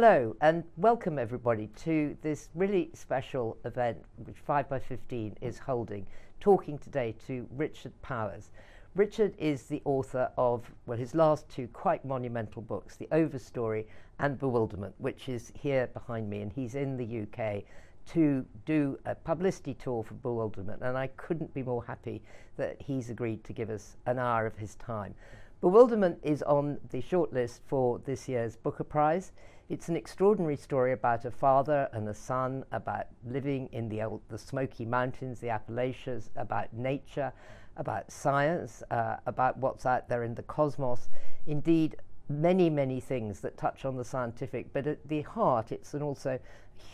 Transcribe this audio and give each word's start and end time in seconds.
Hello 0.00 0.36
and 0.42 0.62
welcome 0.76 1.18
everybody 1.18 1.66
to 1.82 2.16
this 2.22 2.50
really 2.54 2.88
special 2.94 3.58
event 3.64 3.98
which 4.24 4.36
5by15 4.48 5.34
is 5.40 5.58
holding, 5.58 6.06
talking 6.38 6.78
today 6.78 7.16
to 7.26 7.48
Richard 7.56 7.90
Powers. 8.00 8.52
Richard 8.94 9.34
is 9.38 9.64
the 9.64 9.82
author 9.84 10.30
of, 10.38 10.70
well, 10.86 10.96
his 10.96 11.16
last 11.16 11.48
two 11.48 11.66
quite 11.72 12.04
monumental 12.04 12.62
books, 12.62 12.94
The 12.94 13.08
Overstory 13.10 13.86
and 14.20 14.38
Bewilderment, 14.38 14.94
which 14.98 15.28
is 15.28 15.50
here 15.60 15.88
behind 15.88 16.30
me, 16.30 16.42
and 16.42 16.52
he's 16.52 16.76
in 16.76 16.96
the 16.96 17.22
UK 17.22 17.64
to 18.12 18.46
do 18.66 18.96
a 19.04 19.16
publicity 19.16 19.74
tour 19.74 20.04
for 20.04 20.14
Bewilderment, 20.14 20.80
and 20.80 20.96
I 20.96 21.08
couldn't 21.16 21.52
be 21.54 21.64
more 21.64 21.82
happy 21.84 22.22
that 22.56 22.80
he's 22.80 23.10
agreed 23.10 23.42
to 23.42 23.52
give 23.52 23.68
us 23.68 23.96
an 24.06 24.20
hour 24.20 24.46
of 24.46 24.56
his 24.58 24.76
time. 24.76 25.16
Bewilderment 25.60 26.20
is 26.22 26.44
on 26.44 26.78
the 26.90 27.02
shortlist 27.02 27.62
for 27.66 27.98
this 28.04 28.28
year's 28.28 28.54
Booker 28.54 28.84
Prize. 28.84 29.32
It's 29.68 29.90
an 29.90 29.96
extraordinary 29.96 30.56
story 30.56 30.92
about 30.92 31.26
a 31.26 31.30
father 31.30 31.90
and 31.92 32.08
a 32.08 32.14
son, 32.14 32.64
about 32.72 33.04
living 33.26 33.68
in 33.72 33.90
the, 33.90 34.02
old, 34.02 34.22
the 34.30 34.38
Smoky 34.38 34.86
Mountains, 34.86 35.40
the 35.40 35.50
Appalachians, 35.50 36.30
about 36.36 36.72
nature, 36.72 37.34
about 37.76 38.10
science, 38.10 38.82
uh, 38.90 39.16
about 39.26 39.58
what's 39.58 39.84
out 39.84 40.08
there 40.08 40.22
in 40.22 40.34
the 40.34 40.42
cosmos. 40.44 41.10
Indeed, 41.46 41.96
many, 42.30 42.70
many 42.70 42.98
things 42.98 43.40
that 43.40 43.58
touch 43.58 43.84
on 43.84 43.94
the 43.94 44.06
scientific, 44.06 44.72
but 44.72 44.86
at 44.86 45.06
the 45.06 45.20
heart, 45.20 45.70
it's 45.70 45.92
an 45.92 46.00
also 46.00 46.38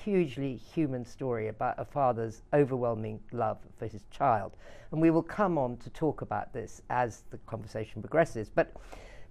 hugely 0.03 0.57
human 0.57 1.05
story 1.05 1.47
about 1.47 1.79
a 1.79 1.85
father's 1.85 2.43
overwhelming 2.53 3.21
love 3.31 3.59
for 3.79 3.87
his 3.87 4.03
child. 4.11 4.57
And 4.91 5.01
we 5.01 5.13
will 5.13 5.23
come 5.23 5.59
on 5.59 5.77
to 5.77 5.91
talk 5.91 6.23
about 6.23 6.53
this 6.53 6.83
as 6.91 7.23
the 7.31 7.39
conversation 7.47 8.03
progresses. 8.03 8.51
But 8.53 8.73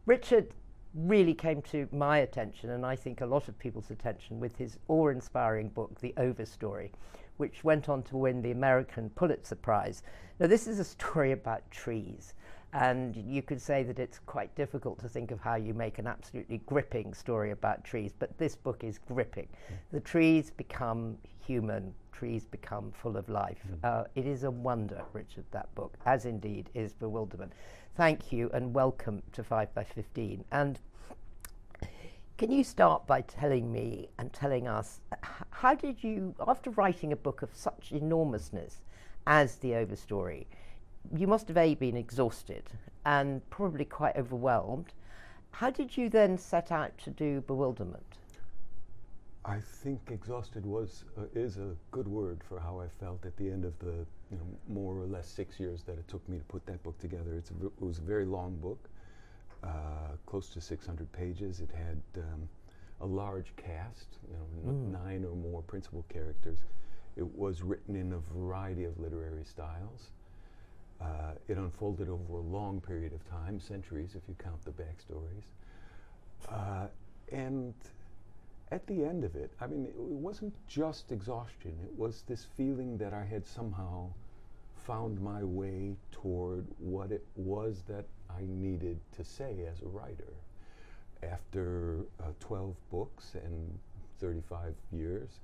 Richard 0.06 0.54
really 0.94 1.34
came 1.34 1.62
to 1.64 1.88
my 1.92 2.20
attention, 2.20 2.70
and 2.70 2.86
I 2.86 2.96
think 2.96 3.22
a 3.22 3.26
lot 3.26 3.48
of 3.48 3.58
people's 3.58 3.92
attention, 3.92 4.40
with 4.40 4.58
his 4.58 4.78
awe 4.88 5.10
inspiring 5.10 5.70
book, 5.70 6.00
The 6.00 6.14
Overstory, 6.18 6.92
which 7.38 7.64
went 7.64 7.90
on 7.90 8.04
to 8.04 8.18
win 8.18 8.42
the 8.42 8.52
American 8.52 9.10
Pulitzer 9.10 9.56
Prize. 9.56 10.04
Now, 10.40 10.48
this 10.48 10.68
is 10.68 10.80
a 10.80 10.84
story 10.84 11.32
about 11.32 11.70
trees. 11.72 12.34
And 12.74 13.16
you 13.16 13.44
could 13.44 13.62
say 13.62 13.84
that 13.84 14.00
it's 14.00 14.20
quite 14.20 14.54
difficult 14.56 15.00
to 15.00 15.08
think 15.08 15.30
of 15.30 15.40
how 15.40 15.56
you 15.56 15.76
make 15.76 16.00
an 16.00 16.08
absolutely 16.08 16.60
gripping 16.66 17.14
story 17.14 17.52
about 17.52 17.84
trees, 17.84 18.12
but 18.18 18.36
this 18.40 18.56
book 18.56 18.84
is 18.84 18.98
gripping. 18.98 19.48
Mm. 19.48 19.76
The 19.92 20.00
trees 20.00 20.50
become 20.50 21.18
human, 21.46 21.94
trees 22.12 22.46
become 22.46 22.92
full 22.92 23.16
of 23.16 23.30
life. 23.30 23.60
Mm. 23.70 23.88
Uh, 23.88 24.04
it 24.16 24.26
is 24.26 24.44
a 24.44 24.50
wonder, 24.50 25.04
Richard, 25.14 25.46
that 25.52 25.74
book, 25.76 25.98
as 26.08 26.26
indeed 26.26 26.72
is 26.74 26.94
Bewilderment. 26.94 27.54
Thank 27.96 28.32
you 28.32 28.50
and 28.56 28.74
welcome 28.74 29.22
to 29.34 29.44
5 29.44 29.76
by 29.76 29.84
15 29.84 30.44
And 30.52 30.80
can 32.38 32.52
you 32.52 32.64
start 32.64 33.06
by 33.06 33.22
telling 33.22 33.72
me 33.72 34.10
and 34.18 34.34
telling 34.34 34.68
us 34.68 35.00
how 35.52 35.76
did 35.76 36.04
you, 36.04 36.34
after 36.46 36.72
writing 36.72 37.14
a 37.14 37.16
book 37.16 37.44
of 37.44 37.50
such 37.54 37.92
enormousness 37.92 38.82
as 39.28 39.58
The 39.58 39.74
Overstory, 39.74 40.48
you 41.16 41.28
must 41.28 41.48
have 41.48 41.58
A, 41.58 41.76
been 41.76 41.98
exhausted 41.98 42.64
and 43.06 43.48
probably 43.50 43.86
quite 43.86 44.16
overwhelmed. 44.16 44.94
How 45.52 45.70
did 45.70 45.96
you 45.96 46.10
then 46.10 46.38
set 46.38 46.72
out 46.72 46.98
to 47.00 47.10
do 47.10 47.42
bewilderment? 47.42 48.18
I 49.46 49.60
think 49.60 50.00
exhausted 50.10 50.66
was 50.66 51.04
uh, 51.18 51.24
is 51.36 51.58
a 51.58 51.76
good 51.92 52.08
word 52.08 52.42
for 52.48 52.60
how 52.60 52.80
I 52.80 52.88
felt 52.88 53.26
at 53.26 53.36
the 53.36 53.50
end 53.50 53.66
of 53.66 53.78
the 53.80 54.06
you 54.32 54.38
know 54.38 54.48
more 54.70 54.96
or 54.96 55.06
less 55.06 55.28
six 55.28 55.60
years 55.60 55.84
that 55.84 55.98
it 56.00 56.08
took 56.08 56.28
me 56.30 56.38
to 56.38 56.44
put 56.46 56.66
that 56.66 56.82
book 56.82 56.98
together. 57.00 57.34
It's 57.38 57.52
a, 57.52 57.66
it 57.66 57.82
was 57.82 57.98
a 57.98 58.02
very 58.02 58.26
long 58.26 58.56
book, 58.56 58.88
uh, 59.64 60.16
close 60.26 60.50
to 60.50 60.62
600 60.62 61.12
pages. 61.12 61.60
It 61.60 61.70
had 61.72 62.02
um, 62.24 62.48
a 63.02 63.06
large 63.06 63.54
cast, 63.58 64.18
you 64.30 64.38
know, 64.38 64.72
mm. 64.72 65.04
nine 65.04 65.26
or 65.26 65.36
more 65.36 65.62
principal 65.62 66.06
characters. 66.08 66.60
It 67.18 67.28
was 67.36 67.62
written 67.62 67.96
in 67.96 68.14
a 68.14 68.20
variety 68.34 68.86
of 68.86 68.98
literary 68.98 69.44
styles. 69.44 70.10
Uh, 71.04 71.34
it 71.50 71.58
unfolded 71.58 72.08
over 72.08 72.38
a 72.38 72.42
long 72.42 72.80
period 72.80 73.12
of 73.12 73.30
time, 73.30 73.60
centuries 73.60 74.16
if 74.16 74.22
you 74.28 74.36
count 74.42 74.64
the 74.64 74.72
backstories. 74.72 75.52
Uh, 76.50 76.88
and 77.32 77.74
at 78.72 78.88
the 78.88 79.04
end 79.04 79.24
of 79.24 79.36
it, 79.36 79.52
I 79.60 79.68
mean, 79.68 79.86
it, 79.86 79.90
it 79.90 79.98
wasn't 79.98 80.54
just 80.68 81.12
exhaustion, 81.12 81.76
it 81.84 81.98
was 81.98 82.24
this 82.28 82.48
feeling 82.56 82.98
that 82.98 83.14
I 83.14 83.26
had 83.26 83.46
somehow 83.46 84.10
found 84.76 85.22
my 85.22 85.44
way 85.44 85.96
toward 86.12 86.66
what 86.78 87.12
it 87.12 87.26
was 87.36 87.84
that 87.88 88.06
I 88.30 88.42
needed 88.48 89.00
to 89.18 89.24
say 89.24 89.66
as 89.72 89.82
a 89.82 89.88
writer. 89.88 90.34
After 91.22 92.00
uh, 92.22 92.28
12 92.40 92.76
books 92.92 93.36
and 93.36 93.80
35 94.20 94.74
years, 94.92 95.40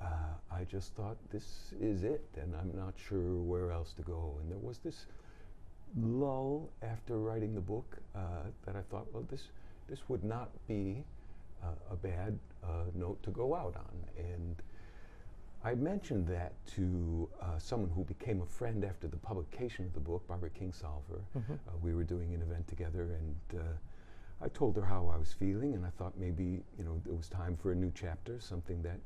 uh, 0.00 0.06
I 0.50 0.64
just 0.64 0.94
thought 0.94 1.16
this 1.30 1.72
is 1.80 2.04
it, 2.04 2.24
and 2.40 2.54
I'm 2.54 2.72
not 2.76 2.94
sure 2.96 3.34
where 3.34 3.70
else 3.70 3.92
to 3.94 4.02
go. 4.02 4.36
And 4.40 4.50
there 4.50 4.58
was 4.58 4.78
this 4.78 5.06
lull 5.96 6.70
after 6.82 7.18
writing 7.18 7.54
the 7.54 7.60
book 7.60 7.98
uh, 8.14 8.44
that 8.66 8.76
I 8.76 8.82
thought, 8.90 9.06
well, 9.12 9.24
this 9.30 9.44
this 9.88 10.00
would 10.08 10.22
not 10.22 10.50
be 10.66 11.02
uh, 11.62 11.68
a 11.90 11.96
bad 11.96 12.38
uh, 12.62 12.84
note 12.94 13.22
to 13.22 13.30
go 13.30 13.54
out 13.54 13.74
on. 13.74 14.24
And 14.32 14.56
I 15.64 15.74
mentioned 15.74 16.26
that 16.28 16.52
to 16.76 17.28
uh, 17.40 17.58
someone 17.58 17.90
who 17.90 18.04
became 18.04 18.42
a 18.42 18.46
friend 18.46 18.84
after 18.84 19.08
the 19.08 19.16
publication 19.16 19.86
of 19.86 19.94
the 19.94 20.00
book, 20.00 20.26
Barbara 20.28 20.50
Kingsolver. 20.50 21.20
Mm-hmm. 21.36 21.52
Uh, 21.52 21.72
we 21.82 21.94
were 21.94 22.04
doing 22.04 22.34
an 22.34 22.42
event 22.42 22.68
together, 22.68 23.16
and 23.18 23.62
I 24.40 24.48
told 24.48 24.76
her 24.76 24.82
how 24.82 25.10
I 25.12 25.16
was 25.18 25.32
feeling, 25.32 25.74
and 25.74 25.84
I 25.84 25.90
thought 25.98 26.12
maybe 26.16 26.62
you 26.78 26.84
know 26.84 27.00
it 27.06 27.16
was 27.16 27.28
time 27.28 27.56
for 27.56 27.72
a 27.72 27.74
new 27.74 27.90
chapter, 27.94 28.38
something 28.38 28.82
that 28.82 29.00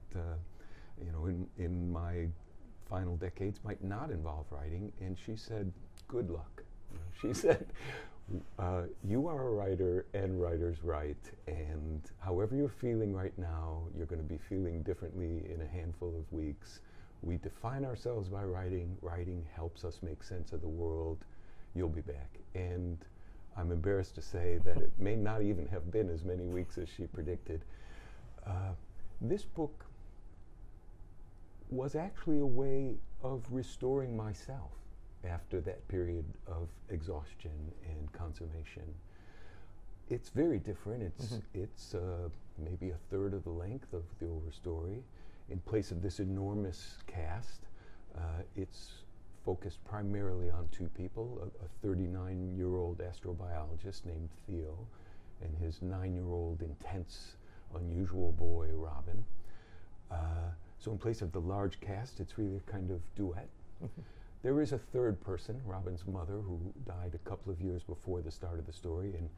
you 1.04 1.12
know, 1.12 1.26
in, 1.26 1.46
in 1.58 1.92
my 1.92 2.26
final 2.88 3.16
decades 3.16 3.60
might 3.64 3.82
not 3.82 4.10
involve 4.10 4.46
writing. 4.50 4.92
And 5.00 5.16
she 5.24 5.36
said, 5.36 5.72
good 6.08 6.30
luck. 6.30 6.62
she 7.20 7.32
said, 7.32 7.66
uh, 8.58 8.82
you 9.06 9.26
are 9.26 9.48
a 9.48 9.50
writer 9.50 10.06
and 10.14 10.40
writers 10.40 10.76
write. 10.82 11.30
And 11.46 12.02
however 12.18 12.54
you're 12.54 12.68
feeling 12.68 13.14
right 13.14 13.36
now, 13.38 13.82
you're 13.96 14.06
going 14.06 14.22
to 14.22 14.28
be 14.28 14.38
feeling 14.48 14.82
differently 14.82 15.42
in 15.52 15.60
a 15.62 15.66
handful 15.66 16.08
of 16.08 16.30
weeks. 16.32 16.80
We 17.22 17.36
define 17.38 17.84
ourselves 17.84 18.28
by 18.28 18.44
writing. 18.44 18.96
Writing 19.00 19.44
helps 19.54 19.84
us 19.84 20.00
make 20.02 20.22
sense 20.22 20.52
of 20.52 20.60
the 20.60 20.68
world. 20.68 21.24
You'll 21.74 21.88
be 21.88 22.00
back. 22.00 22.38
And 22.54 22.98
I'm 23.56 23.70
embarrassed 23.70 24.14
to 24.16 24.22
say 24.22 24.58
that 24.64 24.76
it 24.76 24.92
may 24.98 25.16
not 25.16 25.42
even 25.42 25.66
have 25.68 25.90
been 25.90 26.10
as 26.10 26.24
many 26.24 26.46
weeks 26.46 26.78
as 26.78 26.88
she 26.88 27.04
predicted. 27.04 27.62
Uh, 28.46 28.72
this 29.20 29.44
book 29.44 29.84
was 31.72 31.94
actually 31.94 32.38
a 32.38 32.46
way 32.46 32.94
of 33.22 33.42
restoring 33.50 34.16
myself 34.16 34.70
after 35.24 35.60
that 35.60 35.86
period 35.88 36.24
of 36.46 36.68
exhaustion 36.90 37.50
and 37.88 38.12
consummation. 38.12 38.82
It's 40.10 40.28
very 40.28 40.58
different. 40.58 41.02
It's 41.02 41.26
mm-hmm. 41.26 41.62
it's 41.62 41.94
uh, 41.94 42.28
maybe 42.58 42.90
a 42.90 42.98
third 43.10 43.32
of 43.32 43.44
the 43.44 43.50
length 43.50 43.92
of 43.94 44.02
the 44.18 44.26
Overstory. 44.26 45.00
In 45.48 45.58
place 45.60 45.90
of 45.90 46.02
this 46.02 46.20
enormous 46.20 46.98
cast, 47.06 47.60
uh, 48.16 48.42
it's 48.56 48.90
focused 49.44 49.82
primarily 49.84 50.50
on 50.50 50.68
two 50.72 50.90
people: 50.96 51.50
a 51.62 51.86
39-year-old 51.86 52.98
astrobiologist 52.98 54.04
named 54.04 54.28
Theo, 54.46 54.76
and 55.40 55.56
his 55.56 55.80
nine-year-old 55.80 56.60
intense, 56.62 57.36
unusual 57.74 58.32
boy 58.32 58.68
Robin. 58.74 59.24
Uh, 60.10 60.50
so 60.82 60.90
in 60.90 60.98
place 60.98 61.22
of 61.22 61.30
the 61.30 61.40
large 61.40 61.80
cast, 61.80 62.18
it's 62.18 62.36
really 62.36 62.56
a 62.56 62.70
kind 62.70 62.90
of 62.90 63.00
duet. 63.14 63.48
there 64.42 64.60
is 64.60 64.72
a 64.72 64.78
third 64.78 65.20
person, 65.20 65.60
Robin's 65.64 66.04
mother, 66.08 66.40
who 66.40 66.58
died 66.84 67.12
a 67.14 67.28
couple 67.28 67.52
of 67.52 67.60
years 67.60 67.84
before 67.84 68.20
the 68.20 68.32
start 68.32 68.58
of 68.58 68.66
the 68.66 68.72
story, 68.72 69.14
and 69.16 69.28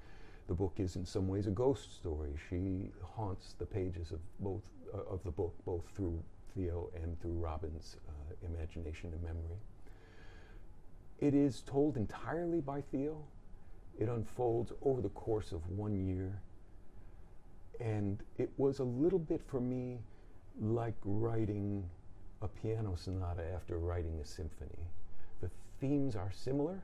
the 0.49 0.55
book 0.55 0.73
is 0.79 0.97
in 0.97 1.05
some 1.05 1.29
ways 1.29 1.47
a 1.47 1.51
ghost 1.51 1.97
story. 1.97 2.31
She 2.49 2.91
haunts 3.03 3.57
the 3.59 3.67
pages 3.67 4.11
of 4.11 4.21
both 4.41 4.63
uh, 4.95 5.13
of 5.13 5.23
the 5.23 5.31
book, 5.31 5.55
both 5.67 5.85
through 5.95 6.19
Theo 6.55 6.89
and 7.03 7.21
through 7.21 7.33
Robin's 7.33 7.97
uh, 8.09 8.47
imagination 8.47 9.11
and 9.13 9.23
memory. 9.23 9.59
It 11.21 11.35
is 11.35 11.61
told 11.61 11.99
entirely 11.99 12.63
by 12.63 12.81
Theo. 12.81 13.23
It 13.99 14.09
unfolds 14.09 14.73
over 14.83 15.03
the 15.03 15.11
course 15.11 15.53
of 15.53 15.69
one 15.69 16.07
year. 16.07 16.41
And 17.81 18.23
it 18.39 18.51
was 18.57 18.79
a 18.79 18.85
little 18.85 19.19
bit 19.19 19.43
for 19.47 19.61
me 19.61 19.99
like 20.61 20.95
writing 21.05 21.85
a 22.43 22.49
piano 22.49 22.95
sonata 22.97 23.43
after 23.55 23.79
writing 23.79 24.19
a 24.23 24.25
symphony. 24.25 24.89
The 25.41 25.51
themes 25.81 26.17
are 26.17 26.31
similar, 26.33 26.83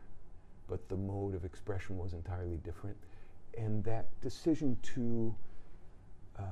but 0.68 0.88
the 0.88 0.96
mode 0.96 1.34
of 1.34 1.44
expression 1.44 1.98
was 1.98 2.12
entirely 2.12 2.58
different. 2.58 2.96
And 3.58 3.84
that 3.84 4.08
decision 4.20 4.78
to 4.94 5.34
uh, 6.38 6.42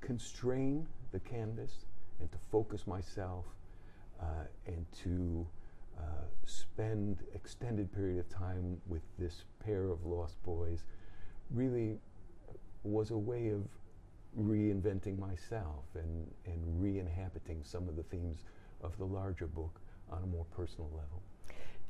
constrain 0.00 0.86
the 1.12 1.20
canvas 1.20 1.86
and 2.20 2.30
to 2.30 2.38
focus 2.50 2.86
myself 2.86 3.44
uh, 4.20 4.46
and 4.66 4.86
to 5.02 5.46
uh, 5.98 6.02
spend 6.44 7.18
extended 7.34 7.92
period 7.92 8.18
of 8.18 8.28
time 8.28 8.80
with 8.86 9.02
this 9.18 9.44
pair 9.64 9.88
of 9.88 10.04
lost 10.04 10.42
boys 10.44 10.84
really 11.50 11.98
was 12.82 13.10
a 13.10 13.16
way 13.16 13.48
of 13.48 13.62
reinventing 14.38 15.18
myself 15.18 15.84
and, 15.94 16.26
and 16.46 16.82
re 16.82 16.98
inhabiting 16.98 17.62
some 17.62 17.88
of 17.88 17.96
the 17.96 18.02
themes 18.04 18.44
of 18.82 18.96
the 18.98 19.04
larger 19.04 19.46
book 19.46 19.80
on 20.10 20.22
a 20.22 20.26
more 20.26 20.46
personal 20.56 20.90
level. 20.92 21.22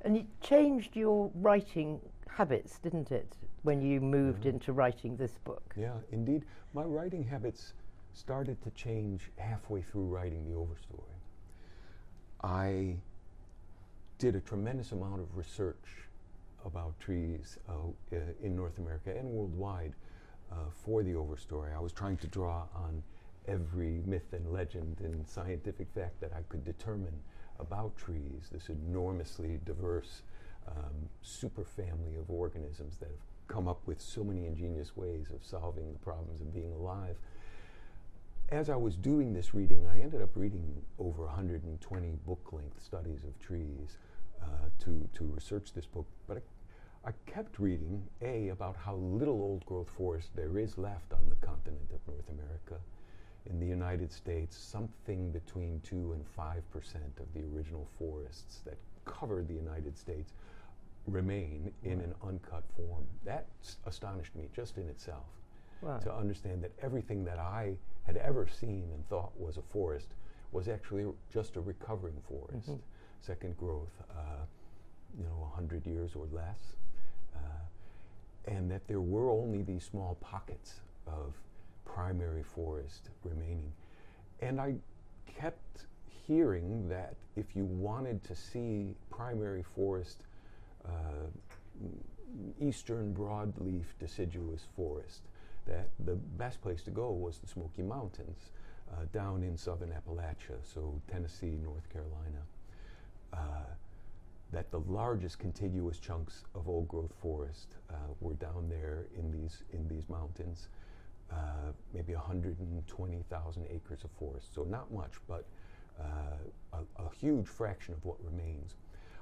And 0.04 0.16
it 0.16 0.26
changed 0.40 0.96
your 0.96 1.30
writing 1.34 2.00
habits, 2.28 2.78
didn't 2.78 3.10
it, 3.10 3.36
when 3.62 3.80
you 3.80 4.00
moved 4.00 4.44
into 4.44 4.72
writing 4.72 5.16
this 5.16 5.38
book? 5.44 5.74
Yeah, 5.76 5.94
indeed. 6.12 6.44
My 6.74 6.82
writing 6.82 7.24
habits 7.24 7.72
started 8.12 8.62
to 8.62 8.70
change 8.70 9.30
halfway 9.36 9.82
through 9.82 10.04
writing 10.04 10.44
the 10.44 10.56
Overstory. 10.56 11.14
I 12.42 12.96
did 14.18 14.36
a 14.36 14.40
tremendous 14.40 14.92
amount 14.92 15.20
of 15.20 15.36
research 15.36 16.08
about 16.64 16.98
trees 17.00 17.58
uh, 17.68 17.72
uh, 18.12 18.18
in 18.42 18.56
North 18.56 18.78
America 18.78 19.14
and 19.16 19.28
worldwide 19.28 19.94
uh, 20.52 20.56
for 20.84 21.02
the 21.02 21.12
Overstory. 21.12 21.74
I 21.74 21.80
was 21.80 21.92
trying 21.92 22.16
to 22.18 22.26
draw 22.26 22.64
on 22.74 23.02
every 23.46 24.02
myth 24.06 24.32
and 24.32 24.52
legend 24.52 25.00
and 25.02 25.26
scientific 25.28 25.88
fact 25.94 26.20
that 26.20 26.32
I 26.32 26.42
could 26.48 26.64
determine 26.64 27.14
about 27.58 27.96
trees, 27.96 28.48
this 28.50 28.68
enormously 28.68 29.60
diverse 29.64 30.22
um, 30.66 31.08
superfamily 31.24 32.18
of 32.18 32.30
organisms 32.30 32.96
that 32.98 33.08
have 33.08 33.18
come 33.48 33.68
up 33.68 33.80
with 33.86 34.00
so 34.00 34.24
many 34.24 34.46
ingenious 34.46 34.96
ways 34.96 35.26
of 35.32 35.44
solving 35.44 35.92
the 35.92 35.98
problems 35.98 36.40
of 36.40 36.54
being 36.54 36.72
alive. 36.72 37.16
As 38.48 38.70
I 38.70 38.76
was 38.76 38.96
doing 38.96 39.32
this 39.32 39.54
reading, 39.54 39.86
I 39.86 40.00
ended 40.00 40.22
up 40.22 40.30
reading 40.34 40.82
over 40.98 41.24
120 41.24 42.08
book 42.26 42.48
length 42.52 42.82
studies 42.82 43.24
of 43.24 43.38
trees 43.38 43.98
uh, 44.42 44.46
to, 44.80 45.08
to 45.14 45.24
research 45.24 45.72
this 45.74 45.86
book. 45.86 46.06
But 46.26 46.38
I, 46.38 46.40
I 47.06 47.12
kept 47.26 47.58
reading, 47.58 48.02
A, 48.22 48.48
about 48.48 48.76
how 48.76 48.94
little 48.94 49.34
old 49.42 49.66
growth 49.66 49.90
forest 49.90 50.30
there 50.34 50.56
is 50.58 50.78
left 50.78 51.12
on 51.12 51.28
the 51.28 51.46
continent 51.46 51.90
of 51.92 52.00
North 52.08 52.28
America. 52.30 52.80
In 53.46 53.60
the 53.60 53.66
United 53.66 54.10
States, 54.10 54.56
something 54.56 55.30
between 55.30 55.80
2 55.82 56.14
and 56.14 56.24
5% 56.34 56.62
of 57.20 57.26
the 57.34 57.42
original 57.54 57.86
forests 57.98 58.60
that 58.64 58.78
covered 59.04 59.48
the 59.48 59.54
United 59.54 59.98
States 59.98 60.32
remain 61.06 61.70
in 61.82 62.00
an 62.00 62.14
uncut 62.26 62.64
form. 62.74 63.04
That 63.24 63.46
astonished 63.84 64.34
me 64.34 64.48
just 64.54 64.78
in 64.78 64.88
itself 64.88 65.26
to 66.00 66.14
understand 66.14 66.64
that 66.64 66.72
everything 66.80 67.22
that 67.24 67.38
I 67.38 67.76
had 68.04 68.16
ever 68.16 68.46
seen 68.48 68.88
and 68.94 69.06
thought 69.10 69.38
was 69.38 69.58
a 69.58 69.62
forest 69.62 70.14
was 70.52 70.68
actually 70.68 71.12
just 71.28 71.56
a 71.56 71.60
recovering 71.60 72.18
forest, 72.22 72.70
Mhm. 72.70 72.80
second 73.20 73.58
growth, 73.58 73.92
uh, 74.08 74.46
you 75.18 75.24
know, 75.24 75.42
100 75.42 75.86
years 75.86 76.16
or 76.16 76.24
less. 76.28 76.76
And 78.46 78.70
that 78.70 78.86
there 78.86 79.00
were 79.00 79.30
only 79.30 79.62
these 79.62 79.84
small 79.84 80.16
pockets 80.20 80.80
of 81.06 81.34
primary 81.84 82.42
forest 82.42 83.10
remaining. 83.22 83.72
And 84.40 84.60
I 84.60 84.74
kept 85.26 85.86
hearing 86.26 86.88
that 86.88 87.14
if 87.36 87.54
you 87.54 87.64
wanted 87.64 88.22
to 88.24 88.34
see 88.34 88.94
primary 89.10 89.62
forest, 89.62 90.24
uh, 90.84 91.28
eastern 92.60 93.14
broadleaf 93.14 93.84
deciduous 93.98 94.62
forest, 94.76 95.22
that 95.66 95.88
the 96.04 96.14
best 96.14 96.60
place 96.60 96.82
to 96.82 96.90
go 96.90 97.10
was 97.10 97.38
the 97.38 97.46
Smoky 97.46 97.82
Mountains 97.82 98.50
uh, 98.92 99.04
down 99.12 99.42
in 99.42 99.56
southern 99.56 99.90
Appalachia, 99.90 100.58
so 100.62 101.00
Tennessee, 101.10 101.58
North 101.62 101.88
Carolina. 101.90 102.42
Uh, 103.32 103.72
that 104.54 104.70
the 104.70 104.80
largest 104.80 105.38
contiguous 105.38 105.98
chunks 105.98 106.44
of 106.54 106.68
old 106.68 106.86
growth 106.86 107.12
forest 107.20 107.74
uh, 107.90 107.94
were 108.20 108.34
down 108.34 108.68
there 108.68 109.06
in 109.18 109.30
these 109.32 109.62
in 109.72 109.88
these 109.88 110.08
mountains, 110.08 110.68
uh, 111.32 111.72
maybe 111.92 112.14
120,000 112.14 113.66
acres 113.70 114.04
of 114.04 114.10
forest. 114.12 114.54
So 114.54 114.62
not 114.62 114.92
much, 114.92 115.12
but 115.28 115.44
uh, 116.00 116.04
a, 116.72 117.02
a 117.02 117.14
huge 117.20 117.46
fraction 117.46 117.94
of 117.94 118.04
what 118.04 118.16
remains. 118.24 118.74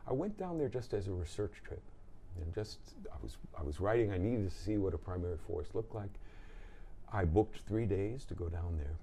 I 0.07 0.13
went 0.13 0.37
down 0.39 0.59
there 0.59 0.69
just 0.69 0.93
as 0.93 1.09
a 1.09 1.13
research 1.13 1.63
trip, 1.65 1.83
and 2.41 2.55
just 2.55 2.79
I 3.11 3.17
was 3.23 3.37
I 3.59 3.63
was 3.63 3.81
writing. 3.81 4.13
I 4.13 4.19
needed 4.19 4.51
to 4.51 4.57
see 4.57 4.77
what 4.77 4.93
a 4.93 4.99
primary 4.99 5.39
forest 5.47 5.75
looked 5.75 5.95
like. 5.95 6.11
I 7.13 7.25
booked 7.25 7.61
three 7.69 7.87
days 7.87 8.25
to 8.27 8.35
go 8.35 8.49
down 8.49 8.77
there. 8.79 8.97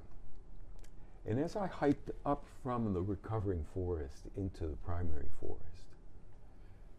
And 1.25 1.39
as 1.39 1.55
I 1.55 1.67
hiked 1.67 2.11
up 2.25 2.43
from 2.63 2.93
the 2.93 3.01
recovering 3.01 3.65
forest 3.73 4.23
into 4.35 4.67
the 4.67 4.75
primary 4.77 5.27
forest, 5.39 5.78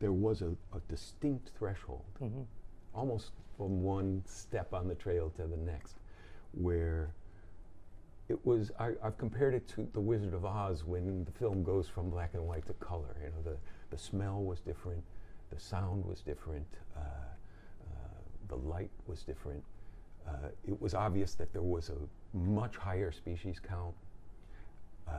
there 0.01 0.13
was 0.13 0.43
a, 0.43 0.51
a 0.75 0.81
distinct 0.89 1.51
threshold, 1.59 2.05
Mhm. 2.21 2.47
almost 2.95 3.33
from 3.57 3.83
one 3.83 4.23
step 4.27 4.73
on 4.75 4.89
the 4.89 4.95
trail 4.95 5.31
to 5.37 5.47
the 5.47 5.57
next, 5.57 5.97
where 6.53 7.15
it 8.29 8.45
was, 8.47 8.71
I, 8.79 8.93
I've 9.03 9.19
compared 9.19 9.55
it 9.55 9.67
to 9.69 9.89
The 9.93 10.01
Wizard 10.01 10.35
of 10.35 10.45
Oz 10.45 10.85
when 10.85 11.25
the 11.25 11.33
film 11.33 11.63
goes 11.63 11.89
from 11.89 12.11
black 12.11 12.35
and 12.35 12.47
white 12.47 12.65
to 12.67 12.73
color. 12.75 13.17
You 13.23 13.31
know, 13.31 13.43
the, 13.43 13.57
the 13.91 13.99
smell 13.99 14.43
was 14.43 14.61
different, 14.61 15.03
the 15.51 15.59
sound 15.61 16.05
was 16.05 16.21
different, 16.23 16.67
uh, 16.97 17.01
uh, 17.01 17.95
the 18.49 18.57
light 18.57 18.91
was 19.07 19.23
different. 19.23 19.63
Uh, 20.27 20.49
it 20.65 20.81
was 20.81 20.95
obvious 20.95 21.35
that 21.35 21.53
there 21.53 21.63
was 21.63 21.91
a 21.91 22.37
much 22.37 22.77
higher 22.77 23.11
species 23.11 23.59
count. 23.59 23.95
Uh, 25.09 25.13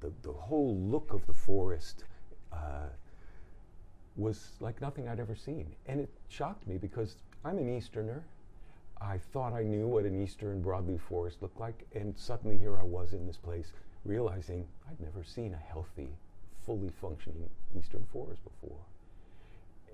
the, 0.00 0.12
the 0.22 0.32
whole 0.32 0.76
look 0.76 1.12
of 1.12 1.26
the 1.26 1.32
forest 1.32 2.04
uh, 2.52 2.88
was 4.16 4.52
like 4.60 4.80
nothing 4.80 5.08
I'd 5.08 5.20
ever 5.20 5.34
seen. 5.34 5.74
And 5.86 6.00
it 6.00 6.10
shocked 6.28 6.66
me 6.66 6.76
because 6.78 7.16
I'm 7.44 7.58
an 7.58 7.76
Easterner. 7.76 8.24
I 9.00 9.18
thought 9.18 9.52
I 9.52 9.62
knew 9.62 9.86
what 9.86 10.04
an 10.04 10.22
Eastern 10.22 10.62
broadleaf 10.62 11.00
forest 11.00 11.40
looked 11.40 11.58
like, 11.58 11.86
and 11.94 12.14
suddenly 12.18 12.58
here 12.58 12.76
I 12.78 12.82
was 12.82 13.14
in 13.14 13.26
this 13.26 13.38
place 13.38 13.72
realizing 14.04 14.66
I'd 14.88 15.00
never 15.00 15.24
seen 15.24 15.54
a 15.54 15.72
healthy, 15.72 16.08
fully 16.66 16.90
functioning 17.00 17.48
Eastern 17.78 18.06
forest 18.12 18.42
before. 18.44 18.78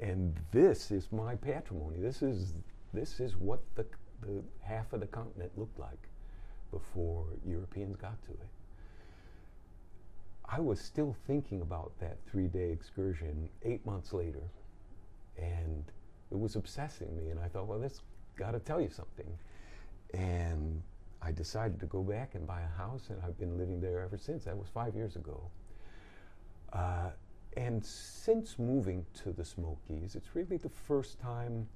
And 0.00 0.34
this 0.50 0.90
is 0.90 1.10
my 1.12 1.36
patrimony. 1.36 1.98
This 2.00 2.22
is, 2.22 2.54
this 2.92 3.20
is 3.20 3.36
what 3.36 3.60
the, 3.76 3.86
the 4.22 4.42
half 4.60 4.92
of 4.92 5.00
the 5.00 5.06
continent 5.06 5.52
looked 5.56 5.78
like 5.78 6.08
before 6.70 7.26
Europeans 7.46 7.96
got 7.96 8.20
to 8.24 8.32
it. 8.32 8.48
I 10.48 10.60
was 10.60 10.80
still 10.80 11.16
thinking 11.26 11.60
about 11.60 11.92
that 12.00 12.18
three 12.30 12.46
day 12.46 12.70
excursion 12.70 13.48
eight 13.62 13.84
months 13.84 14.12
later, 14.12 14.42
and 15.38 15.84
it 16.30 16.38
was 16.38 16.56
obsessing 16.56 17.16
me. 17.16 17.30
And 17.30 17.40
I 17.40 17.48
thought, 17.48 17.66
well, 17.66 17.78
this 17.78 18.00
got 18.36 18.52
to 18.52 18.60
tell 18.60 18.80
you 18.80 18.90
something. 18.90 19.38
And 20.14 20.82
I 21.22 21.32
decided 21.32 21.80
to 21.80 21.86
go 21.86 22.02
back 22.02 22.34
and 22.34 22.46
buy 22.46 22.60
a 22.62 22.78
house, 22.78 23.08
and 23.08 23.20
I've 23.24 23.38
been 23.38 23.58
living 23.58 23.80
there 23.80 24.00
ever 24.00 24.16
since. 24.16 24.44
That 24.44 24.56
was 24.56 24.68
five 24.68 24.94
years 24.94 25.16
ago. 25.16 25.40
Uh, 26.72 27.10
and 27.56 27.84
since 27.84 28.58
moving 28.58 29.04
to 29.22 29.32
the 29.32 29.44
Smokies, 29.44 30.14
it's 30.14 30.34
really 30.34 30.58
the 30.58 30.68
first 30.68 31.18
time 31.18 31.66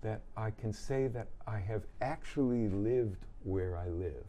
that 0.00 0.22
I 0.36 0.50
can 0.50 0.72
say 0.72 1.06
that 1.08 1.28
I 1.46 1.58
have 1.58 1.84
actually 2.00 2.68
lived 2.68 3.26
where 3.44 3.76
I 3.76 3.88
live. 3.88 4.26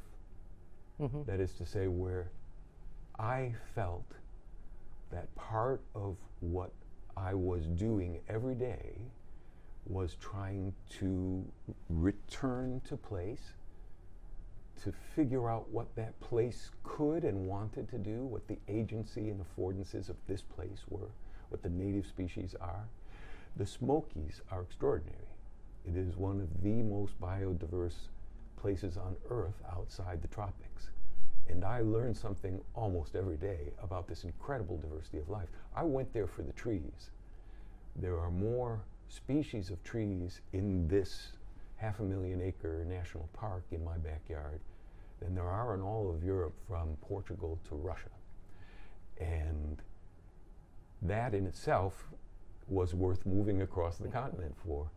Mhm. 0.99 1.25
That 1.25 1.39
is 1.39 1.53
to 1.55 1.65
say, 1.65 1.87
where 1.87 2.29
I 3.19 3.53
felt 3.75 4.05
that 5.11 5.33
part 5.35 5.81
of 5.93 6.17
what 6.39 6.71
I 7.15 7.33
was 7.33 7.67
doing 7.67 8.19
every 8.27 8.55
day 8.55 8.95
was 9.85 10.15
trying 10.15 10.73
to 10.99 11.45
return 11.89 12.81
to 12.87 12.97
place, 12.97 13.53
to 14.83 14.91
figure 15.15 15.49
out 15.49 15.69
what 15.69 15.95
that 15.95 16.19
place 16.19 16.71
could 16.83 17.23
and 17.23 17.47
wanted 17.47 17.89
to 17.89 17.97
do, 17.97 18.23
what 18.23 18.47
the 18.47 18.57
agency 18.67 19.29
and 19.29 19.39
affordances 19.41 20.09
of 20.09 20.15
this 20.27 20.41
place 20.41 20.83
were, 20.89 21.11
what 21.49 21.61
the 21.61 21.69
native 21.69 22.07
species 22.07 22.55
are. 22.59 22.87
The 23.57 23.65
Smokies 23.65 24.41
are 24.51 24.61
extraordinary. 24.63 25.19
It 25.85 25.95
is 25.95 26.15
one 26.17 26.41
of 26.41 26.63
the 26.63 26.81
most 26.81 27.19
biodiverse 27.21 28.07
places 28.57 28.97
on 28.97 29.15
Earth 29.29 29.61
outside 29.71 30.21
the 30.21 30.27
tropics. 30.29 30.89
And 31.49 31.63
I 31.63 31.81
learned 31.81 32.15
something 32.17 32.59
almost 32.73 33.15
every 33.15 33.37
day 33.37 33.71
about 33.81 34.07
this 34.07 34.23
incredible 34.23 34.77
diversity 34.77 35.19
of 35.19 35.29
life. 35.29 35.49
I 35.75 35.83
went 35.83 36.13
there 36.13 36.27
for 36.27 36.41
the 36.41 36.53
trees. 36.53 37.11
There 37.95 38.17
are 38.19 38.31
more 38.31 38.81
species 39.09 39.69
of 39.69 39.83
trees 39.83 40.41
in 40.53 40.87
this 40.87 41.33
half 41.75 41.99
a 41.99 42.03
million 42.03 42.41
acre 42.41 42.85
national 42.87 43.29
park 43.33 43.63
in 43.71 43.83
my 43.83 43.97
backyard 43.97 44.59
than 45.19 45.35
there 45.35 45.49
are 45.49 45.75
in 45.75 45.81
all 45.81 46.09
of 46.13 46.23
Europe 46.23 46.53
from 46.67 46.97
Portugal 47.01 47.59
to 47.69 47.75
Russia. 47.75 48.09
And 49.19 49.81
that 51.01 51.33
in 51.33 51.45
itself 51.45 52.07
was 52.67 52.93
worth 52.93 53.25
moving 53.25 53.61
across 53.61 53.97
the 53.97 54.07
continent 54.07 54.55
for. 54.65 54.89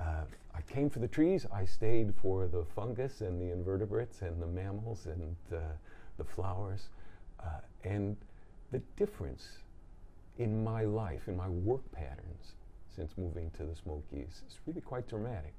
Uh, 0.00 0.24
I 0.54 0.60
came 0.62 0.90
for 0.90 0.98
the 0.98 1.08
trees, 1.08 1.46
I 1.52 1.64
stayed 1.64 2.12
for 2.20 2.46
the 2.46 2.64
fungus 2.74 3.20
and 3.20 3.40
the 3.40 3.52
invertebrates 3.52 4.22
and 4.22 4.42
the 4.42 4.46
mammals 4.46 5.06
and 5.06 5.36
uh, 5.52 5.58
the 6.18 6.24
flowers. 6.24 6.88
Uh, 7.40 7.60
and 7.84 8.16
the 8.70 8.80
difference 8.96 9.58
in 10.38 10.62
my 10.64 10.84
life, 10.84 11.28
in 11.28 11.36
my 11.36 11.48
work 11.48 11.82
patterns 11.92 12.52
since 12.94 13.12
moving 13.16 13.50
to 13.56 13.64
the 13.64 13.74
Smokies 13.74 14.42
is 14.46 14.58
really 14.66 14.80
quite 14.80 15.08
dramatic. 15.08 15.54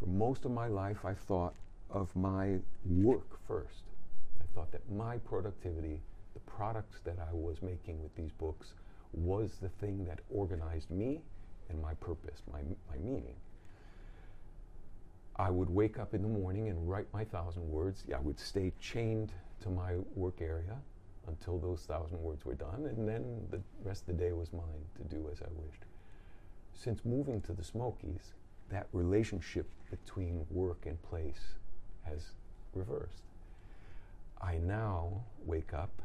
For 0.00 0.06
most 0.06 0.44
of 0.44 0.50
my 0.50 0.66
life, 0.66 1.04
I 1.04 1.14
thought 1.14 1.54
of 1.90 2.14
my 2.16 2.58
work 2.84 3.38
first. 3.46 3.82
I 4.40 4.44
thought 4.54 4.72
that 4.72 4.88
my 4.90 5.18
productivity, 5.18 6.00
the 6.34 6.40
products 6.40 6.98
that 7.04 7.16
I 7.18 7.32
was 7.32 7.62
making 7.62 8.02
with 8.02 8.14
these 8.16 8.32
books, 8.32 8.74
was 9.12 9.58
the 9.60 9.68
thing 9.68 10.04
that 10.06 10.20
organized 10.30 10.90
me 10.90 11.20
and 11.68 11.80
my 11.80 11.94
purpose, 11.94 12.42
my, 12.50 12.60
my 12.90 12.96
meaning. 13.02 13.34
I 15.36 15.50
would 15.50 15.70
wake 15.70 15.98
up 15.98 16.14
in 16.14 16.22
the 16.22 16.28
morning 16.28 16.68
and 16.68 16.88
write 16.88 17.06
my 17.12 17.24
thousand 17.24 17.68
words. 17.68 18.04
I 18.14 18.20
would 18.20 18.38
stay 18.38 18.72
chained 18.80 19.32
to 19.62 19.70
my 19.70 19.96
work 20.14 20.40
area 20.40 20.76
until 21.28 21.58
those 21.58 21.80
thousand 21.82 22.20
words 22.20 22.44
were 22.44 22.54
done, 22.54 22.86
and 22.86 23.08
then 23.08 23.24
the 23.50 23.60
rest 23.84 24.02
of 24.08 24.18
the 24.18 24.24
day 24.24 24.32
was 24.32 24.52
mine 24.52 24.84
to 24.96 25.04
do 25.14 25.28
as 25.30 25.40
I 25.40 25.48
wished. 25.54 25.84
Since 26.74 27.04
moving 27.04 27.40
to 27.42 27.52
the 27.52 27.62
Smokies, 27.62 28.34
that 28.70 28.88
relationship 28.92 29.66
between 29.90 30.44
work 30.50 30.86
and 30.86 31.00
place 31.02 31.54
has 32.02 32.30
reversed. 32.74 33.22
I 34.40 34.56
now 34.58 35.22
wake 35.44 35.72
up 35.74 36.02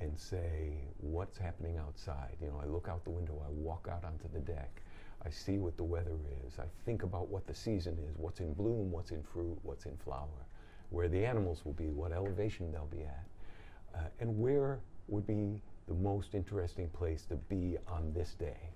and 0.00 0.18
say, 0.18 0.72
What's 1.00 1.38
happening 1.38 1.78
outside? 1.78 2.36
You 2.42 2.48
know, 2.48 2.60
I 2.62 2.66
look 2.66 2.88
out 2.88 3.04
the 3.04 3.10
window, 3.10 3.40
I 3.46 3.50
walk 3.50 3.88
out 3.90 4.04
onto 4.04 4.28
the 4.32 4.40
deck, 4.40 4.82
I 5.24 5.30
see 5.30 5.58
what 5.58 5.76
the 5.76 5.84
weather 5.84 6.18
is, 6.46 6.58
I 6.58 6.66
think 6.84 7.02
about 7.02 7.28
what 7.28 7.46
the 7.46 7.54
season 7.54 7.96
is, 8.10 8.18
what's 8.18 8.40
in 8.40 8.52
bloom, 8.52 8.92
what's 8.92 9.10
in 9.10 9.22
fruit, 9.22 9.58
what's 9.62 9.86
in 9.86 9.96
flower, 9.96 10.44
where 10.90 11.08
the 11.08 11.24
animals 11.24 11.64
will 11.64 11.74
be, 11.74 11.90
what 11.90 12.12
elevation 12.12 12.72
they'll 12.72 12.86
be 12.86 13.02
at, 13.02 13.24
uh, 13.94 14.08
and 14.20 14.38
where 14.38 14.78
would 15.08 15.26
be 15.26 15.60
the 15.86 15.94
most 15.94 16.34
interesting 16.34 16.88
place 16.90 17.24
to 17.26 17.36
be 17.36 17.76
on 17.88 18.12
this 18.14 18.34
day. 18.38 18.70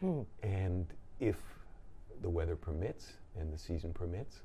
Hmm. 0.00 0.22
And 0.42 0.86
if 1.20 1.36
the 2.22 2.28
weather 2.28 2.56
permits 2.56 3.12
and 3.38 3.52
the 3.52 3.58
season 3.58 3.92
permits, 3.92 4.40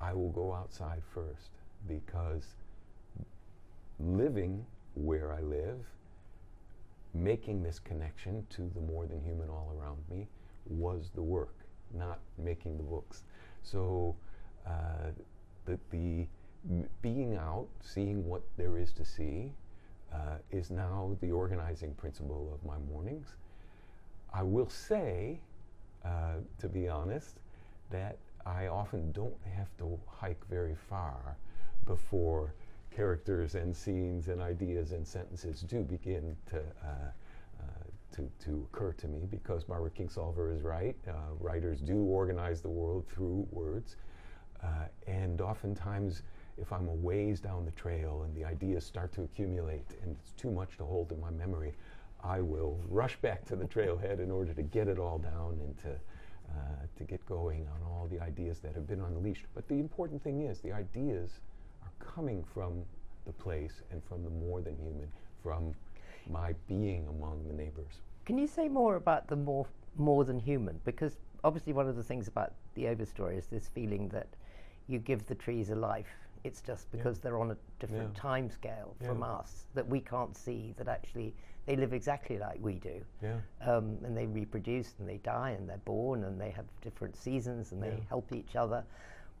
I 0.00 0.12
will 0.12 0.30
go 0.30 0.52
outside 0.52 1.02
first 1.12 1.50
because 1.88 2.44
living 3.98 4.64
where 4.94 5.32
I 5.32 5.40
live, 5.40 5.78
making 7.14 7.62
this 7.62 7.78
connection 7.78 8.46
to 8.50 8.70
the 8.74 8.80
more 8.80 9.06
than 9.06 9.20
human 9.22 9.48
all 9.48 9.72
around 9.80 9.98
me 10.10 10.28
was 10.66 11.10
the 11.14 11.22
work, 11.22 11.54
not 11.94 12.20
making 12.36 12.76
the 12.76 12.82
books. 12.82 13.24
So 13.62 14.14
uh, 14.66 15.10
the, 15.68 15.78
the 15.90 16.26
being 17.02 17.36
out, 17.36 17.66
seeing 17.80 18.26
what 18.26 18.42
there 18.56 18.78
is 18.78 18.92
to 18.94 19.04
see, 19.04 19.52
uh, 20.12 20.36
is 20.50 20.70
now 20.70 21.16
the 21.20 21.30
organizing 21.30 21.92
principle 21.94 22.50
of 22.54 22.66
my 22.66 22.78
mornings. 22.90 23.34
I 24.32 24.42
will 24.42 24.68
say, 24.68 25.40
uh, 26.04 26.36
to 26.58 26.68
be 26.68 26.88
honest, 26.88 27.40
that 27.90 28.16
I 28.46 28.66
often 28.68 29.12
don't 29.12 29.36
have 29.54 29.68
to 29.78 29.98
hike 30.06 30.42
very 30.48 30.74
far 30.88 31.36
before 31.86 32.54
characters 32.90 33.54
and 33.54 33.76
scenes 33.76 34.28
and 34.28 34.40
ideas 34.40 34.92
and 34.92 35.06
sentences 35.06 35.60
do 35.62 35.82
begin 35.82 36.36
to 36.46 36.58
uh, 36.58 37.10
uh, 37.60 37.64
to, 38.12 38.28
to 38.44 38.66
occur 38.72 38.92
to 38.92 39.06
me 39.06 39.26
because 39.30 39.64
Barbara 39.64 39.90
Kingsolver 39.90 40.54
is 40.54 40.62
right. 40.62 40.96
Uh, 41.06 41.12
writers 41.38 41.80
do 41.80 41.96
organize 42.04 42.60
the 42.60 42.68
world 42.68 43.06
through 43.08 43.46
words. 43.50 43.96
Uh, 44.62 44.66
and 45.06 45.40
oftentimes, 45.40 46.22
if 46.60 46.72
I'm 46.72 46.88
a 46.88 46.94
ways 46.94 47.40
down 47.40 47.64
the 47.64 47.70
trail 47.72 48.22
and 48.24 48.34
the 48.34 48.44
ideas 48.44 48.84
start 48.84 49.12
to 49.12 49.22
accumulate 49.22 49.86
and 50.02 50.16
it's 50.20 50.32
too 50.32 50.50
much 50.50 50.76
to 50.78 50.84
hold 50.84 51.12
in 51.12 51.20
my 51.20 51.30
memory, 51.30 51.72
I 52.22 52.40
will 52.40 52.80
rush 52.88 53.16
back 53.16 53.44
to 53.46 53.56
the 53.56 53.64
trailhead 53.64 54.18
in 54.18 54.30
order 54.30 54.52
to 54.52 54.62
get 54.62 54.88
it 54.88 54.98
all 54.98 55.18
down 55.18 55.58
and 55.62 55.78
to, 55.78 55.90
uh, 55.90 56.86
to 56.96 57.04
get 57.04 57.24
going 57.26 57.66
on 57.68 57.82
all 57.88 58.08
the 58.10 58.20
ideas 58.20 58.58
that 58.60 58.74
have 58.74 58.88
been 58.88 59.00
unleashed. 59.00 59.46
But 59.54 59.68
the 59.68 59.78
important 59.78 60.22
thing 60.22 60.42
is, 60.42 60.58
the 60.58 60.72
ideas 60.72 61.38
are 61.82 62.04
coming 62.04 62.42
from 62.42 62.82
the 63.24 63.32
place 63.32 63.82
and 63.92 64.02
from 64.04 64.24
the 64.24 64.30
more 64.30 64.60
than 64.60 64.76
human, 64.76 65.08
from 65.42 65.74
my 66.28 66.54
being 66.66 67.06
among 67.06 67.46
the 67.46 67.54
neighbors. 67.54 68.00
Can 68.24 68.36
you 68.36 68.46
say 68.46 68.68
more 68.68 68.96
about 68.96 69.28
the 69.28 69.36
more, 69.36 69.66
more 69.96 70.24
than 70.24 70.40
human? 70.40 70.80
Because 70.84 71.18
obviously, 71.44 71.72
one 71.72 71.88
of 71.88 71.96
the 71.96 72.02
things 72.02 72.26
about 72.26 72.54
the 72.74 72.84
overstory 72.84 73.38
is 73.38 73.46
this 73.46 73.68
feeling 73.68 74.08
that 74.08 74.26
you 74.88 74.98
give 74.98 75.24
the 75.26 75.34
trees 75.34 75.70
a 75.70 75.74
life 75.74 76.28
it's 76.44 76.60
just 76.60 76.90
because 76.92 77.16
yeah. 77.16 77.22
they're 77.24 77.40
on 77.40 77.50
a 77.50 77.56
different 77.80 78.12
yeah. 78.14 78.20
time 78.20 78.50
scale 78.50 78.94
from 79.04 79.20
yeah. 79.20 79.26
us 79.26 79.66
that 79.74 79.86
we 79.86 80.00
can't 80.00 80.36
see 80.36 80.74
that 80.78 80.88
actually 80.88 81.34
they 81.66 81.76
live 81.76 81.92
exactly 81.92 82.38
like 82.38 82.58
we 82.62 82.74
do. 82.74 83.04
Yeah. 83.22 83.36
Um, 83.60 83.98
and 84.02 84.16
they 84.16 84.26
reproduce 84.26 84.94
and 84.98 85.08
they 85.08 85.18
die 85.18 85.50
and 85.50 85.68
they're 85.68 85.76
born 85.84 86.24
and 86.24 86.40
they 86.40 86.50
have 86.50 86.64
different 86.80 87.14
seasons 87.14 87.72
and 87.72 87.82
they 87.82 88.02
help 88.08 88.32
each 88.32 88.56
other. 88.56 88.82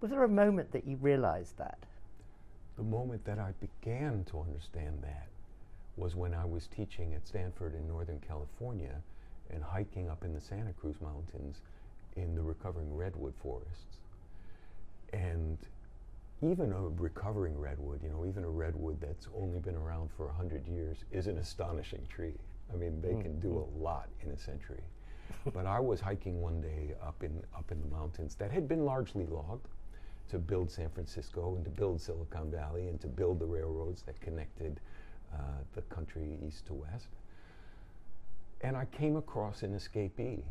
Was 0.00 0.10
there 0.10 0.24
a 0.24 0.28
moment 0.28 0.70
that 0.72 0.86
you 0.86 0.96
realized 0.96 1.56
that? 1.56 1.78
The 2.76 2.82
moment 2.82 3.24
that 3.24 3.38
I 3.38 3.54
began 3.60 4.24
to 4.30 4.40
understand 4.40 4.98
that 5.02 5.28
was 5.96 6.14
when 6.14 6.34
I 6.34 6.44
was 6.44 6.66
teaching 6.66 7.14
at 7.14 7.26
Stanford 7.26 7.74
in 7.74 7.88
Northern 7.88 8.20
California 8.20 8.94
and 9.50 9.62
hiking 9.62 10.10
up 10.10 10.22
in 10.22 10.34
the 10.34 10.40
Santa 10.40 10.74
Cruz 10.74 10.96
Mountains 11.00 11.62
in 12.16 12.34
the 12.34 12.42
recovering 12.42 12.94
redwood 12.94 13.34
forests. 13.42 13.98
And 15.12 15.58
even 16.42 16.72
a 16.72 16.80
recovering 16.80 17.58
redwood, 17.58 18.02
you 18.02 18.10
know, 18.10 18.24
even 18.26 18.44
a 18.44 18.48
redwood 18.48 19.00
that's 19.00 19.26
only 19.36 19.58
been 19.58 19.74
around 19.74 20.10
for 20.16 20.26
100 20.26 20.66
years 20.68 20.98
is 21.10 21.26
an 21.26 21.38
astonishing 21.38 22.06
tree. 22.08 22.34
I 22.72 22.76
mean, 22.76 23.00
they 23.00 23.14
mm. 23.14 23.22
can 23.22 23.40
do 23.40 23.58
a 23.58 23.82
lot 23.82 24.08
in 24.22 24.30
a 24.30 24.36
century. 24.36 24.82
but 25.52 25.66
I 25.66 25.80
was 25.80 26.00
hiking 26.00 26.40
one 26.40 26.60
day 26.60 26.94
up 27.02 27.22
in, 27.22 27.42
up 27.56 27.70
in 27.70 27.80
the 27.80 27.88
mountains 27.88 28.34
that 28.36 28.50
had 28.50 28.68
been 28.68 28.84
largely 28.84 29.26
logged 29.26 29.66
to 30.28 30.38
build 30.38 30.70
San 30.70 30.90
Francisco 30.90 31.56
and 31.56 31.64
to 31.64 31.70
build 31.70 32.00
Silicon 32.00 32.50
Valley 32.50 32.88
and 32.88 33.00
to 33.00 33.06
build 33.06 33.38
the 33.38 33.46
railroads 33.46 34.02
that 34.02 34.20
connected 34.20 34.78
uh, 35.34 35.38
the 35.74 35.82
country 35.82 36.38
east 36.46 36.66
to 36.66 36.74
west. 36.74 37.08
And 38.60 38.76
I 38.76 38.84
came 38.86 39.16
across 39.16 39.62
an 39.62 39.74
escapee, 39.74 40.42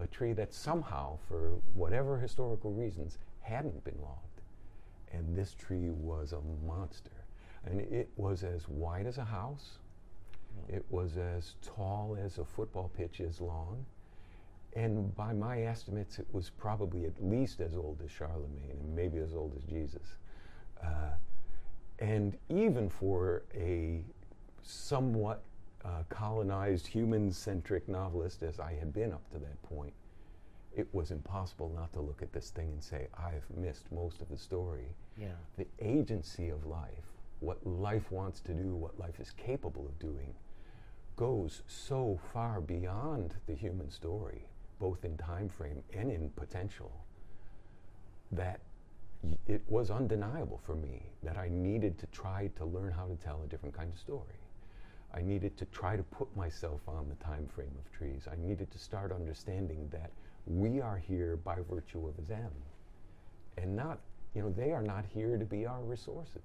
a 0.00 0.06
tree 0.08 0.32
that 0.32 0.52
somehow, 0.52 1.18
for 1.28 1.52
whatever 1.74 2.18
historical 2.18 2.72
reasons, 2.72 3.18
hadn't 3.44 3.84
been 3.84 3.98
logged 4.02 4.34
and 5.14 5.36
this 5.36 5.54
tree 5.54 5.90
was 5.90 6.32
a 6.32 6.40
monster. 6.66 7.10
And 7.64 7.80
it 7.80 8.10
was 8.16 8.42
as 8.42 8.68
wide 8.68 9.06
as 9.06 9.18
a 9.18 9.24
house. 9.24 9.78
Mm. 10.70 10.76
It 10.76 10.84
was 10.90 11.16
as 11.16 11.54
tall 11.62 12.16
as 12.22 12.38
a 12.38 12.44
football 12.44 12.90
pitch 12.96 13.20
is 13.20 13.40
long. 13.40 13.84
And 14.76 15.14
by 15.14 15.32
my 15.32 15.62
estimates, 15.62 16.18
it 16.18 16.26
was 16.32 16.50
probably 16.50 17.04
at 17.04 17.12
least 17.22 17.60
as 17.60 17.76
old 17.76 18.00
as 18.04 18.10
Charlemagne 18.10 18.76
and 18.80 18.94
maybe 18.94 19.18
as 19.18 19.32
old 19.32 19.54
as 19.56 19.62
Jesus. 19.64 20.16
Uh, 20.82 21.12
and 22.00 22.36
even 22.48 22.88
for 22.88 23.44
a 23.54 24.02
somewhat 24.62 25.42
uh, 25.84 26.02
colonized, 26.08 26.86
human 26.86 27.30
centric 27.30 27.88
novelist 27.88 28.42
as 28.42 28.58
I 28.58 28.72
had 28.72 28.92
been 28.92 29.12
up 29.12 29.30
to 29.30 29.38
that 29.38 29.62
point, 29.62 29.92
it 30.76 30.88
was 30.92 31.10
impossible 31.10 31.72
not 31.74 31.92
to 31.92 32.00
look 32.00 32.22
at 32.22 32.32
this 32.32 32.50
thing 32.50 32.70
and 32.72 32.82
say, 32.82 33.08
I've 33.16 33.44
missed 33.56 33.90
most 33.92 34.20
of 34.20 34.28
the 34.28 34.36
story. 34.36 34.94
Yeah. 35.16 35.28
The 35.56 35.66
agency 35.80 36.48
of 36.48 36.66
life, 36.66 37.04
what 37.40 37.64
life 37.66 38.10
wants 38.10 38.40
to 38.40 38.52
do, 38.52 38.74
what 38.74 38.98
life 38.98 39.20
is 39.20 39.30
capable 39.32 39.86
of 39.86 39.98
doing, 39.98 40.34
goes 41.16 41.62
so 41.66 42.18
far 42.32 42.60
beyond 42.60 43.36
the 43.46 43.54
human 43.54 43.90
story, 43.90 44.46
both 44.80 45.04
in 45.04 45.16
time 45.16 45.48
frame 45.48 45.82
and 45.92 46.10
in 46.10 46.30
potential, 46.30 46.92
that 48.32 48.60
y- 49.22 49.36
it 49.46 49.62
was 49.68 49.90
undeniable 49.90 50.60
for 50.64 50.74
me 50.74 51.02
that 51.22 51.36
I 51.38 51.48
needed 51.48 51.98
to 51.98 52.06
try 52.06 52.50
to 52.56 52.64
learn 52.64 52.90
how 52.92 53.06
to 53.06 53.14
tell 53.16 53.42
a 53.42 53.46
different 53.46 53.76
kind 53.76 53.92
of 53.92 53.98
story. 53.98 54.40
I 55.14 55.22
needed 55.22 55.56
to 55.58 55.64
try 55.66 55.96
to 55.96 56.02
put 56.02 56.34
myself 56.36 56.80
on 56.88 57.08
the 57.08 57.14
time 57.24 57.46
frame 57.46 57.70
of 57.78 57.92
trees. 57.96 58.26
I 58.30 58.34
needed 58.44 58.72
to 58.72 58.78
start 58.78 59.12
understanding 59.12 59.88
that 59.92 60.10
we 60.46 60.80
are 60.80 60.96
here 60.96 61.36
by 61.36 61.56
virtue 61.68 62.06
of 62.06 62.28
them 62.28 62.50
and 63.56 63.74
not 63.74 63.98
you 64.34 64.42
know, 64.42 64.50
they 64.50 64.72
are 64.72 64.82
not 64.82 65.04
here 65.14 65.38
to 65.38 65.44
be 65.44 65.64
our 65.64 65.80
resources. 65.82 66.42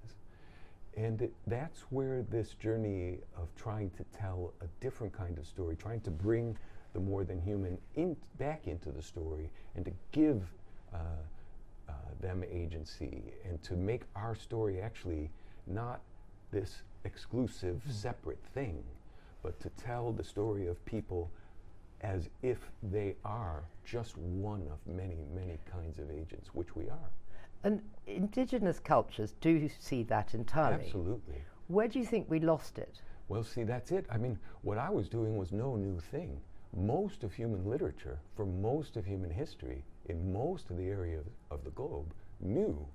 And 0.96 1.22
it, 1.22 1.32
that's 1.46 1.80
where 1.90 2.22
this 2.22 2.54
journey 2.54 3.18
of 3.36 3.48
trying 3.56 3.90
to 3.90 4.04
tell 4.18 4.52
a 4.60 4.66
different 4.80 5.12
kind 5.12 5.38
of 5.38 5.46
story, 5.46 5.76
trying 5.76 6.00
to 6.02 6.10
bring 6.10 6.56
the 6.92 7.00
more 7.00 7.24
than 7.24 7.40
human 7.40 7.78
in, 7.94 8.16
back 8.38 8.66
into 8.66 8.90
the 8.90 9.02
story 9.02 9.50
and 9.76 9.84
to 9.84 9.92
give 10.12 10.42
uh, 10.92 10.98
uh, 11.88 11.92
them 12.20 12.44
agency 12.50 13.22
and 13.48 13.62
to 13.62 13.74
make 13.74 14.02
our 14.16 14.34
story 14.34 14.80
actually 14.80 15.30
not 15.66 16.00
this 16.50 16.82
exclusive, 17.04 17.80
mm. 17.88 17.92
separate 17.92 18.42
thing, 18.54 18.82
but 19.42 19.58
to 19.60 19.68
tell 19.70 20.12
the 20.12 20.24
story 20.24 20.66
of 20.66 20.84
people 20.84 21.30
as 22.02 22.28
if 22.42 22.58
they 22.82 23.16
are 23.24 23.62
just 23.84 24.16
one 24.16 24.66
of 24.70 24.78
many, 24.94 25.18
many 25.34 25.58
kinds 25.70 25.98
of 25.98 26.10
agents, 26.10 26.54
which 26.54 26.74
we 26.74 26.88
are. 26.88 27.10
And 27.62 27.82
indigenous 28.06 28.78
cultures 28.78 29.34
do 29.40 29.68
see 29.78 30.02
that 30.04 30.34
entirely. 30.34 30.84
Absolutely. 30.84 31.42
Where 31.68 31.88
do 31.88 31.98
you 31.98 32.06
think 32.06 32.30
we 32.30 32.40
lost 32.40 32.78
it? 32.78 33.00
Well, 33.28 33.44
see, 33.44 33.64
that's 33.64 33.92
it. 33.92 34.06
I 34.10 34.16
mean, 34.16 34.38
what 34.62 34.78
I 34.78 34.90
was 34.90 35.08
doing 35.08 35.36
was 35.36 35.52
no 35.52 35.76
new 35.76 36.00
thing. 36.00 36.40
Most 36.76 37.22
of 37.22 37.32
human 37.32 37.68
literature, 37.68 38.18
for 38.34 38.46
most 38.46 38.96
of 38.96 39.04
human 39.04 39.30
history, 39.30 39.84
in 40.06 40.32
most 40.32 40.70
of 40.70 40.76
the 40.76 40.86
area 40.88 41.20
of, 41.50 41.64
the 41.64 41.70
globe, 41.70 42.12
knew 42.40 42.86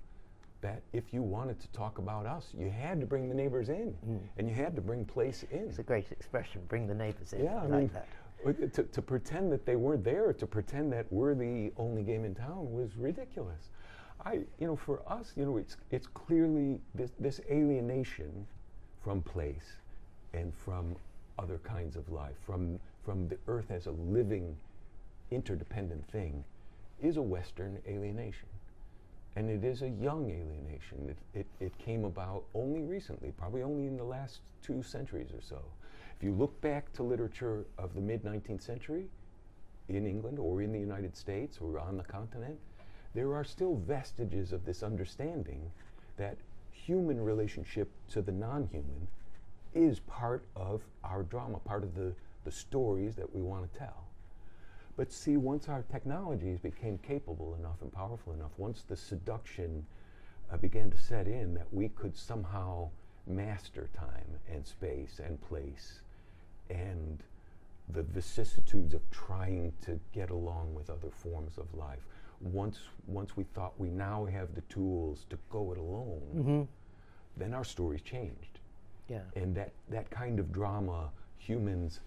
that 0.62 0.82
if 0.92 1.12
you 1.12 1.22
wanted 1.22 1.60
to 1.60 1.68
talk 1.68 1.98
about 1.98 2.26
us, 2.26 2.52
you 2.58 2.68
had 2.70 3.00
to 3.00 3.06
bring 3.06 3.28
the 3.28 3.34
neighbors 3.34 3.68
in, 3.68 3.94
Mm. 4.06 4.20
and 4.38 4.48
you 4.48 4.54
had 4.54 4.74
to 4.74 4.82
bring 4.82 5.04
place 5.04 5.44
in. 5.50 5.68
It's 5.68 5.78
a 5.78 5.82
great 5.82 6.10
expression. 6.10 6.62
Bring 6.68 6.86
the 6.86 6.94
neighbours 6.94 7.32
in. 7.34 7.44
Yeah, 7.44 7.56
I 7.62 7.66
like 7.66 7.70
mean, 7.70 7.90
that. 7.92 8.08
To, 8.46 8.84
to 8.84 9.02
pretend 9.02 9.50
that 9.50 9.66
they 9.66 9.74
weren't 9.74 10.04
there, 10.04 10.32
to 10.32 10.46
pretend 10.46 10.92
that 10.92 11.06
we're 11.10 11.34
the 11.34 11.72
only 11.76 12.04
game 12.04 12.24
in 12.24 12.32
town 12.32 12.72
was 12.72 12.96
ridiculous. 12.96 13.70
I, 14.24 14.34
you 14.60 14.68
know, 14.68 14.76
for 14.76 15.02
us, 15.08 15.32
you 15.36 15.44
know, 15.44 15.56
it's 15.56 15.76
it's 15.90 16.06
clearly 16.06 16.80
this 16.94 17.10
this 17.18 17.40
alienation 17.50 18.46
from 19.02 19.22
place 19.22 19.78
and 20.32 20.54
from 20.54 20.94
other 21.40 21.58
kinds 21.58 21.96
of 21.96 22.08
life, 22.08 22.36
from 22.44 22.78
from 23.04 23.28
the 23.28 23.36
earth 23.48 23.72
as 23.72 23.86
a 23.86 23.90
living, 23.90 24.56
interdependent 25.32 26.08
thing, 26.10 26.44
is 27.02 27.16
a 27.16 27.22
Western 27.22 27.78
alienation. 27.88 28.48
And 29.34 29.50
it 29.50 29.64
is 29.64 29.82
a 29.82 29.88
young 29.88 30.30
alienation. 30.30 31.14
It, 31.34 31.40
it, 31.40 31.46
it 31.60 31.78
came 31.78 32.04
about 32.04 32.44
only 32.54 32.82
recently, 32.82 33.32
probably 33.32 33.62
only 33.62 33.86
in 33.86 33.96
the 33.96 34.04
last 34.04 34.40
two 34.62 34.82
centuries 34.82 35.30
or 35.32 35.42
so. 35.42 35.60
If 36.16 36.24
you 36.24 36.32
look 36.32 36.58
back 36.62 36.94
to 36.94 37.02
literature 37.02 37.66
of 37.76 37.94
the 37.94 38.00
mid 38.00 38.24
19th 38.24 38.62
century 38.62 39.08
in 39.90 40.06
England 40.06 40.38
or 40.38 40.62
in 40.62 40.72
the 40.72 40.80
United 40.80 41.14
States 41.14 41.58
or 41.60 41.78
on 41.78 41.98
the 41.98 42.04
continent, 42.04 42.58
there 43.14 43.34
are 43.34 43.44
still 43.44 43.76
vestiges 43.76 44.52
of 44.52 44.64
this 44.64 44.82
understanding 44.82 45.70
that 46.16 46.38
human 46.70 47.22
relationship 47.22 47.90
to 48.08 48.22
the 48.22 48.32
non 48.32 48.66
human 48.72 49.08
is 49.74 50.00
part 50.00 50.46
of 50.56 50.80
our 51.04 51.22
drama, 51.22 51.58
part 51.58 51.82
of 51.82 51.94
the, 51.94 52.14
the 52.44 52.50
stories 52.50 53.14
that 53.16 53.34
we 53.34 53.42
want 53.42 53.70
to 53.70 53.78
tell. 53.78 54.08
But 54.96 55.12
see, 55.12 55.36
once 55.36 55.68
our 55.68 55.82
technologies 55.82 56.58
became 56.58 56.96
capable 56.96 57.54
enough 57.56 57.82
and 57.82 57.92
powerful 57.92 58.32
enough, 58.32 58.52
once 58.56 58.84
the 58.88 58.96
seduction 58.96 59.84
uh, 60.50 60.56
began 60.56 60.90
to 60.90 60.96
set 60.96 61.28
in 61.28 61.52
that 61.54 61.72
we 61.74 61.90
could 61.90 62.16
somehow 62.16 62.88
master 63.26 63.90
time 63.94 64.40
and 64.50 64.66
space 64.66 65.20
and 65.22 65.38
place 65.42 66.00
and 66.70 67.22
the 67.90 68.02
vicissitudes 68.02 68.94
of 68.94 69.08
trying 69.10 69.72
to 69.82 69.98
get 70.12 70.30
along 70.30 70.74
with 70.74 70.90
other 70.90 71.10
forms 71.10 71.56
of 71.58 71.72
life, 71.74 72.00
once, 72.40 72.80
once 73.06 73.36
we 73.36 73.44
thought 73.44 73.72
we 73.78 73.88
now 73.90 74.24
have 74.26 74.54
the 74.54 74.60
tools 74.62 75.24
to 75.30 75.38
go 75.50 75.72
it 75.72 75.78
alone, 75.78 76.22
Mm-hmm. 76.34 76.62
then 77.36 77.54
our 77.54 77.64
stories 77.64 78.02
changed 78.02 78.58
Yeah. 79.08 79.20
and 79.36 79.54
that, 79.56 79.72
that 79.88 80.10
kind 80.10 80.38
of 80.40 80.52
drama, 80.52 81.10
humans 81.38 82.00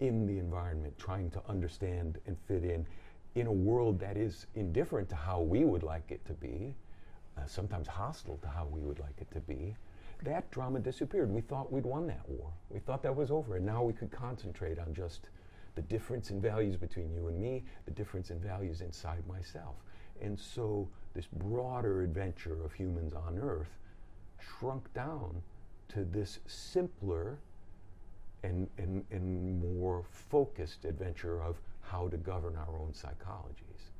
in 0.00 0.26
the 0.26 0.38
environment 0.38 0.96
trying 0.98 1.30
to 1.30 1.40
understand 1.48 2.18
and 2.26 2.36
fit 2.46 2.64
in, 2.64 2.86
in 3.34 3.46
a 3.46 3.52
world 3.52 3.98
that 4.00 4.16
is 4.16 4.46
indifferent 4.54 5.08
to 5.08 5.16
how 5.16 5.40
we 5.40 5.64
would 5.64 5.82
like 5.82 6.10
it 6.10 6.24
to 6.26 6.34
be, 6.34 6.74
uh, 7.38 7.46
sometimes 7.46 7.88
hostile 7.88 8.36
to 8.42 8.48
how 8.48 8.66
we 8.66 8.80
would 8.80 8.98
like 9.00 9.18
it 9.20 9.30
to 9.32 9.40
be, 9.40 9.74
that 10.22 10.50
drama 10.50 10.80
disappeared. 10.80 11.30
We 11.30 11.40
thought 11.40 11.72
we'd 11.72 11.84
won 11.84 12.06
that 12.06 12.28
war. 12.28 12.50
We 12.70 12.80
thought 12.80 13.02
that 13.02 13.14
was 13.14 13.30
over, 13.30 13.56
and 13.56 13.66
now 13.66 13.82
we 13.82 13.92
could 13.92 14.10
concentrate 14.10 14.78
on 14.78 14.94
just 14.94 15.28
the 15.74 15.82
difference 15.82 16.30
in 16.30 16.40
values 16.40 16.76
between 16.76 17.12
you 17.12 17.28
and 17.28 17.38
me, 17.38 17.64
the 17.84 17.90
difference 17.90 18.30
in 18.30 18.38
values 18.38 18.80
inside 18.80 19.26
myself. 19.26 19.74
And 20.20 20.38
so 20.38 20.88
this 21.14 21.26
broader 21.26 22.02
adventure 22.02 22.64
of 22.64 22.72
humans 22.72 23.12
on 23.12 23.38
Earth 23.38 23.78
shrunk 24.38 24.92
down 24.94 25.42
to 25.88 26.04
this 26.04 26.38
simpler 26.46 27.38
and, 28.42 28.68
and, 28.78 29.04
and 29.10 29.60
more 29.60 30.04
focused 30.10 30.84
adventure 30.84 31.42
of 31.42 31.56
how 31.80 32.08
to 32.08 32.16
govern 32.16 32.56
our 32.56 32.78
own 32.78 32.92
psychologies. 32.92 33.90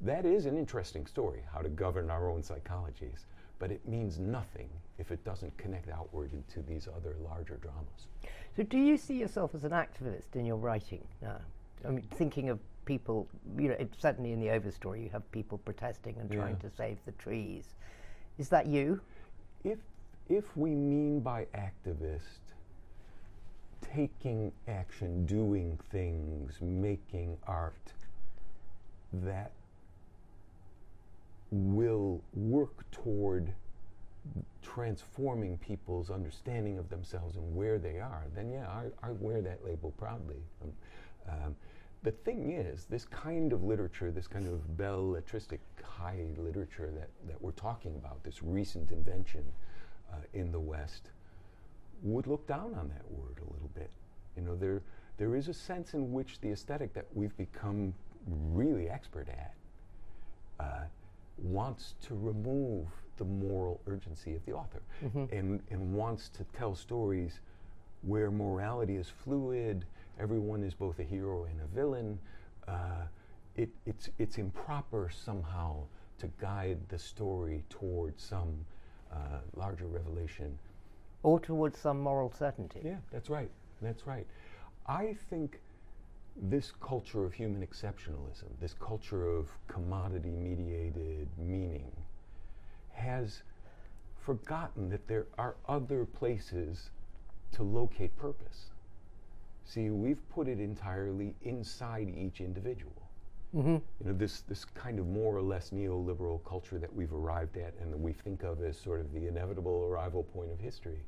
That 0.00 0.24
is 0.24 0.46
an 0.46 0.56
interesting 0.56 1.06
story, 1.06 1.40
how 1.52 1.60
to 1.60 1.68
govern 1.68 2.10
our 2.10 2.30
own 2.30 2.42
psychologies, 2.42 3.24
but 3.58 3.70
it 3.70 3.86
means 3.86 4.18
nothing 4.18 4.68
if 4.98 5.10
it 5.10 5.24
doesn't 5.24 5.56
connect 5.56 5.88
outward 5.90 6.32
into 6.32 6.60
these 6.62 6.88
other 6.88 7.16
larger 7.24 7.56
dramas. 7.56 8.08
So, 8.56 8.62
do 8.62 8.78
you 8.78 8.96
see 8.96 9.18
yourself 9.18 9.54
as 9.54 9.64
an 9.64 9.72
activist 9.72 10.34
in 10.34 10.44
your 10.44 10.56
writing 10.56 11.04
now? 11.20 11.38
I 11.84 11.90
mean, 11.90 12.02
thinking 12.14 12.48
of 12.50 12.58
people, 12.84 13.28
you 13.58 13.68
know, 13.68 13.76
certainly 13.98 14.32
in 14.32 14.40
the 14.40 14.46
Overstory, 14.46 15.02
you 15.04 15.10
have 15.10 15.30
people 15.32 15.58
protesting 15.58 16.16
and 16.18 16.30
trying 16.30 16.56
Yeah. 16.62 16.68
to 16.68 16.76
save 16.76 17.04
the 17.04 17.12
trees. 17.12 17.74
Is 18.38 18.48
that 18.50 18.66
you? 18.66 19.00
If, 19.64 19.78
if 20.28 20.56
we 20.56 20.70
mean 20.74 21.20
by 21.20 21.46
activist 21.54 22.40
taking 23.82 24.52
action, 24.66 25.26
doing 25.26 25.78
things, 25.90 26.60
making 26.60 27.36
art 27.46 27.92
that 29.12 29.52
will 31.54 32.20
work 32.34 32.90
toward 32.90 33.52
transforming 34.62 35.58
people's 35.58 36.10
understanding 36.10 36.78
of 36.78 36.88
themselves 36.88 37.36
and 37.36 37.54
where 37.54 37.78
they 37.78 38.00
are, 38.00 38.24
then 38.34 38.50
yeah, 38.50 38.66
I, 38.68 39.08
I 39.08 39.10
wear 39.12 39.40
that 39.42 39.64
label 39.64 39.92
proudly. 39.98 40.42
Um, 40.62 40.72
um, 41.28 41.56
the 42.02 42.10
thing 42.10 42.52
is, 42.52 42.86
this 42.86 43.04
kind 43.06 43.52
of 43.52 43.62
literature, 43.62 44.10
this 44.10 44.26
kind 44.26 44.46
of 44.46 44.60
belletristic 44.76 45.58
high 45.82 46.24
literature 46.38 46.90
that, 46.94 47.08
that 47.28 47.40
we're 47.40 47.52
talking 47.52 47.94
about, 47.96 48.22
this 48.24 48.42
recent 48.42 48.90
invention 48.90 49.44
uh, 50.12 50.16
in 50.34 50.52
the 50.52 50.60
West, 50.60 51.10
would 52.02 52.26
look 52.26 52.46
down 52.46 52.74
on 52.74 52.88
that 52.88 53.10
word 53.10 53.38
a 53.38 53.52
little 53.52 53.70
bit. 53.74 53.90
You 54.36 54.42
know, 54.42 54.56
there, 54.56 54.82
there 55.16 55.36
is 55.36 55.48
a 55.48 55.54
sense 55.54 55.94
in 55.94 56.12
which 56.12 56.40
the 56.40 56.50
aesthetic 56.50 56.92
that 56.94 57.06
we've 57.14 57.36
become 57.36 57.94
really 58.26 58.90
expert 58.90 59.28
at 59.28 59.54
uh, 60.60 60.84
wants 61.54 61.94
to 62.02 62.14
remove 62.14 62.86
the 63.16 63.24
moral 63.24 63.80
urgency 63.86 64.34
of 64.34 64.44
the 64.44 64.52
author 64.52 64.82
and, 65.30 65.60
and 65.70 65.94
wants 65.94 66.28
to 66.30 66.44
tell 66.58 66.74
stories 66.74 67.40
where 68.02 68.30
morality 68.30 68.96
is 68.96 69.08
fluid, 69.08 69.84
everyone 70.18 70.62
is 70.64 70.74
both 70.74 70.98
a 70.98 71.04
hero 71.04 71.44
and 71.44 71.60
a 71.60 71.66
villain. 71.74 72.18
Uh, 72.66 73.06
it, 73.56 73.70
it's, 73.86 74.10
it's 74.18 74.36
improper 74.38 75.08
somehow 75.14 75.76
to 76.18 76.28
guide 76.40 76.78
the 76.88 76.98
story 76.98 77.62
towards 77.70 78.22
some 78.22 78.52
uh, 79.12 79.16
larger 79.54 79.86
revelation 79.86 80.58
Or 81.22 81.38
towards 81.38 81.78
some 81.78 82.00
moral 82.00 82.32
certainty? 82.36 82.80
yeah, 82.84 82.96
that's 83.12 83.30
right. 83.30 83.50
That's 83.80 84.06
right. 84.06 84.26
I 84.86 85.14
think 85.30 85.60
this 86.36 86.72
culture 86.80 87.24
of 87.24 87.32
human 87.32 87.64
exceptionalism, 87.66 88.44
this 88.60 88.74
culture 88.74 89.28
of 89.28 89.48
commodity 89.68 90.30
mediated 90.30 91.28
meaning, 91.38 91.90
has 92.92 93.42
forgotten 94.20 94.88
that 94.88 95.06
there 95.06 95.26
are 95.38 95.54
other 95.68 96.04
places 96.04 96.90
to 97.52 97.62
locate 97.62 98.16
purpose. 98.16 98.70
See, 99.64 99.90
we've 99.90 100.28
put 100.30 100.48
it 100.48 100.60
entirely 100.60 101.34
inside 101.42 102.12
each 102.16 102.40
individual. 102.40 102.92
Mm-hmm. 103.54 103.68
You 103.70 103.82
know, 104.04 104.12
this, 104.12 104.40
this 104.40 104.64
kind 104.64 104.98
of 104.98 105.06
more 105.06 105.36
or 105.36 105.42
less 105.42 105.70
neoliberal 105.70 106.44
culture 106.44 106.78
that 106.78 106.92
we've 106.92 107.12
arrived 107.12 107.56
at 107.56 107.74
and 107.80 107.92
that 107.92 108.00
we 108.00 108.12
think 108.12 108.42
of 108.42 108.62
as 108.62 108.76
sort 108.76 109.00
of 109.00 109.12
the 109.12 109.28
inevitable 109.28 109.88
arrival 109.88 110.24
point 110.24 110.50
of 110.50 110.58
history 110.58 110.98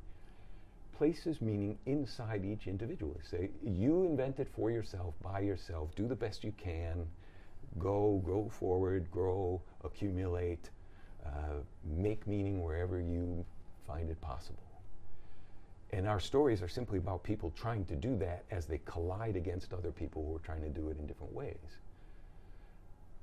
places 0.97 1.41
meaning 1.41 1.77
inside 1.85 2.43
each 2.43 2.67
individual. 2.67 3.19
Say, 3.23 3.49
you 3.63 4.03
invent 4.03 4.39
it 4.39 4.47
for 4.55 4.71
yourself, 4.71 5.13
by 5.21 5.41
yourself, 5.41 5.95
do 5.95 6.07
the 6.07 6.15
best 6.15 6.43
you 6.43 6.53
can, 6.57 7.05
go, 7.77 8.21
go 8.25 8.49
forward, 8.49 9.09
grow, 9.11 9.61
accumulate, 9.83 10.69
uh, 11.25 11.61
make 11.83 12.25
meaning 12.25 12.63
wherever 12.63 12.99
you 12.99 13.45
find 13.85 14.09
it 14.09 14.19
possible. 14.21 14.63
And 15.93 16.07
our 16.07 16.19
stories 16.19 16.61
are 16.61 16.67
simply 16.67 16.97
about 16.97 17.23
people 17.23 17.53
trying 17.55 17.85
to 17.85 17.95
do 17.95 18.17
that 18.17 18.43
as 18.51 18.65
they 18.65 18.79
collide 18.85 19.35
against 19.35 19.73
other 19.73 19.91
people 19.91 20.25
who 20.25 20.35
are 20.35 20.39
trying 20.39 20.61
to 20.61 20.69
do 20.69 20.89
it 20.89 20.97
in 20.99 21.05
different 21.05 21.33
ways. 21.33 21.79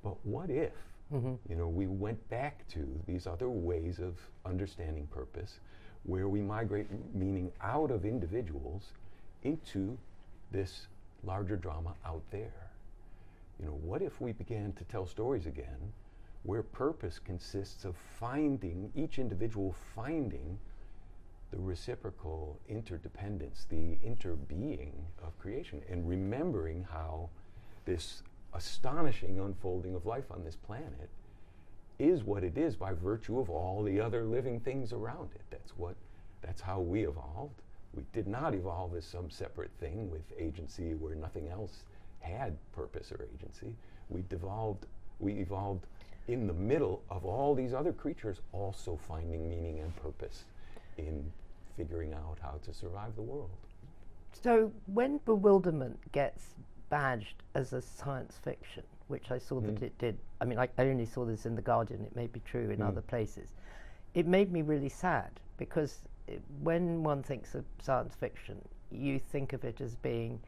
But 0.03 0.17
what 0.25 0.51
if, 0.51 0.73
Mm-hmm. 1.13 1.35
you 1.51 1.57
know, 1.57 1.69
we 1.69 1.87
went 1.87 2.29
back 2.31 2.67
to 2.69 2.89
these 3.07 3.27
other 3.27 3.51
ways 3.51 3.99
of 3.99 4.19
understanding 4.47 5.07
purpose, 5.09 5.61
where 6.05 6.29
we 6.29 6.41
migrate 6.41 6.87
meaning 7.15 7.51
out 7.63 7.91
of 7.91 8.05
individuals 8.05 8.93
into 9.43 9.97
this 10.51 10.87
larger 11.25 11.57
drama 11.57 11.95
out 12.07 12.23
there? 12.31 12.71
You 13.59 13.67
know, 13.67 13.79
what 13.83 14.03
if 14.03 14.21
we 14.21 14.33
began 14.33 14.73
to 14.75 14.85
tell 14.85 15.07
stories 15.07 15.47
again 15.47 15.93
where 16.43 16.63
purpose 16.63 17.19
consists 17.19 17.85
of 17.85 17.97
finding, 18.19 18.91
each 18.95 19.19
individual 19.19 19.75
finding 19.95 20.59
the 21.51 21.59
reciprocal 21.59 22.59
interdependence, 22.69 23.67
the 23.71 23.97
interbeing 24.05 24.93
of 25.23 25.39
creation, 25.39 25.81
and 25.89 26.07
remembering 26.09 26.87
how 26.91 27.29
this 27.85 28.23
astonishing 28.53 29.39
unfolding 29.39 29.95
of 29.95 30.05
life 30.05 30.31
on 30.31 30.45
this 30.45 30.57
planet 30.57 31.09
is 31.99 32.25
what 32.25 32.45
it 32.45 32.59
is 32.59 32.77
by 32.77 32.93
virtue 32.93 33.39
of 33.39 33.51
all 33.51 33.83
the 33.83 34.01
other 34.01 34.25
living 34.25 34.61
things 34.61 34.93
around 34.93 35.31
it. 35.35 35.43
That's 35.51 35.73
what 35.77 35.95
that's 36.43 36.61
how 36.61 36.81
we 36.81 37.07
evolved. 37.07 37.63
We 37.95 38.05
did 38.13 38.27
not 38.27 38.55
evolve 38.55 38.95
as 38.97 39.05
some 39.05 39.31
separate 39.31 39.71
thing 39.81 40.11
with 40.11 40.23
agency 40.39 40.95
where 40.95 41.15
nothing 41.15 41.49
else 41.49 41.85
had 42.21 42.57
purpose 42.73 43.13
or 43.13 43.27
agency. 43.35 43.75
We 44.09 44.25
devolved 44.29 44.87
we 45.21 45.35
evolved 45.35 45.87
in 46.29 46.47
the 46.47 46.53
middle 46.53 47.03
of 47.11 47.25
all 47.25 47.55
these 47.55 47.75
other 47.75 47.93
creatures 47.93 48.41
also 48.53 48.99
finding 49.09 49.49
meaning 49.49 49.81
and 49.81 49.95
purpose 49.97 50.45
in 50.97 51.31
figuring 51.77 52.15
out 52.15 52.39
how 52.41 52.59
to 52.65 52.73
survive 52.73 53.15
the 53.17 53.23
world. 53.23 53.51
So 54.43 54.73
when 54.87 55.19
bewilderment 55.25 56.13
gets 56.13 56.55
badged 56.91 57.43
as 57.55 57.73
a 57.73 57.83
science 57.83 58.39
fiction, 58.43 58.83
which 59.09 59.31
I 59.31 59.39
saw 59.39 59.61
that 59.61 59.77
Mm. 59.77 59.83
it 59.83 59.99
did, 59.99 60.19
I 60.41 60.45
mean, 60.45 60.59
I, 60.59 60.69
I 60.79 60.89
only 60.89 61.07
saw 61.07 61.25
this 61.25 61.47
in 61.47 61.55
The 61.55 61.63
Guardian, 61.63 62.05
it 62.05 62.17
may 62.17 62.27
be 62.27 62.41
true 62.41 62.71
in 62.71 62.79
Mm. 62.81 62.89
other 62.89 63.03
places, 63.03 63.53
it 64.15 64.27
made 64.27 64.53
me 64.53 64.63
really 64.63 64.89
sad 64.89 65.41
because 65.57 66.09
it, 66.27 66.43
when 66.63 67.03
one 67.03 67.23
thinks 67.23 67.55
of 67.55 67.65
science 67.81 68.15
fiction, 68.15 68.61
you 68.91 69.19
think 69.19 69.53
of 69.53 69.65
it 69.65 69.81
as 69.81 69.97
being 69.97 70.41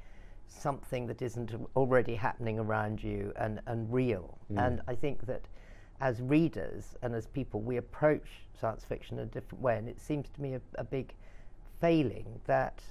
something 0.48 1.06
that 1.06 1.20
isn't 1.22 1.52
already 1.74 2.14
happening 2.14 2.58
around 2.58 3.02
you 3.02 3.32
and, 3.36 3.60
and 3.66 3.92
real. 3.92 4.38
Mm. 4.52 4.66
And 4.66 4.80
I 4.86 4.94
think 4.94 5.26
that 5.26 5.42
as 6.00 6.22
readers 6.22 6.94
and 7.02 7.14
as 7.14 7.26
people, 7.26 7.60
we 7.60 7.78
approach 7.78 8.28
science 8.58 8.84
fiction 8.84 9.18
in 9.18 9.24
a 9.24 9.26
different 9.26 9.62
way. 9.62 9.76
And 9.76 9.88
it 9.88 10.00
seems 10.00 10.28
to 10.30 10.40
me 10.40 10.54
a, 10.54 10.60
a 10.76 10.84
big 10.84 11.14
failing 11.80 12.40
that 12.46 12.82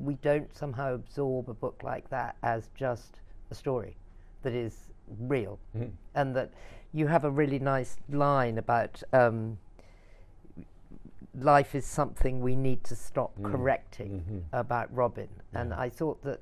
we 0.00 0.14
don't 0.14 0.54
somehow 0.54 0.94
absorb 0.94 1.48
a 1.48 1.54
book 1.54 1.80
like 1.82 2.08
that 2.10 2.36
as 2.42 2.68
just 2.74 3.20
a 3.50 3.54
story 3.54 3.96
that 4.42 4.52
is 4.52 4.88
real. 5.18 5.58
Mhm. 5.76 5.92
And 6.14 6.34
that 6.36 6.50
you 6.92 7.06
have 7.08 7.24
a 7.24 7.30
really 7.30 7.58
nice 7.58 7.96
line 8.08 8.58
about 8.58 9.02
um, 9.12 9.58
life 11.34 11.74
is 11.74 11.84
something 11.84 12.40
we 12.40 12.54
need 12.54 12.84
to 12.84 12.94
stop 12.94 13.36
Mm. 13.38 13.50
correcting 13.50 14.20
Mhm. 14.20 14.42
about 14.58 14.94
Robin. 14.94 15.28
And 15.52 15.74
I 15.74 15.88
thought 15.88 16.22
that 16.22 16.40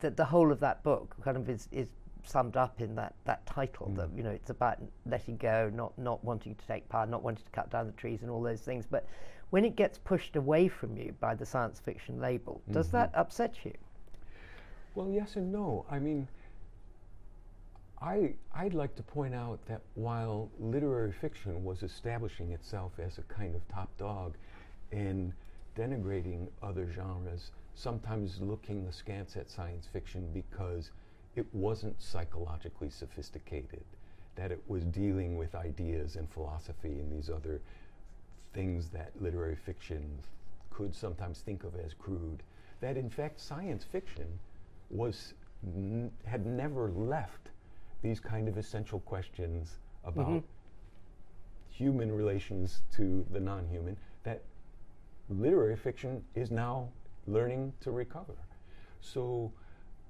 that 0.00 0.16
the 0.16 0.24
whole 0.24 0.50
of 0.50 0.58
that 0.58 0.82
book 0.82 1.14
kind 1.22 1.36
of 1.36 1.48
is, 1.48 1.68
is 1.70 1.92
summed 2.24 2.56
up 2.56 2.80
in 2.80 2.96
that, 2.96 3.14
that 3.26 3.44
title 3.46 3.88
that 3.90 4.10
Mm. 4.10 4.16
you 4.16 4.22
know 4.24 4.30
it's 4.30 4.50
about 4.50 4.78
letting 5.06 5.36
go, 5.36 5.70
not 5.70 5.96
not 5.98 6.24
wanting 6.24 6.54
to 6.56 6.66
take 6.66 6.88
power, 6.88 7.06
not 7.06 7.22
wanting 7.22 7.44
to 7.44 7.50
cut 7.52 7.70
down 7.70 7.86
the 7.86 7.92
trees 7.92 8.22
and 8.22 8.30
all 8.30 8.42
those 8.42 8.62
things. 8.62 8.86
But 8.86 9.06
when 9.50 9.64
it 9.64 9.76
gets 9.76 9.98
pushed 9.98 10.34
away 10.34 10.66
from 10.66 10.96
you 10.96 11.12
by 11.20 11.34
the 11.36 11.44
science 11.46 11.78
fiction 11.78 12.18
label, 12.20 12.60
does 12.70 12.88
Mhm. 12.88 12.92
that 12.92 13.10
upset 13.14 13.64
you? 13.64 13.74
Well, 14.94 15.10
yes 15.10 15.36
and 15.36 15.52
no. 15.52 15.84
I 15.90 15.98
mean, 16.00 16.26
I, 18.02 18.34
I'd 18.52 18.74
like 18.74 18.96
to 18.96 19.02
point 19.02 19.32
out 19.32 19.64
that 19.66 19.80
while 19.94 20.50
literary 20.58 21.12
fiction 21.12 21.62
was 21.62 21.84
establishing 21.84 22.50
itself 22.50 22.92
as 22.98 23.18
a 23.18 23.22
kind 23.22 23.54
of 23.54 23.66
top 23.68 23.96
dog 23.96 24.34
and 24.90 25.32
denigrating 25.76 26.48
other 26.62 26.90
genres, 26.92 27.52
sometimes 27.74 28.40
looking 28.40 28.86
askance 28.88 29.36
at 29.36 29.48
science 29.48 29.86
fiction 29.86 30.28
because 30.34 30.90
it 31.36 31.46
wasn't 31.52 32.02
psychologically 32.02 32.90
sophisticated, 32.90 33.84
that 34.34 34.50
it 34.50 34.60
was 34.66 34.84
dealing 34.84 35.36
with 35.36 35.54
ideas 35.54 36.16
and 36.16 36.28
philosophy 36.28 36.98
and 36.98 37.10
these 37.12 37.30
other 37.30 37.60
things 38.52 38.88
that 38.88 39.12
literary 39.20 39.56
fiction 39.56 40.18
could 40.70 40.92
sometimes 40.94 41.38
think 41.40 41.62
of 41.62 41.76
as 41.76 41.94
crude, 41.94 42.42
that 42.80 42.96
in 42.96 43.08
fact 43.08 43.40
science 43.40 43.84
fiction 43.84 44.26
was 44.90 45.34
had 46.26 46.44
never 46.44 46.90
left 46.90 47.50
these 48.02 48.20
kind 48.20 48.48
of 48.48 48.58
essential 48.58 49.00
questions 49.00 49.78
about 50.04 50.26
Mhm. 50.26 50.44
human 51.68 52.12
relations 52.12 52.82
to 52.92 53.24
the 53.30 53.40
non-human 53.40 53.96
that 54.24 54.42
literary 55.28 55.76
fiction 55.76 56.24
is 56.34 56.50
now 56.50 56.88
learning 57.26 57.72
to 57.80 57.90
recover. 57.90 58.36
So 59.00 59.52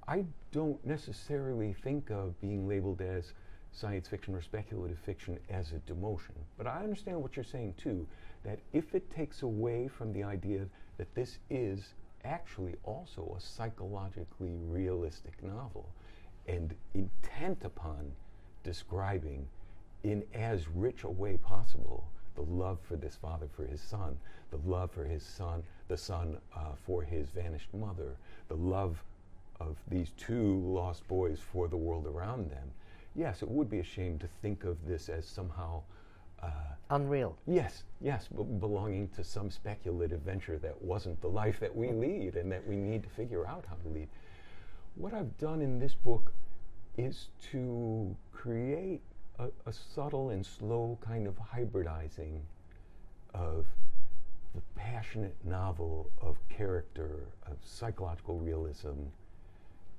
I 0.07 0.25
don't 0.51 0.83
necessarily 0.85 1.73
think 1.73 2.09
of 2.11 2.39
being 2.41 2.67
labeled 2.67 3.01
as 3.01 3.33
science 3.71 4.07
fiction 4.07 4.35
or 4.35 4.41
speculative 4.41 4.99
fiction 4.99 5.39
as 5.49 5.71
a 5.71 5.79
demotion. 5.79 6.35
But 6.57 6.67
I 6.67 6.83
understand 6.83 7.21
what 7.21 7.35
you're 7.35 7.43
saying 7.43 7.75
too, 7.75 8.07
that 8.43 8.59
if 8.73 8.93
it 8.93 9.09
takes 9.09 9.41
away 9.41 9.87
from 9.87 10.11
the 10.13 10.23
idea 10.23 10.67
that 10.97 11.13
this 11.15 11.39
is 11.49 11.93
actually 12.23 12.75
also 12.83 13.33
a 13.35 13.39
psychologically 13.39 14.53
realistic 14.67 15.41
novel 15.41 15.89
and 16.47 16.73
intent 16.93 17.63
upon 17.63 18.11
describing 18.63 19.47
in 20.03 20.23
as 20.33 20.67
rich 20.67 21.03
a 21.03 21.09
way 21.09 21.37
possible 21.37 22.05
the 22.35 22.41
love 22.41 22.79
for 22.81 22.95
this 22.95 23.15
father 23.15 23.47
for 23.55 23.63
his 23.65 23.79
son, 23.79 24.17
the 24.49 24.57
love 24.65 24.91
for 24.91 25.05
his 25.05 25.23
son, 25.23 25.63
the 25.87 25.97
son 25.97 26.37
uh, 26.55 26.71
for 26.85 27.03
his 27.03 27.29
vanished 27.29 27.71
mother, 27.73 28.15
the 28.47 28.55
love 28.55 29.03
of 29.59 29.77
these 29.87 30.11
two 30.17 30.59
lost 30.65 31.07
boys 31.07 31.39
for 31.39 31.67
the 31.67 31.77
world 31.77 32.07
around 32.07 32.49
them. 32.49 32.71
Yes, 33.15 33.43
it 33.43 33.49
would 33.49 33.69
be 33.69 33.79
a 33.79 33.83
shame 33.83 34.17
to 34.19 34.27
think 34.41 34.63
of 34.63 34.83
this 34.87 35.09
as 35.09 35.27
somehow, 35.27 35.83
uh, 36.41 36.47
Unreal. 36.89 37.37
yes, 37.45 37.83
yes, 38.01 38.27
b- 38.35 38.43
belonging 38.59 39.09
to 39.09 39.23
some 39.23 39.51
speculative 39.51 40.21
venture 40.21 40.57
that 40.57 40.81
wasn't 40.81 41.21
the 41.21 41.27
life 41.29 41.59
that 41.59 41.75
we 41.75 41.91
lead 41.91 42.35
and 42.35 42.51
that 42.51 42.67
we 42.67 42.75
need 42.75 43.03
to 43.03 43.09
figure 43.09 43.45
out 43.45 43.63
how 43.69 43.75
to 43.75 43.89
lead. 43.89 44.07
What 44.95 45.13
I've 45.13 45.37
done 45.37 45.61
in 45.61 45.79
this 45.79 45.95
book 45.95 46.33
is 46.97 47.29
to 47.51 48.15
create 48.31 49.01
a, 49.39 49.47
a 49.65 49.73
subtle 49.73 50.29
and 50.29 50.45
slow 50.45 50.99
kind 51.01 51.25
of 51.25 51.35
hybridizing 51.35 52.39
of 53.33 53.65
the 54.53 54.61
passionate 54.75 55.35
novel 55.43 56.11
of 56.21 56.37
character, 56.47 57.21
of 57.47 57.57
psychological 57.63 58.37
realism, 58.37 59.07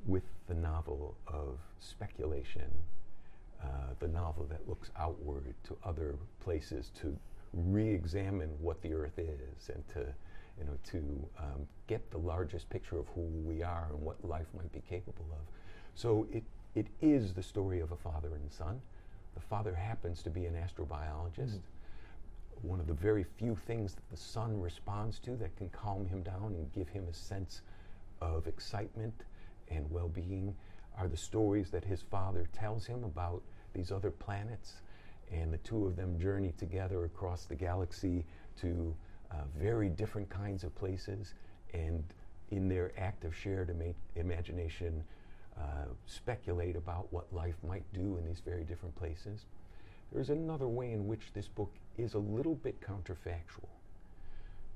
with 0.06 0.22
the 0.46 0.54
novel 0.54 1.16
of 1.26 1.58
speculation, 1.80 2.70
uh, 3.62 3.94
the 3.98 4.08
novel 4.08 4.46
that 4.48 4.68
looks 4.68 4.90
outward 4.96 5.54
to 5.64 5.76
other 5.84 6.14
places 6.40 6.92
to 7.00 7.16
re-examine 7.52 8.50
what 8.60 8.80
the 8.82 8.92
earth 8.92 9.18
is 9.18 9.70
and 9.74 9.82
to 9.88 10.06
you 10.58 10.64
know 10.64 10.78
to 10.90 11.28
um, 11.38 11.66
get 11.86 12.10
the 12.10 12.18
largest 12.18 12.68
picture 12.70 12.98
of 12.98 13.06
who 13.14 13.20
we 13.20 13.62
are 13.62 13.88
and 13.90 14.00
what 14.00 14.22
life 14.24 14.46
might 14.56 14.72
be 14.72 14.82
capable 14.88 15.26
of. 15.32 15.46
So 15.94 16.26
it 16.32 16.44
it 16.74 16.86
is 17.00 17.32
the 17.32 17.42
story 17.42 17.80
of 17.80 17.92
a 17.92 17.96
father 17.96 18.34
and 18.34 18.50
son. 18.52 18.80
The 19.34 19.40
father 19.40 19.74
happens 19.74 20.22
to 20.22 20.30
be 20.30 20.46
an 20.46 20.54
astrobiologist. 20.54 21.60
One 22.62 22.80
of 22.80 22.86
the 22.86 22.94
very 22.94 23.24
few 23.24 23.56
things 23.66 23.94
that 23.94 24.10
the 24.10 24.16
son 24.16 24.60
responds 24.60 25.18
to 25.20 25.36
that 25.36 25.56
can 25.56 25.68
calm 25.68 26.06
him 26.06 26.22
down 26.22 26.54
and 26.54 26.72
give 26.72 26.88
him 26.88 27.06
a 27.08 27.14
sense 27.14 27.62
of 28.20 28.46
excitement 28.46 29.24
and 29.68 29.90
well-being 29.90 30.54
are 30.96 31.08
the 31.08 31.16
stories 31.16 31.70
that 31.70 31.84
his 31.84 32.02
father 32.02 32.48
tells 32.52 32.86
him 32.86 33.04
about 33.04 33.42
these 33.74 33.90
other 33.90 34.10
planets 34.10 34.74
and 35.32 35.52
the 35.52 35.58
two 35.58 35.86
of 35.86 35.96
them 35.96 36.18
journey 36.18 36.52
together 36.58 37.04
across 37.04 37.44
the 37.44 37.54
galaxy 37.54 38.24
to 38.60 38.94
uh, 39.34 39.42
very 39.58 39.88
different 39.88 40.28
kinds 40.28 40.64
of 40.64 40.74
places 40.76 41.34
and 41.72 42.04
in 42.50 42.68
their 42.68 42.92
act 42.96 43.24
of 43.24 43.34
shared 43.34 43.70
ima- 43.70 43.94
imagination 44.16 45.02
uh, 45.58 45.86
speculate 46.06 46.76
about 46.76 47.12
what 47.12 47.32
life 47.32 47.56
might 47.66 47.84
do 47.92 48.16
in 48.18 48.26
these 48.26 48.40
very 48.44 48.64
different 48.64 48.94
places 48.96 49.46
there's 50.12 50.30
another 50.30 50.68
way 50.68 50.92
in 50.92 51.06
which 51.06 51.32
this 51.34 51.48
book 51.48 51.72
is 51.98 52.14
a 52.14 52.18
little 52.18 52.54
bit 52.54 52.80
counterfactual 52.80 53.68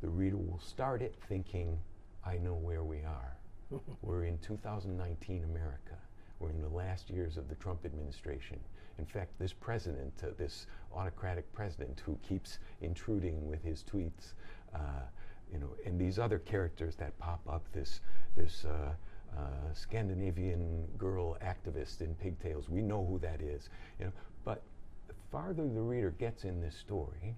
the 0.00 0.08
reader 0.08 0.36
will 0.36 0.60
start 0.60 1.02
it 1.02 1.14
thinking 1.28 1.78
i 2.24 2.36
know 2.38 2.54
where 2.54 2.82
we 2.82 2.98
are 2.98 3.38
we're 4.02 4.24
in 4.24 4.38
2019 4.38 5.44
America. 5.44 5.96
We're 6.38 6.50
in 6.50 6.62
the 6.62 6.68
last 6.68 7.10
years 7.10 7.36
of 7.36 7.48
the 7.48 7.54
Trump 7.56 7.84
administration. 7.84 8.58
In 8.98 9.06
fact, 9.06 9.38
this 9.38 9.52
president, 9.52 10.12
uh, 10.22 10.28
this 10.36 10.66
autocratic 10.94 11.50
president 11.52 12.02
who 12.04 12.18
keeps 12.28 12.58
intruding 12.80 13.48
with 13.48 13.62
his 13.62 13.84
tweets, 13.84 14.32
uh, 14.74 15.06
you 15.52 15.58
know, 15.58 15.70
and 15.86 16.00
these 16.00 16.18
other 16.18 16.38
characters 16.40 16.96
that 16.96 17.16
pop 17.18 17.40
up, 17.48 17.64
this 17.72 18.00
this 18.36 18.64
uh, 18.64 18.90
uh, 19.36 19.72
Scandinavian 19.72 20.86
girl 20.96 21.36
activist 21.42 22.00
in 22.00 22.14
pigtails. 22.16 22.68
We 22.68 22.82
know 22.82 23.04
who 23.04 23.18
that 23.20 23.40
is, 23.40 23.68
you 23.98 24.06
know. 24.06 24.12
But 24.44 24.62
the 25.06 25.14
farther 25.30 25.68
the 25.68 25.80
reader 25.80 26.10
gets 26.10 26.44
in 26.44 26.60
this 26.60 26.76
story, 26.76 27.34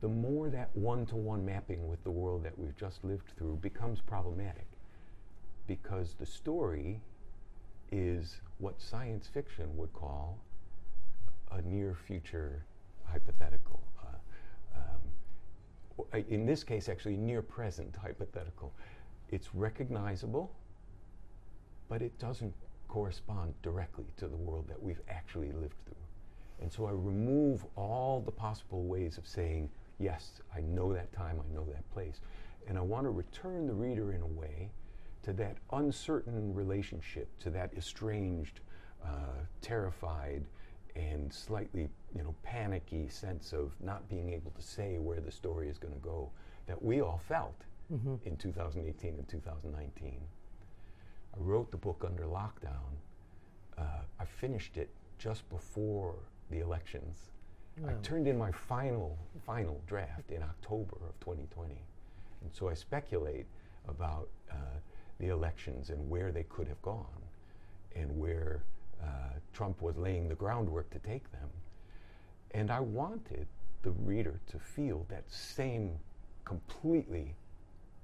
the 0.00 0.08
more 0.08 0.50
that 0.50 0.68
one-to-one 0.74 1.44
mapping 1.44 1.88
with 1.88 2.02
the 2.04 2.10
world 2.10 2.44
that 2.44 2.58
we've 2.58 2.76
just 2.76 3.04
lived 3.04 3.32
through 3.36 3.56
becomes 3.56 4.00
problematic 4.00 4.66
because 5.66 6.14
the 6.18 6.26
story 6.26 7.00
is 7.90 8.40
what 8.58 8.80
science 8.80 9.26
fiction 9.26 9.76
would 9.76 9.92
call 9.92 10.38
a 11.52 11.62
near 11.62 11.94
future 12.06 12.64
hypothetical. 13.04 13.80
Uh, 14.02 14.78
um, 14.78 16.24
in 16.28 16.46
this 16.46 16.64
case, 16.64 16.88
actually, 16.88 17.16
near 17.16 17.42
present 17.42 17.94
hypothetical. 17.96 18.72
It's 19.30 19.54
recognizable, 19.54 20.52
but 21.88 22.02
it 22.02 22.18
doesn't 22.18 22.54
correspond 22.88 23.54
directly 23.62 24.06
to 24.16 24.28
the 24.28 24.36
world 24.36 24.66
that 24.68 24.82
we've 24.82 25.00
actually 25.08 25.52
lived 25.52 25.76
through. 25.84 25.94
And 26.60 26.72
so 26.72 26.86
I 26.86 26.92
remove 26.92 27.64
all 27.76 28.20
the 28.20 28.30
possible 28.32 28.84
ways 28.84 29.18
of 29.18 29.26
saying, 29.26 29.68
yes, 29.98 30.40
I 30.54 30.60
know 30.60 30.92
that 30.94 31.12
time, 31.12 31.38
I 31.38 31.54
know 31.54 31.66
that 31.72 31.88
place. 31.92 32.20
And 32.66 32.78
I 32.78 32.80
want 32.80 33.04
to 33.04 33.10
return 33.10 33.66
the 33.66 33.74
reader 33.74 34.12
in 34.12 34.22
a 34.22 34.26
way 34.26 34.70
to 35.26 35.32
that 35.32 35.56
uncertain 35.72 36.54
relationship, 36.54 37.28
to 37.40 37.50
that 37.50 37.72
estranged, 37.76 38.60
uh, 39.04 39.42
terrified, 39.60 40.44
and 40.94 41.32
slightly, 41.32 41.88
you 42.14 42.22
know, 42.22 42.32
panicky 42.44 43.08
sense 43.08 43.52
of 43.52 43.72
not 43.82 44.08
being 44.08 44.32
able 44.32 44.52
to 44.52 44.62
say 44.62 44.98
where 44.98 45.20
the 45.20 45.30
story 45.32 45.68
is 45.68 45.78
going 45.78 45.92
to 45.92 46.00
go 46.00 46.30
that 46.68 46.80
we 46.80 47.00
all 47.00 47.20
felt 47.26 47.60
mm-hmm. 47.92 48.14
in 48.24 48.36
2018 48.36 49.14
and 49.18 49.28
2019. 49.28 50.20
I 51.34 51.40
wrote 51.40 51.72
the 51.72 51.76
book 51.76 52.04
under 52.06 52.22
lockdown. 52.22 52.94
Uh, 53.76 54.02
I 54.20 54.24
finished 54.24 54.76
it 54.76 54.90
just 55.18 55.48
before 55.50 56.14
the 56.52 56.60
elections. 56.60 57.18
I 57.86 57.92
turned 58.02 58.28
in 58.28 58.38
my 58.38 58.52
final 58.52 59.18
final 59.44 59.82
draft 59.86 60.30
in 60.30 60.42
October 60.42 60.96
of 61.06 61.18
2020, 61.20 61.74
and 62.42 62.50
so 62.54 62.68
I 62.68 62.74
speculate 62.74 63.44
about 63.86 64.28
uh, 64.50 64.54
the 65.18 65.28
elections 65.28 65.90
and 65.90 66.08
where 66.10 66.32
they 66.32 66.44
could 66.44 66.68
have 66.68 66.80
gone, 66.82 67.22
and 67.94 68.18
where 68.18 68.62
uh, 69.02 69.06
Trump 69.52 69.80
was 69.80 69.96
laying 69.96 70.28
the 70.28 70.34
groundwork 70.34 70.90
to 70.90 70.98
take 70.98 71.30
them. 71.32 71.48
And 72.52 72.70
I 72.70 72.80
wanted 72.80 73.46
the 73.82 73.90
reader 73.90 74.40
to 74.48 74.58
feel 74.58 75.06
that 75.08 75.30
same 75.30 75.98
completely 76.44 77.34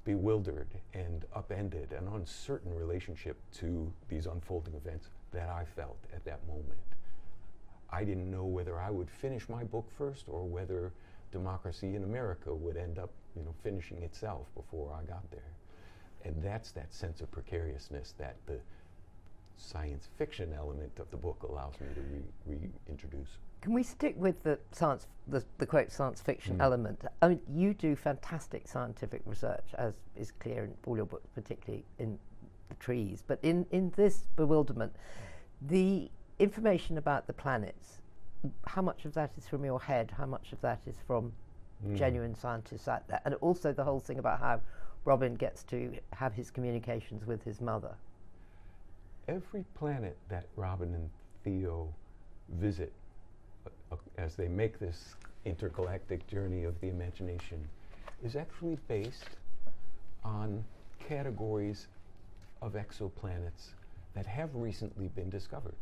bewildered 0.05 0.69
and 0.95 1.25
upended 1.35 1.93
and 1.93 2.09
uncertain 2.15 2.75
relationship 2.75 3.37
to 3.53 3.93
these 4.09 4.27
unfolding 4.27 4.75
events 4.75 5.09
that 5.33 5.49
I 5.49 5.65
felt 5.65 5.99
at 6.15 6.25
that 6.25 6.47
moment. 6.47 6.79
I 7.91 8.05
didn't 8.05 8.31
know 8.31 8.45
whether 8.45 8.79
I 8.81 8.91
would 8.91 9.11
finish 9.11 9.49
my 9.49 9.65
book 9.65 9.89
first 9.97 10.25
or 10.29 10.45
whether 10.45 10.93
democracy 11.31 11.95
in 11.95 12.05
America 12.05 12.55
would 12.55 12.77
end 12.77 12.99
up, 12.99 13.11
you 13.37 13.43
know, 13.43 13.55
finishing 13.63 14.03
itself 14.03 14.47
before 14.55 14.93
I 14.93 15.05
got 15.05 15.31
there. 15.31 15.53
And 16.25 16.43
that's 16.43 16.73
that 16.73 16.93
sense 16.93 17.21
of 17.21 17.31
precariousness 17.31 18.15
that 18.19 18.37
the 18.47 18.59
science 19.57 20.09
fiction 20.17 20.53
element 20.57 20.93
of 20.99 21.11
the 21.11 21.17
book 21.17 21.47
allows 21.49 21.75
me 21.81 21.87
to 21.95 22.01
re- 22.01 22.59
reintroduce. 22.87 23.39
Can 23.61 23.73
we 23.73 23.83
stick 23.85 24.15
with 24.19 24.43
the 24.43 24.59
science, 24.73 25.07
the, 25.29 25.45
the 25.59 25.67
quote 25.67 25.93
science 25.93 26.21
fiction 26.21 26.59
mm. 26.59 26.63
element? 26.63 27.05
I 27.23 27.29
mean, 27.29 27.41
you 27.49 27.75
do 27.75 27.95
fantastic 27.95 28.67
scientific 28.67 29.23
research, 29.25 29.67
as 29.79 29.95
is 30.17 30.33
clear 30.33 30.65
in 30.65 30.75
all 30.85 30.97
your 30.97 31.07
books, 31.07 31.29
particularly 31.35 31.85
in 31.99 32.19
the 32.69 32.75
trees. 32.77 33.23
But 33.27 33.39
in, 33.43 33.67
in 33.71 33.93
this 33.97 34.25
bewilderment, 34.35 34.93
the 35.61 36.11
information 36.41 36.99
about 36.99 37.29
the 37.29 37.33
planets, 37.33 37.99
how 38.67 38.83
much 38.83 39.05
of 39.05 39.15
that 39.15 39.31
is 39.39 39.47
from 39.47 39.65
your 39.65 39.81
head? 39.81 40.13
How 40.17 40.27
much 40.27 40.53
of 40.53 40.61
that 40.63 40.81
is 40.87 40.97
from 41.07 41.33
mm. 41.87 41.97
genuine 41.97 42.35
scientists 42.35 42.89
out 42.89 43.07
there? 43.07 43.21
And 43.25 43.35
also 43.37 43.73
the 43.73 43.85
whole 43.85 44.01
thing 44.01 44.19
about 44.19 44.41
how 44.41 44.61
Robin 45.05 45.35
gets 45.35 45.65
to 45.65 45.93
have 46.13 46.33
his 46.33 46.51
communications 46.51 47.27
with 47.27 47.43
his 47.43 47.61
mother. 47.61 47.95
Every 49.29 49.65
planet 49.75 50.17
that 50.29 50.47
Robin 50.57 50.95
and 50.95 51.11
Theo 51.43 51.89
visit 52.61 52.93
uh, 53.67 53.71
uh, 53.93 53.97
as 54.17 54.37
they 54.37 54.49
make 54.49 54.79
this 54.79 55.17
intergalactic 55.45 56.27
journey 56.29 56.65
of 56.65 56.81
the 56.81 56.89
imagination 56.89 57.67
is 58.25 58.37
actually 58.37 58.79
based 58.87 59.37
on 60.25 60.65
categories 61.09 61.89
of 62.61 62.75
exoplanets 62.75 63.71
that 64.15 64.27
have 64.27 64.55
recently 64.55 65.09
been 65.09 65.31
discovered. 65.31 65.75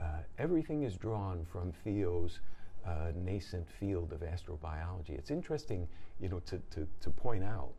Uh, 0.00 0.04
everything 0.38 0.82
is 0.82 0.96
drawn 0.96 1.44
from 1.52 1.72
Theo's 1.84 2.40
uh, 2.86 3.12
nascent 3.14 3.66
field 3.78 4.12
of 4.12 4.20
astrobiology. 4.20 5.10
It's 5.10 5.30
interesting, 5.30 5.86
you 6.20 6.30
know, 6.30 6.40
to, 6.46 6.58
to, 6.70 6.88
to 7.02 7.10
point 7.10 7.44
out 7.44 7.72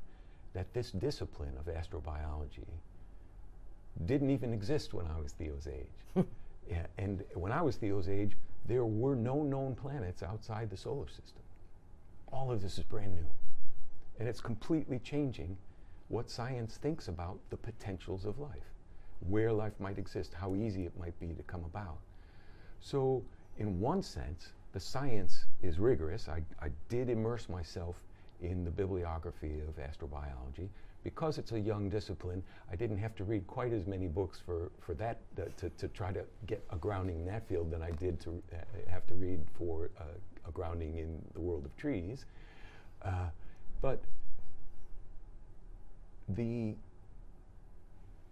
that 0.54 0.74
this 0.74 0.92
discipline 0.92 1.54
of 1.58 1.66
astrobiology 1.66 2.68
didn't 4.06 4.30
even 4.30 4.54
exist 4.54 4.94
when 4.94 5.06
I 5.08 5.20
was 5.20 5.34
Theo's 5.34 5.68
age. 5.68 5.88
Hmm. 6.14 6.22
yeah, 6.70 6.88
and 6.98 7.24
when 7.36 7.54
I 7.54 7.62
was 7.62 7.78
Theo's 7.78 8.10
age, 8.10 8.36
there 8.66 8.86
were 8.86 9.16
no 9.16 9.44
known 9.44 9.76
planets 9.76 10.22
outside 10.22 10.70
the 10.70 10.78
solar 10.78 11.08
system. 11.08 11.42
All 12.32 12.52
of 12.52 12.62
this 12.62 12.78
is 12.78 12.84
brand 12.84 13.14
new. 13.14 13.28
And 14.20 14.28
it's 14.28 14.42
completely 14.42 15.00
changing 15.00 15.58
what 16.10 16.30
science 16.30 16.78
thinks 16.78 17.08
about 17.08 17.40
the 17.50 17.58
potentials 17.58 18.26
of 18.26 18.40
life, 18.40 18.74
where 19.30 19.54
life 19.54 19.80
might 19.80 19.98
exist, 19.98 20.34
how 20.34 20.54
easy 20.56 20.86
it 20.86 20.98
might 21.00 21.18
be 21.20 21.28
to 21.28 21.44
come 21.44 21.64
about. 21.64 21.98
So, 22.82 23.24
in 23.58 23.80
one 23.80 24.02
sense, 24.02 24.52
the 24.74 24.80
science 24.80 25.46
is 25.62 25.80
rigorous. 25.80 26.28
I, 26.28 26.42
I 26.62 26.70
did 26.90 27.10
immerse 27.10 27.48
myself 27.48 28.04
in 28.42 28.64
the 28.64 28.72
bibliography 28.72 29.62
of 29.68 29.76
astrobiology. 29.78 30.68
Because 31.04 31.40
it's 31.40 31.52
a 31.52 31.60
young 31.60 31.90
discipline, 31.90 32.44
I 32.72 32.76
didn't 32.76 33.00
have 33.00 33.16
to 33.16 33.24
read 33.24 33.48
quite 33.48 33.74
as 33.74 33.88
many 33.88 34.08
books 34.08 34.40
for, 34.46 34.72
for 34.80 34.94
that, 34.96 35.20
uh, 35.40 35.46
to, 35.58 35.70
to 35.70 35.88
try 35.88 36.12
to 36.12 36.24
get 36.46 36.64
a 36.72 36.76
grounding 36.76 37.22
in 37.22 37.26
that 37.26 37.48
field 37.48 37.72
than 37.72 37.82
I 37.82 37.92
did 37.92 38.20
to 38.22 38.44
uh, 38.54 38.58
have 38.88 39.08
to 39.08 39.16
read 39.16 39.40
for 39.58 39.90
uh, 40.00 40.04
a 40.48 40.52
grounding 40.52 40.98
in 40.98 41.20
the 41.34 41.40
world 41.40 41.66
of 41.66 41.76
trees. 41.76 42.26
Uh, 43.04 43.30
but 43.82 44.04
the 46.30 46.76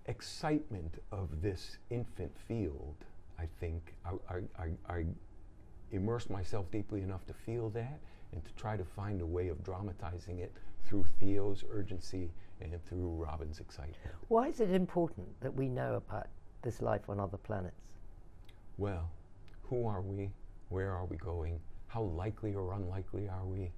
excitement 0.05 1.01
of 1.11 1.41
this 1.41 1.77
infant 1.89 2.31
field, 2.47 2.95
I 3.39 3.47
think, 3.59 3.95
I, 4.05 4.35
I, 4.35 4.63
I, 4.63 4.93
I 4.93 5.05
immersed 5.91 6.29
myself 6.29 6.69
deeply 6.71 7.01
enough 7.01 7.25
to 7.27 7.33
feel 7.33 7.69
that 7.71 7.99
and 8.33 8.43
to 8.45 8.51
try 8.53 8.77
to 8.77 8.83
find 8.83 9.21
a 9.21 9.25
way 9.25 9.47
of 9.47 9.63
dramatizing 9.63 10.39
it 10.39 10.53
through 10.85 11.05
Theo's 11.19 11.63
urgency 11.71 12.31
and 12.61 12.73
through 12.85 13.09
Robin's 13.09 13.59
excitement. 13.59 14.15
Why 14.27 14.47
is 14.47 14.59
it 14.59 14.71
important 14.71 15.27
that 15.41 15.53
we 15.53 15.69
know 15.69 15.95
about 15.95 16.27
this 16.61 16.81
life 16.81 17.09
on 17.09 17.19
other 17.19 17.37
planets? 17.37 17.95
Well, 18.77 19.09
who 19.63 19.87
are 19.87 20.01
we? 20.01 20.31
Where 20.69 20.91
are 20.91 21.05
we 21.05 21.17
going? 21.17 21.59
How 21.87 22.03
likely 22.03 22.53
or 22.53 22.73
unlikely 22.73 23.27
are 23.29 23.45
we? 23.45 23.71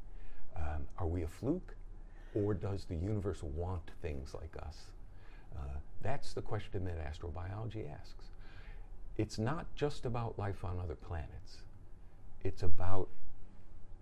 Um, 0.55 0.85
are 0.97 1.07
we 1.07 1.23
a 1.23 1.27
fluke? 1.27 1.75
Or 2.33 2.53
does 2.53 2.85
the 2.85 2.95
universe 2.95 3.43
want 3.43 3.91
things 4.01 4.33
like 4.33 4.55
us? 4.65 4.77
Uh, 5.55 5.77
that's 6.01 6.33
the 6.33 6.41
question 6.41 6.85
that 6.85 6.97
astrobiology 6.97 7.91
asks. 7.91 8.25
It's 9.17 9.37
not 9.37 9.65
just 9.75 10.05
about 10.05 10.39
life 10.39 10.63
on 10.63 10.79
other 10.79 10.95
planets. 10.95 11.57
It's 12.43 12.63
about 12.63 13.09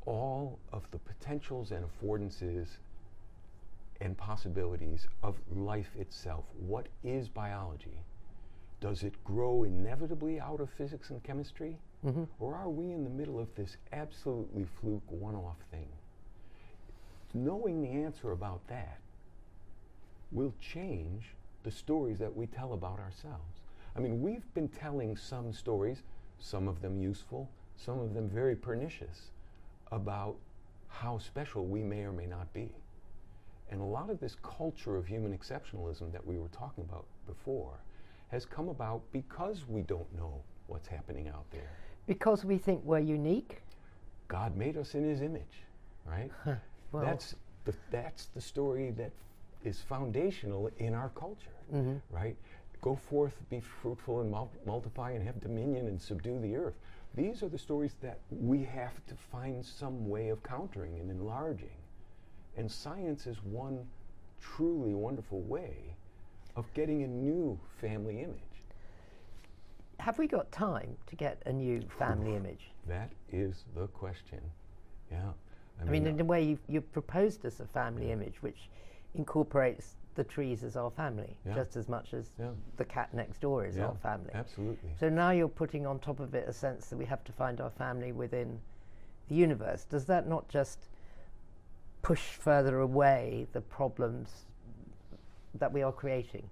all 0.10 0.58
of 0.74 0.82
the 0.90 0.98
potentials 0.98 1.72
and 1.72 1.86
affordances 1.86 2.68
and 4.02 4.18
possibilities 4.18 5.08
of 5.22 5.36
life 5.56 5.92
itself. 5.98 6.46
What 6.58 6.88
is 7.04 7.30
biology? 7.30 8.00
Does 8.82 9.04
it 9.04 9.24
grow 9.24 9.64
inevitably 9.64 10.40
out 10.40 10.62
of 10.62 10.70
physics 10.72 11.12
and 11.12 11.22
chemistry? 11.22 11.78
Mm-hmm. 12.04 12.24
Or 12.40 12.56
are 12.56 12.70
we 12.70 12.92
in 12.92 13.04
the 13.04 13.10
middle 13.10 13.40
of 13.40 13.54
this 13.56 13.78
absolutely 13.94 14.66
fluke 14.82 15.04
one 15.10 15.36
off 15.36 15.58
thing? 15.70 15.90
Knowing 17.36 17.82
the 17.82 18.04
answer 18.04 18.32
about 18.32 18.66
that 18.68 19.00
will 20.32 20.54
change 20.60 21.36
the 21.64 21.72
stories 21.72 22.18
that 22.18 22.36
we 22.36 22.48
tell 22.48 22.74
about 22.74 23.00
ourselves. 23.00 23.62
I 23.96 24.00
mean, 24.00 24.22
we've 24.22 24.52
been 24.56 24.70
telling 24.70 25.18
some 25.18 25.54
stories, 25.54 26.02
some 26.40 26.68
of 26.68 26.82
them 26.82 26.98
useful, 26.98 27.50
some 27.76 28.00
of 28.00 28.14
them 28.14 28.30
very 28.30 28.56
pernicious, 28.56 29.32
about 29.92 30.36
how 30.88 31.18
special 31.18 31.66
we 31.66 31.82
may 31.82 32.02
or 32.02 32.12
may 32.12 32.26
not 32.26 32.52
be. 32.54 32.72
And 33.72 33.82
a 33.82 33.86
lot 33.86 34.10
of 34.10 34.20
this 34.20 34.36
culture 34.42 34.98
of 34.98 35.06
human 35.06 35.38
exceptionalism 35.38 36.12
that 36.12 36.26
we 36.26 36.38
were 36.38 36.48
talking 36.50 36.84
about 36.84 37.06
before 37.28 37.80
has 38.30 38.46
come 38.46 38.70
about 38.70 39.02
because 39.12 39.66
we 39.68 39.82
don't 39.82 40.12
know 40.16 40.42
what's 40.68 40.88
happening 40.88 41.28
out 41.28 41.46
there. 41.52 41.70
Because 42.08 42.46
we 42.46 42.58
think 42.58 42.82
we're 42.84 43.00
unique? 43.00 43.62
God 44.28 44.56
made 44.56 44.78
us 44.78 44.96
in 44.96 45.04
his 45.04 45.22
image, 45.22 45.64
right? 46.06 46.32
well. 46.92 47.04
That's 47.04 47.36
the, 47.66 47.74
that's 47.92 48.26
the 48.28 48.42
story 48.42 48.92
that 48.92 49.12
is 49.64 49.82
foundational 49.82 50.70
in 50.78 50.94
our 50.94 51.10
culture, 51.10 51.58
mm-hmm. 51.74 51.98
right? 52.10 52.36
Go 52.82 52.96
forth, 52.96 53.34
be 53.50 53.60
fruitful, 53.60 54.22
and 54.22 54.32
mul- 54.32 54.52
multiply, 54.66 55.12
and 55.12 55.24
have 55.24 55.40
dominion, 55.42 55.88
and 55.88 56.02
subdue 56.02 56.40
the 56.40 56.56
earth. 56.56 56.76
These 57.16 57.44
are 57.44 57.50
the 57.50 57.58
stories 57.58 57.96
that 58.02 58.20
we 58.30 58.64
have 58.64 59.06
to 59.08 59.16
find 59.16 59.66
some 59.66 60.08
way 60.08 60.30
of 60.30 60.42
countering 60.44 61.00
and 61.00 61.10
enlarging. 61.10 61.78
And 62.56 62.72
science 62.72 63.28
is 63.28 63.44
one 63.44 63.86
truly 64.40 64.94
wonderful 64.94 65.42
way 65.42 65.96
of 66.56 66.72
getting 66.74 67.04
a 67.04 67.08
new 67.08 67.60
family 67.82 68.22
image. 68.22 68.36
Have 70.00 70.18
we 70.18 70.28
got 70.28 70.52
time 70.52 70.96
to 71.08 71.16
get 71.16 71.42
a 71.46 71.52
new 71.52 71.82
family 71.98 72.36
image? 72.36 72.72
That 72.88 73.12
is 73.32 73.66
the 73.76 73.88
question. 73.88 74.40
Yeah. 75.12 75.32
I, 75.82 75.88
I 75.88 75.90
mean, 75.90 76.08
in 76.08 76.20
a 76.20 76.24
way, 76.24 76.44
you've, 76.44 76.62
you've 76.68 76.92
proposed 76.94 77.46
us 77.46 77.60
a 77.60 77.66
family 77.66 78.08
yeah. 78.08 78.14
image 78.14 78.42
which 78.42 78.70
incorporates 79.16 79.96
the 80.20 80.24
trees 80.26 80.66
as 80.66 80.76
our 80.76 80.92
family 80.92 81.38
yeah. 81.48 81.56
just 81.56 81.78
as 81.78 81.88
much 81.88 82.14
as 82.14 82.32
yeah. 82.38 82.50
the 82.76 82.84
cat 82.84 83.08
next 83.14 83.40
door 83.40 83.66
is 83.66 83.78
yeah, 83.78 83.86
our 83.86 83.96
family. 84.04 84.32
Absolutely. 84.34 84.90
So 85.00 85.08
now 85.08 85.32
you're 85.32 85.48
putting 85.48 85.88
on 85.88 85.98
top 86.00 86.20
of 86.20 86.36
it 86.36 86.46
a 86.46 86.52
sense 86.52 86.88
that 86.88 86.98
we 86.98 87.06
have 87.06 87.24
to 87.24 87.32
find 87.32 87.62
our 87.62 87.70
family 87.70 88.12
within 88.12 88.60
the 89.30 89.36
universe. 89.36 89.86
Does 89.86 90.04
that 90.08 90.28
not 90.28 90.50
just 90.50 90.90
push 92.02 92.20
further 92.20 92.82
away 92.82 93.48
the 93.54 93.62
problems 93.62 94.28
that 95.58 95.72
we 95.72 95.84
are 95.84 95.94
creating? 95.94 96.50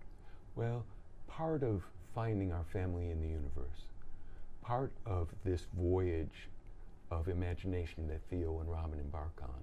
Well, 0.55 0.85
part 1.27 1.61
of 1.61 1.83
finding 2.15 2.53
our 2.53 2.63
family 2.71 3.09
in 3.09 3.19
the 3.21 3.27
universe, 3.27 3.81
part 4.61 4.93
of 5.05 5.27
this 5.43 5.67
voyage 5.77 6.47
of 7.11 7.27
imagination 7.27 8.07
that 8.07 8.21
Theo 8.29 8.61
and 8.61 8.71
Robin 8.71 8.97
embark 8.97 9.37
on 9.43 9.61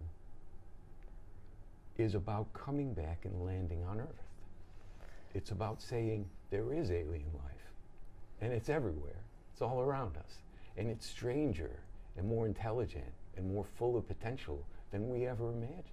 is 1.96 2.14
about 2.14 2.52
coming 2.52 2.92
back 2.92 3.24
and 3.24 3.44
landing 3.44 3.84
on 3.84 4.00
Earth. 4.00 4.28
It's 5.34 5.50
about 5.50 5.80
saying 5.82 6.26
there 6.50 6.72
is 6.72 6.90
alien 6.90 7.30
life, 7.34 7.72
and 8.40 8.52
it's 8.52 8.68
everywhere. 8.68 9.22
It's 9.52 9.62
all 9.62 9.80
around 9.80 10.16
us, 10.16 10.38
and 10.76 10.88
it's 10.88 11.06
stranger 11.06 11.80
and 12.16 12.26
more 12.26 12.46
intelligent 12.46 13.12
and 13.36 13.52
more 13.52 13.64
full 13.64 13.96
of 13.96 14.06
potential 14.06 14.64
than 14.90 15.08
we 15.08 15.26
ever 15.26 15.50
imagined. 15.50 15.90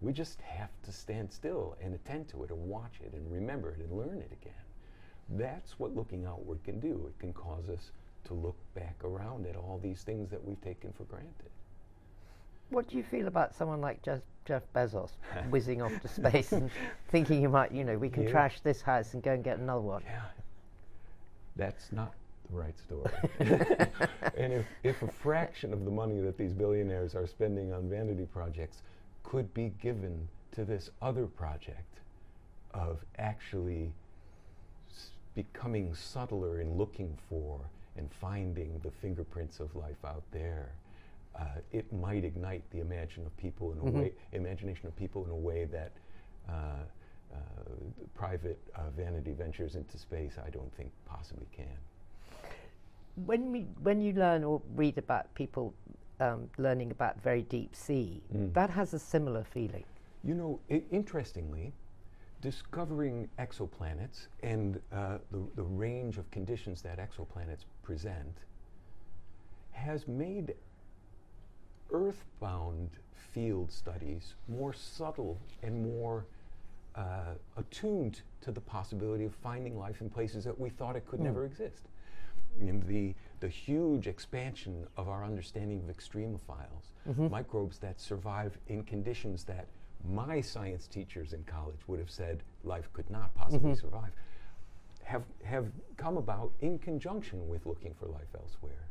We 0.00 0.12
just 0.12 0.40
have 0.42 0.70
to 0.84 0.92
stand 0.92 1.32
still 1.32 1.76
and 1.82 1.94
attend 1.94 2.28
to 2.28 2.44
it 2.44 2.50
and 2.50 2.68
watch 2.68 3.00
it 3.02 3.12
and 3.14 3.30
remember 3.32 3.72
it 3.72 3.80
and 3.80 3.96
learn 3.96 4.18
it 4.18 4.32
again. 4.32 4.52
That's 5.30 5.78
what 5.78 5.94
looking 5.94 6.26
outward 6.26 6.62
can 6.64 6.80
do. 6.80 7.06
It 7.08 7.18
can 7.18 7.32
cause 7.32 7.68
us 7.68 7.92
to 8.24 8.34
look 8.34 8.56
back 8.74 8.96
around 9.02 9.46
at 9.46 9.56
all 9.56 9.80
these 9.82 10.02
things 10.02 10.30
that 10.30 10.44
we've 10.44 10.60
taken 10.60 10.92
for 10.92 11.04
granted. 11.04 11.50
What 12.70 12.88
do 12.88 12.96
you 12.96 13.02
feel 13.02 13.28
about 13.28 13.54
someone 13.54 13.80
like 13.80 14.02
Jeff, 14.02 14.20
Jeff 14.44 14.62
Bezos 14.74 15.10
whizzing 15.50 15.82
off 15.82 15.98
to 16.00 16.08
space 16.08 16.52
and 16.52 16.70
thinking 17.08 17.40
he 17.40 17.46
might, 17.46 17.72
you 17.72 17.84
know, 17.84 17.96
we 17.98 18.08
can 18.10 18.24
Yeah. 18.24 18.30
trash 18.30 18.60
this 18.60 18.82
house 18.82 19.14
and 19.14 19.22
go 19.22 19.32
and 19.32 19.44
get 19.44 19.58
another 19.58 19.80
one? 19.82 20.02
Yeah, 20.04 20.22
that's 21.56 21.92
not 21.92 22.12
the 22.50 22.56
right 22.58 22.78
story. 22.78 23.10
and 24.36 24.52
if, 24.52 24.66
if 24.82 25.02
a 25.02 25.08
fraction 25.08 25.72
of 25.72 25.84
the 25.84 25.90
money 25.90 26.20
that 26.20 26.36
these 26.36 26.52
billionaires 26.52 27.14
are 27.14 27.26
spending 27.26 27.72
on 27.72 27.88
vanity 27.88 28.26
projects 28.32 28.82
could 29.22 29.52
be 29.54 29.72
given 29.80 30.28
to 30.52 30.64
this 30.64 30.90
other 31.00 31.26
project 31.26 32.00
of 32.72 33.04
actually 33.18 33.92
s- 34.90 35.10
becoming 35.34 35.94
subtler 35.94 36.60
in 36.60 36.76
looking 36.76 37.16
for 37.28 37.60
and 37.96 38.10
finding 38.20 38.78
the 38.82 38.90
fingerprints 38.90 39.60
of 39.60 39.74
life 39.76 40.04
out 40.04 40.22
there, 40.32 40.68
uh, 41.38 41.44
it 41.72 41.92
might 41.92 42.24
ignite 42.24 42.62
the 42.70 42.80
imagine 42.80 43.24
of 43.26 43.36
people 43.36 43.72
in 43.72 43.78
a 43.78 43.82
Mhm. 43.82 43.92
way, 43.94 44.12
imagination 44.32 44.86
of 44.86 44.94
people 44.96 45.24
in 45.24 45.30
a 45.30 45.36
way 45.36 45.64
that 45.66 45.92
uh, 46.48 46.52
uh, 47.32 47.36
private 48.14 48.58
uh, 48.76 48.90
vanity 48.90 49.32
ventures 49.32 49.74
into 49.74 49.98
space, 49.98 50.38
I 50.38 50.50
don't 50.50 50.72
think 50.74 50.92
possibly 51.06 51.46
can. 51.52 51.76
When 53.26 53.50
we, 53.52 53.62
when 53.82 54.00
you 54.00 54.12
learn 54.12 54.44
or 54.44 54.60
read 54.74 54.98
about 54.98 55.32
people 55.34 55.74
um, 56.20 56.48
learning 56.58 56.90
about 56.92 57.20
very 57.22 57.42
deep 57.42 57.74
sea, 57.74 58.22
Mm. 58.32 58.52
that 58.54 58.70
has 58.70 58.94
a 58.94 58.98
similar 59.00 59.42
feeling. 59.42 59.84
You 60.22 60.34
know, 60.34 60.60
I- 60.70 60.84
interestingly, 60.92 61.72
discovering 62.40 63.28
exoplanets 63.38 64.28
and 64.42 64.80
uh, 64.92 65.18
the, 65.32 65.44
the 65.56 65.64
range 65.64 66.18
of 66.18 66.30
conditions 66.30 66.82
that 66.82 66.98
exoplanets 66.98 67.64
present 67.82 68.36
has 69.72 70.06
made 70.06 70.54
earthbound 71.92 72.90
field 73.14 73.70
studies 73.72 74.34
more 74.48 74.72
subtle 74.72 75.40
and 75.62 75.82
more 75.82 76.24
uh, 76.94 77.34
attuned 77.56 78.22
to 78.40 78.52
the 78.52 78.60
possibility 78.60 79.24
of 79.24 79.34
finding 79.34 79.76
life 79.78 80.00
in 80.00 80.08
places 80.08 80.44
that 80.44 80.58
we 80.58 80.70
thought 80.70 80.94
it 80.96 81.06
could 81.06 81.18
Hmm. 81.18 81.26
never 81.26 81.44
exist. 81.44 81.88
And 82.60 82.82
the, 82.84 83.14
the 83.40 83.48
huge 83.48 84.06
expansion 84.06 84.86
of 84.96 85.08
our 85.08 85.24
understanding 85.24 85.80
of 85.80 85.88
extremophiles, 85.96 86.92
Mhm. 87.08 87.30
microbes 87.30 87.78
that 87.80 88.00
survive 88.00 88.56
in 88.68 88.84
conditions 88.84 89.42
that 89.44 89.66
my 90.04 90.40
science 90.40 90.86
teachers 90.86 91.32
in 91.32 91.42
college 91.44 91.88
would 91.88 91.98
have 91.98 92.10
said 92.10 92.44
life 92.62 92.92
could 92.92 93.10
not 93.10 93.34
possibly 93.34 93.72
Mhm. 93.72 93.80
survive, 93.80 94.12
have, 95.02 95.24
have 95.42 95.72
come 95.96 96.16
about 96.16 96.52
in 96.60 96.78
conjunction 96.78 97.48
with 97.48 97.66
looking 97.66 97.92
for 97.94 98.06
life 98.06 98.32
elsewhere. 98.36 98.88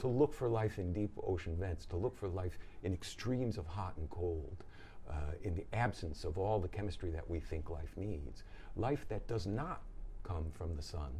To 0.00 0.08
look 0.08 0.32
for 0.32 0.48
life 0.48 0.78
in 0.78 0.92
deep 0.92 1.10
ocean 1.22 1.56
vents, 1.56 1.84
to 1.86 1.96
look 1.96 2.16
for 2.16 2.28
life 2.28 2.58
in 2.82 2.92
extremes 2.92 3.58
of 3.58 3.66
hot 3.66 3.94
and 3.98 4.08
cold, 4.10 4.64
uh, 5.10 5.14
in 5.42 5.54
the 5.54 5.64
absence 5.74 6.24
of 6.24 6.38
all 6.38 6.58
the 6.58 6.68
chemistry 6.68 7.10
that 7.10 7.28
we 7.28 7.38
think 7.40 7.68
life 7.68 7.92
needs, 7.96 8.44
life 8.76 9.04
that 9.08 9.26
does 9.26 9.46
not 9.46 9.82
come 10.22 10.46
from 10.52 10.74
the 10.74 10.82
sun. 10.82 11.10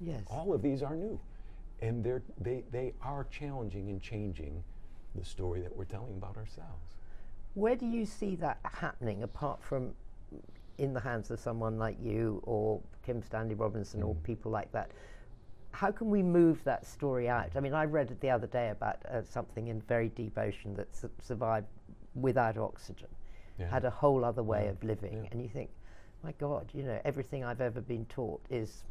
Yes. 0.00 0.22
All 0.28 0.52
of 0.54 0.62
these 0.62 0.82
are 0.82 0.94
new. 0.94 1.18
And 1.80 2.04
they're, 2.04 2.22
they, 2.40 2.62
they 2.70 2.92
are 3.02 3.26
challenging 3.30 3.88
and 3.90 4.00
changing 4.00 4.62
the 5.14 5.24
story 5.24 5.60
that 5.62 5.74
we're 5.76 5.84
telling 5.84 6.14
about 6.16 6.36
ourselves. 6.36 6.94
Where 7.54 7.74
do 7.74 7.86
you 7.86 8.06
see 8.06 8.36
that 8.36 8.58
happening 8.62 9.22
apart 9.24 9.62
from 9.62 9.94
in 10.78 10.92
the 10.94 11.00
hands 11.00 11.30
of 11.30 11.40
someone 11.40 11.78
like 11.78 11.96
you 12.00 12.40
or 12.44 12.80
Kim 13.04 13.22
Stanley 13.22 13.54
Robinson 13.54 14.02
or 14.02 14.14
Mm. 14.14 14.22
people 14.22 14.52
like 14.52 14.70
that? 14.72 14.92
How 15.72 15.90
can 15.90 16.10
we 16.10 16.22
move 16.22 16.62
that 16.64 16.84
story 16.84 17.28
out? 17.28 17.50
I 17.56 17.60
mean, 17.60 17.74
I 17.74 17.84
read 17.84 18.10
it 18.10 18.20
the 18.20 18.30
other 18.30 18.46
day 18.46 18.70
about 18.70 18.98
uh, 19.06 19.22
something 19.22 19.68
in 19.68 19.80
very 19.82 20.08
deep 20.10 20.36
ocean 20.36 20.74
that 20.74 20.94
su- 20.94 21.10
survived 21.22 21.66
without 22.14 22.58
oxygen, 22.58 23.08
Yeah. 23.58 23.68
had 23.70 23.84
a 23.84 23.90
whole 23.90 24.24
other 24.24 24.42
way 24.42 24.64
Yeah, 24.64 24.70
of 24.70 24.82
living. 24.84 25.12
yeah. 25.24 25.28
And 25.30 25.40
you 25.40 25.48
think, 25.48 25.70
my 26.22 26.32
God, 26.32 26.68
you 26.74 26.82
know, 26.82 27.00
everything 27.04 27.44
I've 27.44 27.60
ever 27.60 27.80
been 27.80 28.04
taught 28.06 28.40
is 28.50 28.84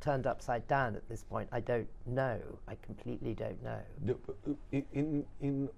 turned 0.00 0.26
upside 0.26 0.66
down 0.68 0.96
at 0.96 1.06
this 1.08 1.22
point. 1.22 1.48
I 1.52 1.60
don't 1.60 1.88
know. 2.06 2.40
I 2.66 2.76
completely 2.76 3.34
don't 3.34 3.62
know. 3.62 3.80
The- 4.04 4.16
uh, 4.48 4.80
in, 4.92 5.24
in 5.40 5.68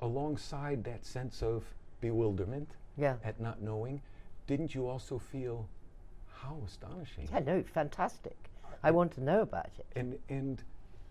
alongside 0.00 0.84
that 0.84 1.04
sense 1.04 1.42
of 1.42 1.64
bewilderment 2.00 2.68
Yeah. 2.96 3.16
at 3.24 3.40
not 3.40 3.60
knowing, 3.62 4.02
didn't 4.46 4.74
you 4.74 4.86
also 4.88 5.18
feel 5.18 5.68
how 6.28 6.58
astonishing? 6.66 7.28
Yeah, 7.32 7.40
no, 7.40 7.62
fantastic. 7.62 8.36
I 8.82 8.90
want 8.90 9.12
to 9.12 9.22
know 9.22 9.42
about 9.42 9.70
it. 9.78 9.86
And, 9.96 10.18
and 10.28 10.62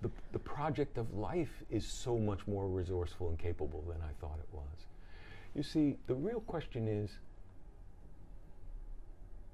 the, 0.02 0.10
the 0.32 0.40
project 0.40 0.98
of 0.98 1.14
life 1.14 1.64
is 1.70 1.86
so 1.86 2.18
much 2.18 2.48
more 2.48 2.68
resourceful 2.68 3.30
and 3.30 3.38
capable 3.38 3.84
than 3.88 3.98
I 4.02 4.12
thought 4.22 4.40
it 4.40 4.54
was. 4.54 4.86
You 5.56 5.64
see, 5.64 5.98
the 6.08 6.16
real 6.16 6.42
question 6.42 6.88
is 6.88 7.12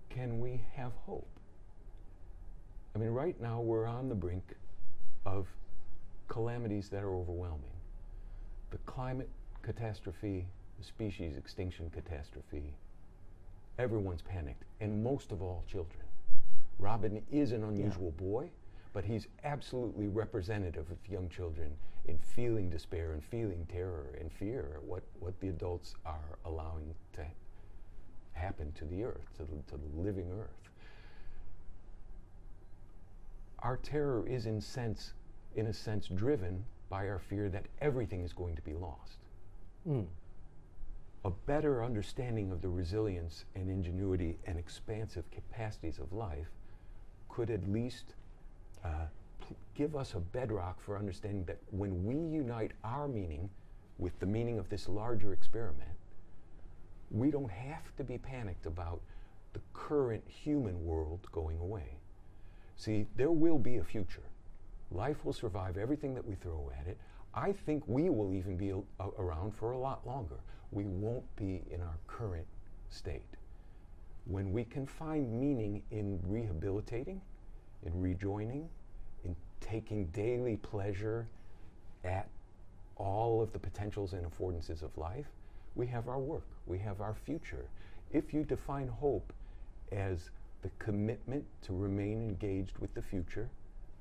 can 0.09 0.39
we 0.39 0.61
have 0.75 0.93
hope? 1.05 1.27
I 2.95 2.99
mean, 2.99 3.09
right 3.09 3.39
now 3.41 3.59
we're 3.59 3.85
on 3.85 4.07
the 4.07 4.15
brink 4.15 4.43
of 5.25 5.47
calamities 6.29 6.87
that 6.89 7.03
are 7.03 7.13
overwhelming. 7.13 7.63
The 8.71 8.77
climate 8.85 9.29
catastrophe, 9.61 10.47
the 10.77 10.85
species 10.85 11.35
extinction 11.35 11.91
catastrophe, 11.93 12.73
everyone's 13.77 14.21
panicked, 14.21 14.63
and 14.79 15.03
most 15.03 15.33
of 15.33 15.41
all, 15.41 15.65
children. 15.69 16.04
Robin 16.79 17.21
is 17.31 17.51
an 17.51 17.63
unusual 17.63 18.11
boy, 18.11 18.49
but 18.93 19.03
he's 19.03 19.27
absolutely 19.43 20.07
representative 20.07 20.89
of 20.91 20.97
young 21.09 21.29
children 21.29 21.71
in 22.05 22.17
feeling 22.19 22.69
despair 22.69 23.13
and 23.13 23.23
feeling 23.23 23.65
terror 23.71 24.15
and 24.19 24.31
fear 24.31 24.73
at 24.75 24.83
what, 24.83 25.03
what 25.19 25.39
the 25.39 25.47
adults 25.49 25.95
are 26.05 26.37
allowing 26.45 26.93
to 27.13 27.25
happen 28.33 28.71
to 28.73 28.85
the 28.85 29.03
earth, 29.03 29.27
to 29.37 29.43
the, 29.43 29.55
to 29.71 29.77
the 29.77 30.01
living 30.01 30.29
earth. 30.39 30.69
Our 33.59 33.77
terror 33.77 34.27
is 34.27 34.45
in 34.45 34.61
sense, 34.61 35.13
in 35.55 35.67
a 35.67 35.73
sense, 35.73 36.07
driven 36.07 36.63
by 36.89 37.07
our 37.09 37.19
fear 37.19 37.49
that 37.49 37.65
everything 37.81 38.21
is 38.21 38.33
going 38.33 38.55
to 38.55 38.61
be 38.61 38.73
lost 38.73 39.19
Mm. 39.87 40.07
a 41.23 41.29
better 41.29 41.83
understanding 41.83 42.51
of 42.51 42.61
the 42.61 42.69
resilience 42.69 43.45
and 43.55 43.69
ingenuity 43.69 44.37
and 44.47 44.57
expansive 44.57 45.29
capacities 45.29 45.99
of 45.99 46.11
life 46.11 46.47
could 47.35 47.49
at 47.49 47.67
least 47.69 48.13
uh, 48.85 49.07
give 49.75 49.95
us 49.95 50.13
a 50.13 50.19
bedrock 50.19 50.81
for 50.81 50.97
understanding 50.97 51.43
that 51.43 51.57
when 51.71 52.05
we 52.05 52.15
unite 52.15 52.71
our 52.85 53.09
meaning 53.09 53.49
with 53.97 54.17
the 54.19 54.25
meaning 54.25 54.57
of 54.57 54.69
this 54.69 54.87
larger 54.87 55.33
experiment, 55.33 55.89
we 57.11 57.29
don't 57.29 57.51
have 57.51 57.93
to 57.97 58.03
be 58.03 58.17
panicked 58.17 58.65
about 58.65 59.01
the 59.51 59.59
current 59.73 60.23
human 60.27 60.85
world 60.85 61.19
going 61.33 61.59
away. 61.59 61.97
See, 62.77 63.05
there 63.17 63.31
will 63.31 63.59
be 63.59 63.77
a 63.77 63.83
future. 63.83 64.23
Life 64.91 65.25
will 65.25 65.33
survive 65.33 65.77
everything 65.77 66.13
that 66.13 66.25
we 66.25 66.35
throw 66.35 66.71
at 66.79 66.87
it. 66.87 66.97
I 67.33 67.51
think 67.51 67.83
we 67.85 68.09
will 68.09 68.33
even 68.33 68.55
be 68.55 68.73
around 69.17 69.53
for 69.53 69.71
a 69.71 69.77
lot 69.77 70.07
longer. 70.07 70.39
We 70.71 70.85
won't 70.85 71.35
be 71.35 71.63
in 71.69 71.81
our 71.81 71.97
current 72.07 72.47
state. 72.89 73.35
When 74.25 74.51
we 74.51 74.63
can 74.63 74.87
find 74.87 75.39
meaning 75.39 75.83
in 75.91 76.19
rehabilitating, 76.27 77.21
in 77.85 78.01
rejoining, 78.01 78.67
in 79.23 79.35
taking 79.61 80.05
daily 80.07 80.57
pleasure 80.57 81.27
at 82.03 82.27
all 82.97 83.41
of 83.41 83.51
the 83.51 83.59
potentials 83.59 84.13
and 84.13 84.25
affordances 84.25 84.81
of 84.81 84.97
life, 84.97 85.27
we 85.75 85.85
have 85.87 86.07
our 86.07 86.19
work, 86.19 86.45
we 86.65 86.77
have 86.79 87.01
our 87.01 87.13
future. 87.13 87.65
If 88.11 88.33
you 88.33 88.43
define 88.43 88.87
hope 88.87 89.33
as 89.91 90.29
the 90.61 90.69
commitment 90.79 91.45
to 91.63 91.73
remain 91.73 92.19
engaged 92.21 92.77
with 92.79 92.93
the 92.93 93.01
future, 93.01 93.49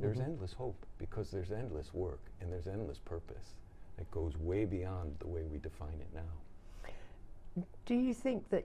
there's 0.01 0.19
Mhm. 0.19 0.25
endless 0.27 0.53
hope 0.53 0.87
because 0.99 1.31
there's 1.31 1.51
endless 1.53 1.93
work 1.95 2.21
and 2.41 2.53
there's 2.53 2.67
endless 2.69 2.99
purpose 2.99 3.55
that 3.97 4.11
goes 4.11 4.37
way 4.39 4.65
beyond 4.65 5.19
the 5.21 5.27
way 5.27 5.45
we 5.45 5.59
define 5.59 6.01
it 6.01 6.13
now. 6.15 7.63
Do 7.85 7.95
you 7.95 8.15
think 8.15 8.49
that 8.51 8.65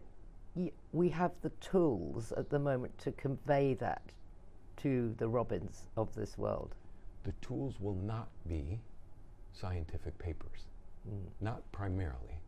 y- 0.55 0.71
we 0.91 1.09
have 1.09 1.39
the 1.41 1.49
tools 1.61 2.31
at 2.33 2.49
the 2.49 2.59
moment 2.59 2.97
to 2.99 3.11
convey 3.11 3.73
that 3.75 4.13
to 4.83 5.13
the 5.17 5.27
Robins 5.27 5.83
of 5.97 6.13
this 6.15 6.37
world? 6.37 6.75
the 7.25 7.33
tools 7.45 7.75
will 7.81 7.95
not 7.95 8.29
be 8.47 8.79
scientific 9.53 10.17
papers, 10.19 10.67
Mm. 11.07 11.25
not 11.41 11.69
primarily. 11.73 12.39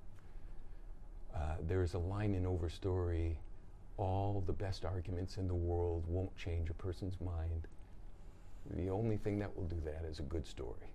Uh, 1.36 1.58
there's 1.68 1.94
a 1.94 2.00
line 2.00 2.34
in 2.34 2.46
Overstory 2.46 3.36
all 3.98 4.42
the 4.48 4.54
best 4.54 4.86
arguments 4.86 5.38
in 5.38 5.48
the 5.48 5.54
world 5.54 6.06
won't 6.08 6.36
change 6.36 6.70
a 6.70 6.74
person's 6.74 7.20
mind. 7.22 7.68
The 8.72 8.90
only 8.90 9.18
thing 9.18 9.38
that 9.40 9.56
will 9.56 9.66
do 9.66 9.80
that 9.82 10.06
is 10.06 10.20
a 10.20 10.24
good 10.24 10.48
story. 10.48 10.88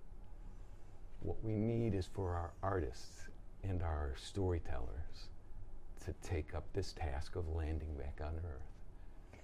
What 1.21 1.41
we 1.43 1.53
need 1.55 1.93
is 1.93 2.05
for 2.07 2.35
our 2.35 2.51
artists 2.63 3.27
and 3.63 3.81
our 3.81 4.13
storytellers 4.17 5.29
to 6.05 6.13
take 6.21 6.53
up 6.55 6.65
this 6.73 6.93
task 6.93 7.35
of 7.35 7.47
landing 7.55 7.93
back 7.95 8.19
on 8.21 8.33
Earth. 8.39 9.39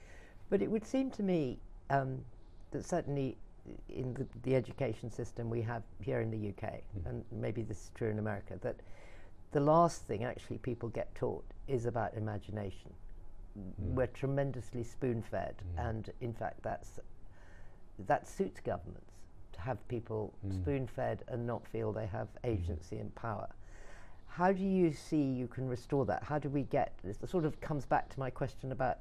But 0.50 0.62
it 0.62 0.70
would 0.70 0.86
seem 0.86 1.12
to 1.12 1.24
me 1.24 1.60
um, 1.90 2.20
that 2.72 2.86
certainly 2.86 3.38
in 3.90 4.14
the, 4.14 4.28
the, 4.44 4.56
education 4.56 5.10
system 5.10 5.50
we 5.50 5.62
have 5.62 5.84
here 6.02 6.22
in 6.22 6.30
the 6.30 6.50
UK, 6.50 6.74
mm. 6.74 7.10
and 7.10 7.24
maybe 7.32 7.62
this 7.62 7.78
is 7.78 7.92
true 7.96 8.10
in 8.10 8.20
America, 8.20 8.60
that 8.62 8.76
the 9.52 9.60
last 9.60 10.04
thing 10.04 10.24
actually 10.24 10.58
people 10.58 10.90
get 10.90 11.14
taught 11.16 11.46
is 11.68 11.86
about 11.86 12.14
imagination. 12.16 12.92
Mm. 13.58 13.94
We're 13.94 14.08
tremendously 14.08 14.84
spoon 14.84 15.22
fed, 15.22 15.56
mm. 15.78 15.90
and 15.90 16.10
in 16.22 16.34
fact, 16.34 16.62
that's 16.62 17.00
that 18.08 18.28
suits 18.28 18.60
governments 18.60 19.14
to 19.54 19.62
have 19.62 19.88
people 19.88 20.34
mm. 20.46 20.54
spoon 20.54 20.88
fed 20.88 21.24
and 21.28 21.46
not 21.46 21.66
feel 21.68 21.94
they 21.94 22.08
have 22.08 22.28
mm-hmm. 22.28 22.52
agency 22.52 22.98
and 22.98 23.14
power. 23.16 23.48
How 24.28 24.52
do 24.52 24.64
you 24.64 24.92
see 24.92 25.22
you 25.22 25.48
can 25.48 25.68
restore 25.68 26.06
that? 26.08 26.24
How 26.24 26.40
do 26.40 26.50
we 26.50 26.64
get 26.64 26.94
this? 27.04 27.18
Sort 27.30 27.46
of 27.46 27.62
comes 27.62 27.86
back 27.86 28.10
to 28.10 28.20
my 28.20 28.32
question 28.32 28.72
about 28.72 28.98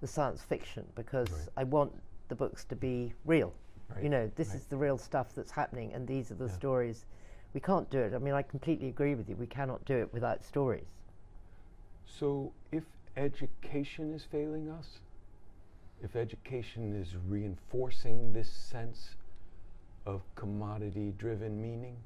the 0.00 0.06
science 0.06 0.42
fiction 0.42 0.84
because 0.94 1.28
right. 1.30 1.48
I 1.56 1.64
want 1.64 1.92
the 2.28 2.34
books 2.34 2.64
to 2.64 2.76
be 2.76 3.12
real. 3.24 3.52
Right. 3.94 4.02
You 4.04 4.08
know, 4.08 4.30
this 4.36 4.48
right. 4.48 4.56
is 4.56 4.66
the 4.66 4.76
real 4.76 4.98
stuff 4.98 5.34
that's 5.34 5.50
happening, 5.50 5.92
and 5.92 6.06
these 6.06 6.30
are 6.30 6.34
the 6.34 6.46
yeah. 6.46 6.52
stories. 6.52 7.04
We 7.54 7.60
can't 7.60 7.88
do 7.90 7.98
it. 7.98 8.14
I 8.14 8.18
mean, 8.18 8.34
I 8.34 8.42
completely 8.42 8.88
agree 8.88 9.14
with 9.14 9.28
you. 9.28 9.36
We 9.36 9.46
cannot 9.46 9.84
do 9.84 9.96
it 9.96 10.12
without 10.12 10.44
stories. 10.44 10.88
So, 12.06 12.52
if 12.72 12.84
education 13.16 14.12
is 14.12 14.24
failing 14.24 14.68
us, 14.68 14.98
if 16.02 16.16
education 16.16 16.94
is 16.94 17.16
reinforcing 17.28 18.32
this 18.32 18.50
sense 18.50 19.16
of 20.04 20.22
commodity 20.34 21.12
driven 21.18 21.60
meaning 21.60 21.96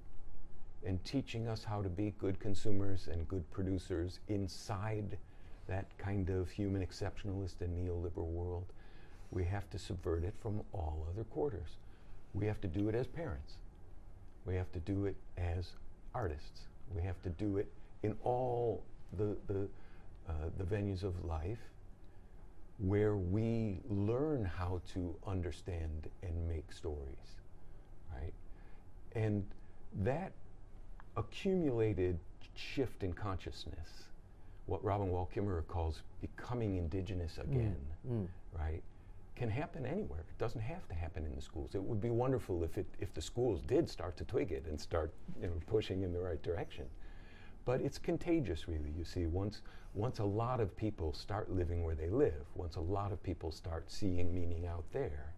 and 0.86 1.02
teaching 1.04 1.46
us 1.48 1.64
how 1.64 1.82
to 1.82 1.88
be 1.88 2.14
good 2.18 2.40
consumers 2.40 3.08
and 3.10 3.28
good 3.28 3.48
producers 3.50 4.20
inside 4.28 5.18
that 5.66 5.86
kind 5.98 6.30
of 6.30 6.50
human 6.50 6.84
exceptionalist 6.84 7.60
and 7.60 7.76
neoliberal 7.76 8.26
world, 8.26 8.64
we 9.30 9.44
have 9.44 9.68
to 9.70 9.78
subvert 9.78 10.24
it 10.24 10.34
from 10.40 10.62
all 10.72 11.06
other 11.12 11.24
quarters. 11.24 11.78
We 12.34 12.46
have 12.46 12.60
to 12.60 12.68
do 12.68 12.88
it 12.88 12.94
as 12.94 13.06
parents. 13.06 13.54
We 14.44 14.54
have 14.56 14.70
to 14.72 14.80
do 14.80 15.06
it 15.06 15.16
as 15.36 15.72
artists. 16.14 16.62
We 16.94 17.02
have 17.02 17.20
to 17.22 17.28
do 17.28 17.58
it 17.58 17.68
in 18.02 18.16
all 18.24 18.82
the, 19.16 19.36
the 19.46 19.68
uh, 20.28 20.32
the 20.58 20.64
venues 20.64 21.02
of 21.02 21.24
life 21.24 21.58
where 22.78 23.16
we 23.16 23.80
learn 23.88 24.44
how 24.44 24.80
to 24.92 25.14
understand 25.26 26.08
and 26.22 26.48
make 26.48 26.72
stories, 26.72 27.36
right? 28.14 28.32
And 29.14 29.44
that 30.02 30.32
accumulated 31.16 32.18
shift 32.54 33.02
in 33.02 33.12
consciousness, 33.12 34.04
what 34.66 34.82
Robin 34.84 35.10
Wall 35.10 35.28
Kimmerer 35.34 35.66
calls 35.66 36.02
becoming 36.20 36.76
indigenous 36.76 37.38
mm, 37.38 37.50
again, 37.50 37.76
mm, 38.08 38.22
mm. 38.22 38.28
right? 38.58 38.82
Can 39.40 39.48
happen 39.48 39.86
anywhere. 39.86 40.20
It 40.28 40.36
doesn't 40.36 40.60
have 40.60 40.86
to 40.88 40.94
happen 40.94 41.24
in 41.24 41.34
the 41.34 41.40
schools. 41.40 41.74
It 41.74 41.82
would 41.82 41.98
be 41.98 42.10
wonderful 42.10 42.62
if 42.62 42.76
it 42.76 42.84
if 42.98 43.14
the 43.14 43.22
schools 43.22 43.62
did 43.62 43.88
start 43.88 44.14
to 44.18 44.24
twig 44.24 44.52
it 44.52 44.66
and 44.68 44.78
start 44.78 45.14
you 45.40 45.46
know 45.46 45.54
pushing 45.66 46.02
in 46.02 46.12
the 46.12 46.20
right 46.20 46.42
direction. 46.42 46.84
But 47.64 47.80
it's 47.80 47.96
contagious, 47.96 48.68
really. 48.68 48.92
You 48.98 49.02
see, 49.02 49.24
once 49.24 49.62
once 49.94 50.18
a 50.18 50.24
lot 50.24 50.60
of 50.60 50.76
people 50.76 51.14
start 51.14 51.50
living 51.50 51.82
where 51.84 51.94
they 51.94 52.10
live, 52.10 52.44
once 52.54 52.76
a 52.76 52.82
lot 52.82 53.12
of 53.12 53.22
people 53.22 53.50
start 53.50 53.90
seeing 53.90 54.34
meaning 54.34 54.66
out 54.66 54.84
there, 54.92 55.32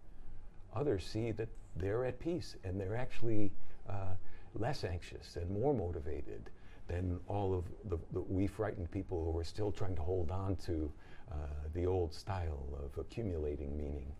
others 0.75 1.05
see 1.05 1.31
that 1.31 1.47
they're 1.77 2.03
at 2.03 2.19
peace 2.19 2.57
and 2.65 2.77
they're 2.77 2.97
actually 2.97 3.53
uh, 3.89 4.15
less 4.53 4.83
anxious 4.83 5.37
and 5.37 5.49
more 5.49 5.73
motivated 5.73 6.49
than 6.89 7.21
all 7.29 7.53
of 7.53 7.63
the, 7.85 7.97
the, 8.11 8.19
we 8.19 8.47
frightened 8.47 8.91
people 8.91 9.31
who 9.31 9.39
are 9.39 9.45
still 9.45 9.71
trying 9.71 9.95
to 9.95 10.01
hold 10.01 10.29
on 10.29 10.57
to 10.57 10.91
uh, 11.33 11.37
the 11.73 11.85
old 11.85 12.13
style 12.13 12.67
of 12.83 12.97
accumulating 12.97 13.75
meaning, 13.77 14.11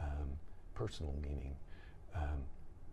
um, 0.00 0.28
personal 0.74 1.14
meaning. 1.22 1.54
Um, 2.14 2.42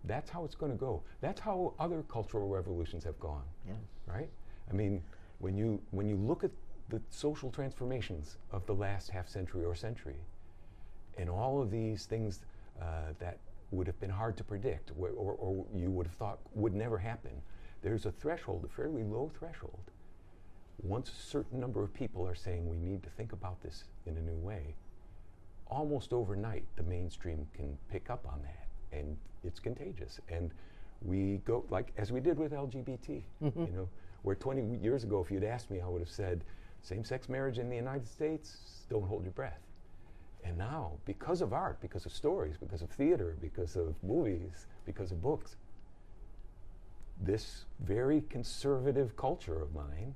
that's 0.06 0.30
how 0.30 0.44
it's 0.44 0.56
going 0.56 0.72
to 0.72 0.78
go. 0.78 1.02
That's 1.22 1.40
how 1.40 1.74
other 1.80 2.04
cultural 2.10 2.50
revolutions 2.50 3.04
have 3.06 3.20
gone. 3.20 3.44
Yeah. 3.68 3.74
Right? 4.06 4.30
I 4.70 4.74
mean, 4.74 5.02
when 5.40 5.58
you 5.58 5.82
when 5.92 6.08
you 6.08 6.16
look 6.16 6.44
at 6.44 6.52
the 6.90 7.02
social 7.10 7.50
transformations 7.50 8.38
of 8.52 8.66
the 8.66 8.76
last 8.76 9.10
half 9.10 9.28
century 9.28 9.64
or 9.66 9.76
century, 9.76 10.18
and 11.18 11.30
all 11.30 11.62
of 11.62 11.72
these 11.72 12.06
things 12.06 12.42
uh, 12.82 13.14
that 13.20 13.38
would 13.72 13.88
have 13.88 14.00
been 14.00 14.10
hard 14.10 14.38
to 14.38 14.44
predict, 14.44 14.92
or, 15.00 15.10
or, 15.10 15.34
or, 15.34 15.66
you 15.74 15.90
would 15.90 16.06
have 16.06 16.16
thought 16.16 16.40
would 16.54 16.74
never 16.74 16.98
happen, 16.98 17.32
there's 17.82 18.06
a 18.06 18.12
threshold, 18.12 18.64
a 18.66 18.68
fairly 18.68 19.04
low 19.04 19.32
threshold. 19.38 19.80
Once 20.82 21.10
a 21.10 21.30
certain 21.30 21.60
number 21.60 21.84
of 21.84 21.94
people 21.94 22.28
are 22.28 22.36
saying 22.36 22.68
we 22.68 22.78
need 22.78 23.04
to 23.04 23.10
think 23.12 23.32
about 23.32 23.62
this 23.62 23.86
in 24.06 24.18
a 24.18 24.22
new 24.22 24.38
way, 24.38 24.76
almost 25.68 26.14
overnight 26.14 26.66
the 26.76 26.84
mainstream 26.84 27.48
can 27.54 27.78
pick 27.90 28.10
up 28.10 28.26
on 28.28 28.42
that, 28.42 28.98
and 28.98 29.16
it's 29.44 29.60
contagious. 29.60 30.20
And 30.30 30.52
we 31.02 31.42
go 31.46 31.66
like 31.70 31.92
as 31.98 32.12
we 32.12 32.20
did 32.20 32.38
with 32.38 32.52
LGBT, 32.52 33.22
mm-hmm. 33.42 33.66
you 33.66 33.72
know 33.72 33.90
where 34.24 34.36
20 34.36 34.78
years 34.82 35.04
ago, 35.04 35.22
if 35.22 35.30
you'd 35.30 35.44
asked 35.44 35.70
me, 35.70 35.82
I 35.82 35.88
would 35.88 36.02
have 36.02 36.10
said, 36.10 36.44
same 36.82 37.04
sex 37.04 37.30
marriage 37.30 37.60
in 37.60 37.70
the 37.70 37.76
United 37.76 38.08
States, 38.08 38.86
don't 38.90 39.06
hold 39.06 39.24
your 39.24 39.34
breath. 39.34 39.60
And 40.46 40.58
now, 40.58 40.94
because 41.06 41.42
of 41.42 41.54
art, 41.54 41.80
because 41.82 42.06
of 42.06 42.14
stories, 42.14 42.56
because 42.58 42.82
of 42.82 42.90
theater, 42.90 43.38
because 43.42 43.76
of 43.76 43.96
movies, 44.04 44.68
because 44.86 45.12
of 45.12 45.22
books, 45.22 45.56
this 47.22 47.66
very 47.80 48.24
conservative 48.30 49.16
culture 49.16 49.62
of 49.62 49.74
mine 49.74 50.16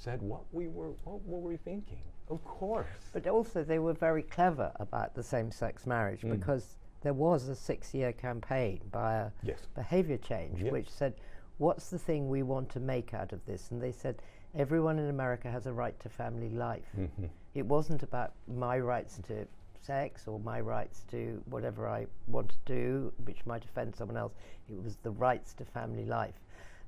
said, 0.00 0.22
what 0.22 0.42
we 0.52 0.68
were, 0.68 0.90
what 1.04 1.24
were 1.26 1.38
we 1.38 1.56
thinking? 1.56 2.02
Of 2.28 2.44
course. 2.44 2.86
But 3.12 3.26
also, 3.26 3.64
they 3.64 3.78
were 3.78 3.92
very 3.92 4.22
clever 4.22 4.72
about 4.76 5.14
the 5.14 5.22
same-sex 5.22 5.86
marriage 5.86 6.22
mm. 6.22 6.30
because 6.30 6.76
there 7.02 7.12
was 7.12 7.48
a 7.48 7.54
six-year 7.54 8.12
campaign 8.12 8.80
by 8.90 9.14
a 9.16 9.30
yes. 9.42 9.66
behavior 9.74 10.18
change, 10.18 10.62
which 10.62 10.88
said 10.88 11.14
what's 11.58 11.90
the 11.90 11.98
thing 11.98 12.28
we 12.28 12.42
want 12.42 12.68
to 12.70 12.80
make 12.80 13.14
out 13.14 13.32
of 13.32 13.44
this? 13.46 13.70
And 13.70 13.82
they 13.82 13.92
said, 13.92 14.16
everyone 14.54 14.98
in 14.98 15.10
America 15.10 15.50
has 15.50 15.66
a 15.66 15.72
right 15.72 15.98
to 16.00 16.08
family 16.08 16.50
life. 16.50 16.88
Mm-hmm. 16.98 17.26
It 17.54 17.66
wasn't 17.66 18.02
about 18.02 18.32
my 18.48 18.78
rights 18.78 19.18
to 19.28 19.46
sex 19.82 20.26
or 20.26 20.38
my 20.40 20.60
rights 20.60 21.04
to 21.10 21.42
whatever 21.46 21.88
I 21.88 22.06
want 22.26 22.50
to 22.50 22.56
do, 22.64 23.12
which 23.24 23.44
might 23.44 23.64
offend 23.64 23.94
someone 23.94 24.16
else. 24.16 24.32
It 24.70 24.82
was 24.82 24.96
the 25.02 25.10
rights 25.10 25.52
to 25.54 25.64
family 25.64 26.04
life. 26.04 26.40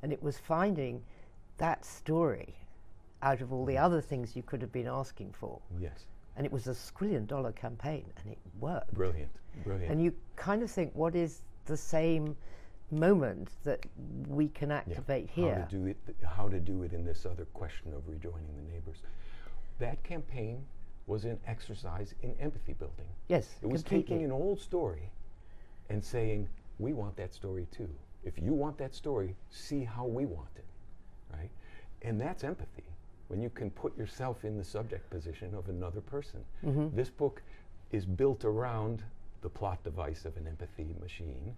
And 0.02 0.12
it 0.12 0.22
was 0.22 0.38
finding 0.38 1.02
that 1.58 1.84
story 1.84 2.56
out 3.22 3.40
of 3.40 3.52
all 3.52 3.64
the 3.64 3.74
mm-hmm. 3.74 3.84
other 3.84 4.00
things 4.00 4.36
you 4.36 4.42
could 4.42 4.60
have 4.60 4.72
been 4.72 4.88
asking 4.88 5.32
for. 5.32 5.60
Yes. 5.78 6.06
And 6.36 6.46
it 6.46 6.52
was 6.52 6.66
a 6.66 6.72
squillion 6.72 7.26
dollar 7.26 7.52
campaign 7.52 8.04
and 8.22 8.32
it 8.32 8.38
worked. 8.58 8.92
Brilliant. 8.94 9.30
Brilliant. 9.64 9.92
And 9.92 10.02
you 10.02 10.14
kind 10.36 10.62
of 10.62 10.70
think, 10.70 10.92
what 10.94 11.14
is 11.14 11.42
the 11.66 11.76
same 11.76 12.36
moment 12.92 13.50
that 13.64 13.84
we 14.28 14.48
can 14.48 14.70
activate 14.70 15.30
yeah. 15.34 15.44
here. 15.44 15.54
How 15.54 15.64
to 15.64 15.76
do 15.76 15.86
it? 15.86 15.96
How 16.24 16.48
to 16.48 16.60
do 16.60 16.82
it 16.82 16.92
in 16.92 17.04
this 17.04 17.26
other 17.26 17.46
question 17.46 17.92
of 17.94 18.06
rejoining 18.06 18.54
the 18.56 18.72
neighbors? 18.72 18.98
That 19.78 20.02
campaign 20.04 20.64
was 21.06 21.24
an 21.24 21.38
exercise 21.46 22.14
in 22.22 22.34
empathy 22.38 22.74
building. 22.74 23.08
Yes, 23.28 23.48
it 23.62 23.66
was 23.66 23.82
completely. 23.82 24.16
taking 24.16 24.24
an 24.24 24.32
old 24.32 24.60
story 24.60 25.10
and 25.88 26.04
saying, 26.04 26.48
"We 26.78 26.92
want 26.92 27.16
that 27.16 27.34
story 27.34 27.66
too. 27.72 27.88
If 28.24 28.38
you 28.38 28.52
want 28.52 28.78
that 28.78 28.94
story, 28.94 29.34
see 29.50 29.84
how 29.84 30.06
we 30.06 30.26
want 30.26 30.50
it." 30.56 30.64
Right, 31.32 31.50
and 32.02 32.20
that's 32.20 32.44
empathy 32.44 32.84
when 33.32 33.42
you 33.42 33.50
can 33.50 33.70
put 33.70 33.96
yourself 33.98 34.44
in 34.44 34.56
the 34.56 34.64
subject 34.64 35.10
position 35.10 35.54
of 35.54 35.68
another 35.68 36.00
person. 36.00 36.44
Mm-hmm. 36.64 36.94
This 36.96 37.10
book 37.10 37.42
is 37.90 38.04
built 38.04 38.44
around 38.44 39.02
the 39.40 39.48
plot 39.48 39.82
device 39.82 40.24
of 40.24 40.36
an 40.36 40.46
empathy 40.46 40.94
machine 41.00 41.56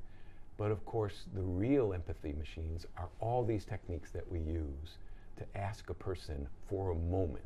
but 0.57 0.70
of 0.70 0.85
course, 0.87 1.25
the 1.35 1.43
real 1.43 1.93
empathy 1.93 2.33
machines 2.33 2.87
are 2.97 3.09
all 3.20 3.45
these 3.45 3.64
techniques 3.64 4.11
that 4.12 4.31
we 4.31 4.39
use 4.39 4.99
to 5.37 5.45
ask 5.57 5.91
a 5.91 5.95
person 5.95 6.47
for 6.68 6.91
a 6.91 6.95
moment, 6.95 7.45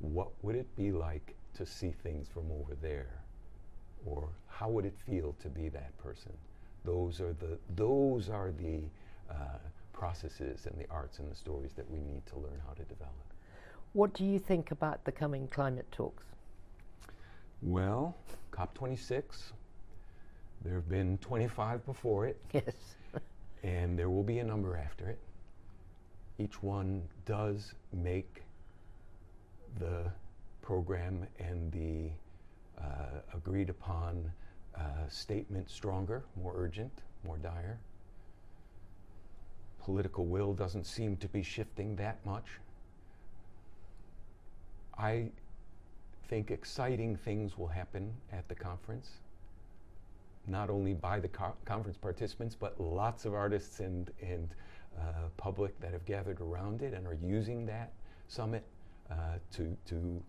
what 0.00 0.28
would 0.42 0.54
it 0.54 0.76
be 0.76 0.92
like 0.92 1.34
to 1.54 1.64
see 1.64 1.92
things 2.02 2.28
from 2.28 2.44
over 2.52 2.74
there? 2.82 3.22
Or 4.04 4.28
how 4.48 4.68
would 4.68 4.84
it 4.84 4.94
feel 5.06 5.34
to 5.40 5.48
be 5.48 5.68
that 5.70 5.96
person? 5.98 6.32
Those 6.84 7.20
are 7.20 7.32
the, 7.34 7.58
those 7.74 8.28
are 8.28 8.52
the 8.52 8.80
uh, 9.30 9.58
processes 9.92 10.66
and 10.66 10.78
the 10.78 10.86
arts 10.90 11.18
and 11.18 11.30
the 11.30 11.36
stories 11.36 11.72
that 11.76 11.88
we 11.90 12.00
need 12.00 12.24
to 12.26 12.36
learn 12.36 12.60
how 12.66 12.72
to 12.74 12.82
develop. 12.84 13.14
What 13.92 14.14
do 14.14 14.24
you 14.24 14.38
think 14.38 14.70
about 14.70 15.04
the 15.04 15.12
coming 15.12 15.48
climate 15.48 15.86
talks? 15.92 16.24
Well, 17.62 18.16
COP26 18.52 19.22
There 20.64 20.74
have 20.74 20.88
been 20.88 21.18
25 21.18 21.84
before 21.86 22.26
it, 22.26 22.40
Yes. 22.52 22.74
and 23.62 23.98
there 23.98 24.10
will 24.10 24.22
be 24.24 24.38
a 24.38 24.44
number 24.44 24.76
after 24.76 25.08
it. 25.08 25.18
Each 26.38 26.62
one 26.62 27.02
does 27.26 27.74
make 27.92 28.42
the 29.78 30.04
program 30.62 31.26
and 31.38 31.70
the 31.72 32.10
uh, 32.82 33.20
agreed 33.34 33.68
upon 33.70 34.30
uh, 34.76 34.80
statement 35.08 35.70
stronger, 35.70 36.22
more 36.40 36.54
urgent, 36.56 36.92
more 37.24 37.36
dire. 37.38 37.78
Political 39.84 40.26
will 40.26 40.54
doesn't 40.54 40.86
seem 40.86 41.16
to 41.16 41.28
be 41.28 41.42
shifting 41.42 41.96
that 41.96 42.24
much. 42.24 42.46
I 44.96 45.30
think 46.28 46.50
exciting 46.50 47.16
things 47.16 47.58
will 47.58 47.68
happen 47.68 48.12
at 48.32 48.48
the 48.48 48.54
conference, 48.54 49.10
not 50.46 50.70
only 50.70 50.94
by 50.94 51.18
the 51.18 51.28
co- 51.28 51.56
conference 51.64 51.96
participants, 51.96 52.56
but 52.58 52.80
lots 52.80 53.24
of 53.24 53.34
artists 53.34 53.80
and, 53.80 54.10
and 54.20 54.48
uh, 54.98 55.28
public 55.36 55.78
that 55.80 55.92
have 55.92 56.04
gathered 56.04 56.40
around 56.40 56.82
it 56.82 56.94
and 56.94 57.06
are 57.06 57.18
using 57.22 57.66
that 57.66 57.92
summit 58.28 58.64
uh, 59.10 59.14
to, 59.52 59.76
to 59.86 60.22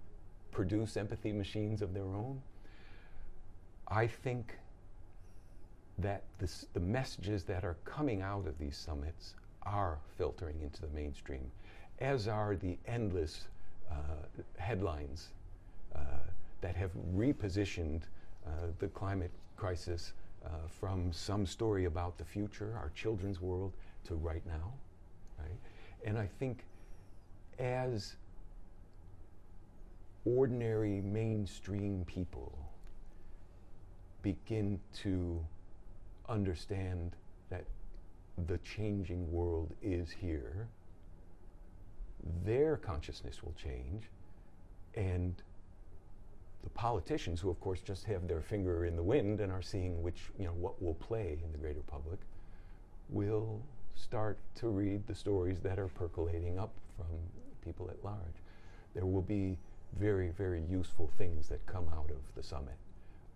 produce 0.51 0.97
empathy 0.97 1.31
machines 1.31 1.81
of 1.81 1.93
their 1.93 2.03
own. 2.03 2.41
I 3.87 4.07
think 4.07 4.57
that 5.99 6.23
this, 6.39 6.65
the 6.73 6.79
messages 6.79 7.43
that 7.43 7.63
are 7.63 7.77
coming 7.85 8.21
out 8.21 8.47
of 8.47 8.57
these 8.57 8.75
summits 8.75 9.35
are 9.65 9.97
filtering 10.17 10.59
into 10.61 10.81
the 10.81 10.87
mainstream, 10.89 11.51
as 11.99 12.27
are 12.27 12.55
the 12.55 12.77
endless 12.85 13.47
uh, 13.91 13.95
headlines 14.57 15.29
uh, 15.95 15.99
that 16.61 16.75
have 16.75 16.91
repositioned 17.15 18.01
uh, 18.45 18.49
the 18.79 18.87
climate 18.89 19.31
crisis 19.57 20.13
uh, 20.45 20.49
from 20.67 21.11
some 21.13 21.45
story 21.45 21.85
about 21.85 22.17
the 22.17 22.25
future, 22.25 22.73
our 22.77 22.91
children's 22.95 23.41
world, 23.41 23.73
to 24.05 24.15
right 24.15 24.45
now. 24.45 24.73
Right? 25.39 25.59
And 26.05 26.17
I 26.17 26.27
think 26.39 26.65
as 27.59 28.15
ordinary 30.25 31.01
mainstream 31.01 32.03
people 32.05 32.57
begin 34.21 34.79
to 34.93 35.39
understand 36.29 37.15
the 38.47 38.57
changing 38.59 39.31
world 39.31 39.73
is 39.81 40.09
here, 40.09 40.67
their 42.45 42.77
consciousness 42.77 43.43
will 43.43 43.53
change, 43.53 44.09
and 44.95 45.35
the 46.63 46.69
politicians, 46.69 47.41
who 47.41 47.49
of 47.49 47.59
course 47.59 47.81
just 47.81 48.05
have 48.05 48.27
their 48.27 48.41
finger 48.41 48.85
in 48.85 48.95
the 48.95 49.03
wind 49.03 49.41
and 49.41 49.51
are 49.51 49.61
seeing 49.61 50.01
which, 50.01 50.31
you 50.39 50.45
know, 50.45 50.53
what 50.53 50.81
will 50.81 50.93
play 50.95 51.37
in 51.43 51.51
the 51.51 51.57
greater 51.57 51.81
public, 51.81 52.19
will 53.09 53.61
start 53.95 54.37
to 54.55 54.69
read 54.69 55.05
the 55.05 55.15
stories 55.15 55.59
that 55.59 55.77
are 55.77 55.89
percolating 55.89 56.57
up 56.57 56.73
from 56.95 57.05
people 57.63 57.89
at 57.89 58.03
large. 58.03 58.17
There 58.93 59.05
will 59.05 59.21
be 59.21 59.57
very, 59.99 60.29
very 60.29 60.63
useful 60.69 61.09
things 61.17 61.49
that 61.49 61.65
come 61.65 61.87
out 61.93 62.09
of 62.09 62.17
the 62.35 62.43
summit, 62.43 62.77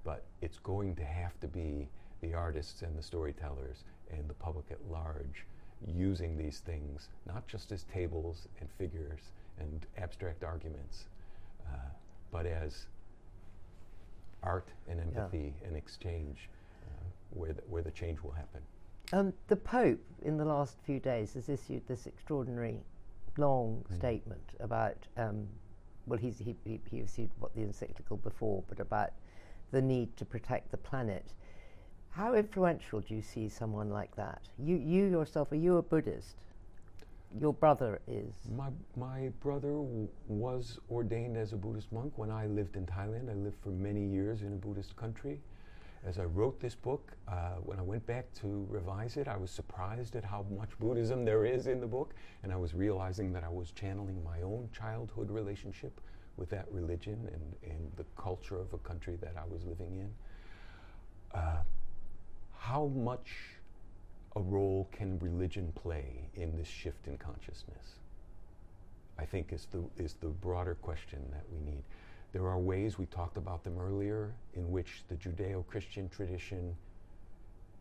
but 0.03 0.23
it's 0.41 0.59
going 0.59 0.95
to 0.95 1.03
have 1.03 1.39
to 1.41 1.47
be 1.47 1.89
the 2.21 2.33
artists 2.33 2.81
and 2.81 2.97
the 2.97 3.03
storytellers 3.03 3.83
and 4.11 4.29
the 4.29 4.33
public 4.35 4.65
at 4.71 4.77
large 4.91 5.45
using 5.85 6.37
these 6.37 6.59
things, 6.59 7.09
not 7.25 7.47
just 7.47 7.71
as 7.71 7.83
tables 7.83 8.47
and 8.59 8.69
figures 8.77 9.19
and 9.59 9.85
abstract 9.97 10.43
arguments, 10.43 11.05
uh, 11.67 11.75
but 12.31 12.45
as 12.45 12.87
art 14.43 14.69
and 14.89 14.99
empathy 14.99 15.53
and 15.65 15.75
exchange 15.75 16.49
uh, 16.83 17.03
where, 17.31 17.53
the, 17.53 17.61
where 17.69 17.83
the 17.83 17.91
change 17.91 18.21
will 18.23 18.31
happen. 18.31 18.61
Um, 19.13 19.33
the 19.47 19.55
Pope, 19.55 19.99
in 20.23 20.37
the 20.37 20.45
last 20.45 20.77
few 20.83 20.99
days, 20.99 21.33
has 21.35 21.49
issued 21.49 21.87
this 21.87 22.07
extraordinary 22.07 22.79
long 23.37 23.83
Mm. 23.91 23.95
statement 23.97 24.53
about, 24.59 24.97
um, 25.15 25.47
well, 26.07 26.17
he's, 26.19 26.39
he, 26.39 26.55
he, 26.65 26.79
he 26.89 26.99
issued 27.01 27.29
what 27.39 27.53
the 27.55 27.61
encyclical 27.61 28.17
before, 28.17 28.63
but 28.67 28.79
about 28.79 29.11
the 29.71 29.81
need 29.81 30.15
to 30.17 30.25
protect 30.25 30.71
the 30.71 30.77
planet. 30.77 31.33
How 32.17 32.33
influential 32.33 33.01
do 33.01 33.13
you 33.13 33.21
see 33.21 33.47
someone 33.47 33.91
like 33.91 34.15
that? 34.15 34.41
You, 34.57 34.75
you 34.75 35.05
yourself, 35.05 35.51
are 35.51 35.55
you 35.55 35.77
a 35.77 35.83
Buddhist? 35.83 36.37
Your 37.39 37.53
brother 37.53 38.01
is. 38.07 38.33
My, 38.55 38.69
my 38.95 39.29
brother 39.39 39.73
w- 39.73 40.07
was 40.27 40.79
ordained 40.89 41.37
as 41.37 41.53
a 41.53 41.55
Buddhist 41.55 41.91
monk 41.91 42.13
when 42.17 42.31
I 42.31 42.47
lived 42.47 42.75
in 42.75 42.87
Thailand. 42.87 43.29
I 43.29 43.35
lived 43.35 43.57
for 43.61 43.69
many 43.69 44.03
years 44.03 44.41
in 44.41 44.47
a 44.47 44.55
Buddhist 44.55 44.95
country. 44.95 45.39
As 46.03 46.17
I 46.17 46.23
wrote 46.23 46.59
this 46.59 46.73
book, 46.73 47.11
uh, 47.27 47.57
when 47.63 47.77
I 47.77 47.83
went 47.83 48.03
back 48.07 48.33
to 48.41 48.65
revise 48.67 49.15
it, 49.17 49.27
I 49.27 49.37
was 49.37 49.51
surprised 49.51 50.15
at 50.15 50.23
how 50.23 50.43
much 50.57 50.69
Buddhism 50.79 51.23
there 51.23 51.45
is 51.45 51.67
in 51.67 51.79
the 51.79 51.85
book, 51.85 52.15
and 52.41 52.51
I 52.51 52.55
was 52.55 52.73
realizing 52.73 53.31
that 53.33 53.43
I 53.43 53.49
was 53.49 53.69
channeling 53.73 54.23
my 54.23 54.41
own 54.41 54.69
childhood 54.75 55.29
relationship 55.29 56.01
with 56.35 56.49
that 56.49 56.65
religion 56.71 57.29
and, 57.31 57.71
and 57.71 57.91
the 57.95 58.05
culture 58.19 58.59
of 58.59 58.73
a 58.73 58.79
country 58.79 59.17
that 59.21 59.35
I 59.37 59.45
was 59.47 59.63
living 59.65 59.97
in. 59.97 60.09
Uh, 61.39 61.57
how 62.67 62.87
much 62.87 63.29
a 64.35 64.41
role 64.41 64.89
can 64.91 65.17
religion 65.19 65.71
play 65.73 66.29
in 66.35 66.53
this 66.57 66.67
shift 66.67 67.07
in 67.07 67.17
consciousness? 67.17 67.95
I 69.17 69.23
think 69.23 69.53
is 69.53 69.67
the, 69.71 69.81
is 70.03 70.15
the 70.19 70.27
broader 70.27 70.75
question 70.75 71.19
that 71.31 71.43
we 71.49 71.59
need. 71.59 71.81
There 72.33 72.45
are 72.47 72.59
ways, 72.59 72.99
we 72.99 73.05
talked 73.05 73.37
about 73.37 73.63
them 73.63 73.77
earlier, 73.79 74.33
in 74.53 74.69
which 74.69 75.03
the 75.07 75.15
Judeo 75.15 75.65
Christian 75.65 76.09
tradition 76.09 76.75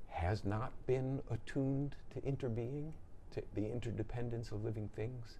has 0.06 0.44
not 0.44 0.70
been 0.86 1.20
attuned 1.32 1.96
to 2.14 2.20
interbeing, 2.20 2.92
to 3.32 3.42
the 3.56 3.68
interdependence 3.68 4.52
of 4.52 4.64
living 4.64 4.88
things. 4.94 5.38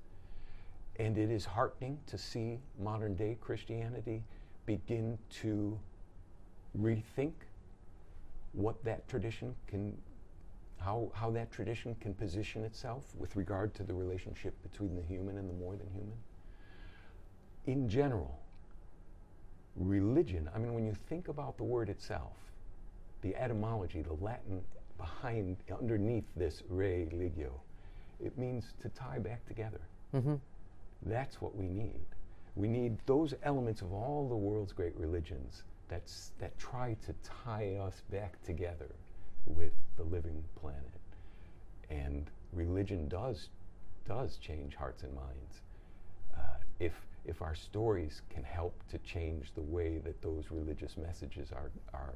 And 0.99 1.16
it 1.16 1.30
is 1.30 1.44
heartening 1.44 1.99
to 2.09 2.18
see 2.18 2.59
modern 2.80 3.14
day 3.14 3.38
Christianity 3.40 4.24
begin 4.66 5.18
to 5.42 5.78
rethink 6.76 7.32
what 8.57 8.82
that 8.84 9.07
tradition 9.07 9.54
can, 9.66 9.96
how, 10.78 11.11
how 11.14 11.30
that 11.30 11.52
tradition 11.52 11.94
can 12.00 12.14
position 12.14 12.64
itself 12.64 13.04
with 13.18 13.36
regard 13.36 13.74
to 13.74 13.82
the 13.82 13.92
relationship 13.92 14.54
between 14.62 14.96
the 14.96 15.02
human 15.02 15.36
and 15.36 15.48
the 15.48 15.54
more 15.54 15.76
than 15.76 15.88
human. 15.90 16.16
In 17.66 17.88
general, 17.88 18.40
religion, 19.76 20.48
I 20.54 20.59
mean, 20.59 20.74
when 20.74 20.86
you 20.86 20.96
think 21.09 21.28
about 21.28 21.59
the 21.59 21.64
word 21.64 21.90
itself, 21.90 22.32
the 23.20 23.36
etymology, 23.36 24.02
the 24.02 24.14
Latin 24.24 24.62
behind, 24.96 25.59
underneath 25.70 26.24
this 26.34 26.62
religio, 26.68 27.61
it 28.24 28.38
means 28.38 28.72
to 28.80 28.88
tie 28.88 29.18
back 29.18 29.46
together. 29.46 29.80
Mm-hmm. 30.14 30.36
That's 31.02 31.42
what 31.42 31.54
we 31.54 31.68
need. 31.68 32.07
We 32.54 32.68
need 32.68 32.96
those 33.04 33.34
elements 33.42 33.82
of 33.82 33.92
all 33.92 34.28
the 34.28 34.36
world's 34.36 34.72
great 34.72 34.96
religions 34.96 35.64
that's, 35.89 36.32
that 36.39 36.59
try 36.59 36.97
to 37.07 37.14
tie 37.45 37.76
us 37.76 38.03
back 38.11 38.43
together 38.45 38.89
with 39.47 39.72
the 39.97 40.03
living 40.03 40.43
planet. 40.61 40.82
And 41.91 42.26
religion 42.53 43.09
does, 43.09 43.49
does 44.09 44.37
change 44.39 44.74
hearts 44.74 45.03
and 45.03 45.14
minds. 45.14 45.61
Uh, 46.37 46.41
if, 46.80 46.93
if 47.24 47.43
our 47.43 47.55
stories 47.55 48.22
can 48.30 48.43
help 48.43 48.74
to 48.91 48.99
change 48.99 49.53
the 49.55 49.62
way 49.62 49.99
that 49.99 50.20
those 50.22 50.45
religious 50.51 50.97
messages 50.97 51.53
are, 51.53 51.70
are 51.95 52.14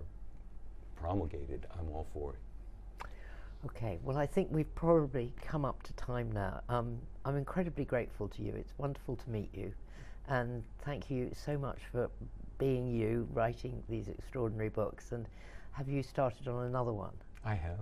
promulgated, 0.96 1.66
I'm 1.78 1.88
all 1.90 2.06
for 2.12 2.32
it. 2.32 3.06
Okay, 3.66 3.98
well, 4.02 4.16
I 4.16 4.26
think 4.26 4.48
we've 4.50 4.74
probably 4.74 5.34
come 5.42 5.66
up 5.66 5.82
to 5.82 5.92
time 5.92 6.32
now. 6.32 6.62
Um, 6.70 6.98
I'm 7.26 7.36
incredibly 7.36 7.84
grateful 7.84 8.26
to 8.28 8.42
you. 8.42 8.54
It's 8.54 8.72
wonderful 8.78 9.16
to 9.16 9.30
meet 9.30 9.50
you. 9.54 9.72
And 10.28 10.62
thank 10.84 11.10
you 11.10 11.30
so 11.34 11.58
much 11.58 11.78
for 11.92 12.10
being 12.60 12.86
you, 12.86 13.26
writing 13.32 13.82
these 13.88 14.06
extraordinary 14.08 14.68
books. 14.68 15.10
And 15.12 15.26
have 15.72 15.88
you 15.88 16.02
started 16.02 16.46
on 16.46 16.66
another 16.66 16.92
one? 16.92 17.14
I 17.44 17.54
have. 17.54 17.80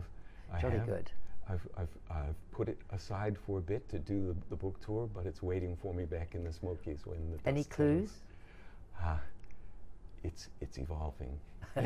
I 0.55 0.61
Jolly 0.61 0.79
have. 0.79 0.87
good. 0.87 1.11
I've, 1.51 1.67
I've, 1.77 1.89
I've 2.11 2.51
put 2.53 2.69
it 2.69 2.79
aside 2.93 3.37
for 3.47 3.59
a 3.59 3.61
bit 3.61 3.89
to 3.91 3.99
do 3.99 4.29
the, 4.29 4.37
the 4.51 4.57
book 4.57 4.81
tour, 4.85 5.09
but 5.13 5.27
it's 5.27 5.43
waiting 5.43 5.77
for 5.77 5.93
me 5.93 6.05
back 6.05 6.35
in 6.35 6.45
the 6.45 6.53
Smokies 6.53 7.01
when 7.05 7.19
the 7.33 7.49
Any 7.49 7.65
clues? 7.65 8.11
Ah, 9.01 9.21
it's, 10.23 10.49
it's 10.61 10.79
evolving. 10.79 11.39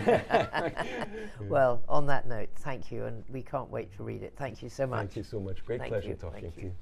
Well, 1.49 1.83
on 1.89 2.07
that 2.07 2.27
note, 2.27 2.49
thank 2.57 2.91
you. 2.91 3.05
And 3.05 3.25
we 3.31 3.43
can't 3.43 3.69
wait 3.71 3.95
to 3.97 4.03
read 4.03 4.23
it. 4.23 4.35
Thank 4.37 4.63
you 4.63 4.69
so 4.69 4.87
much. 4.87 4.99
Thank 4.99 5.17
you 5.17 5.23
so 5.23 5.41
much. 5.41 5.65
Great 5.65 5.81
Thank 5.81 5.93
pleasure 5.93 6.09
you. 6.09 6.15
talking 6.15 6.41
Thank 6.43 6.55
to 6.55 6.61
you. 6.61 6.67
you. 6.69 6.75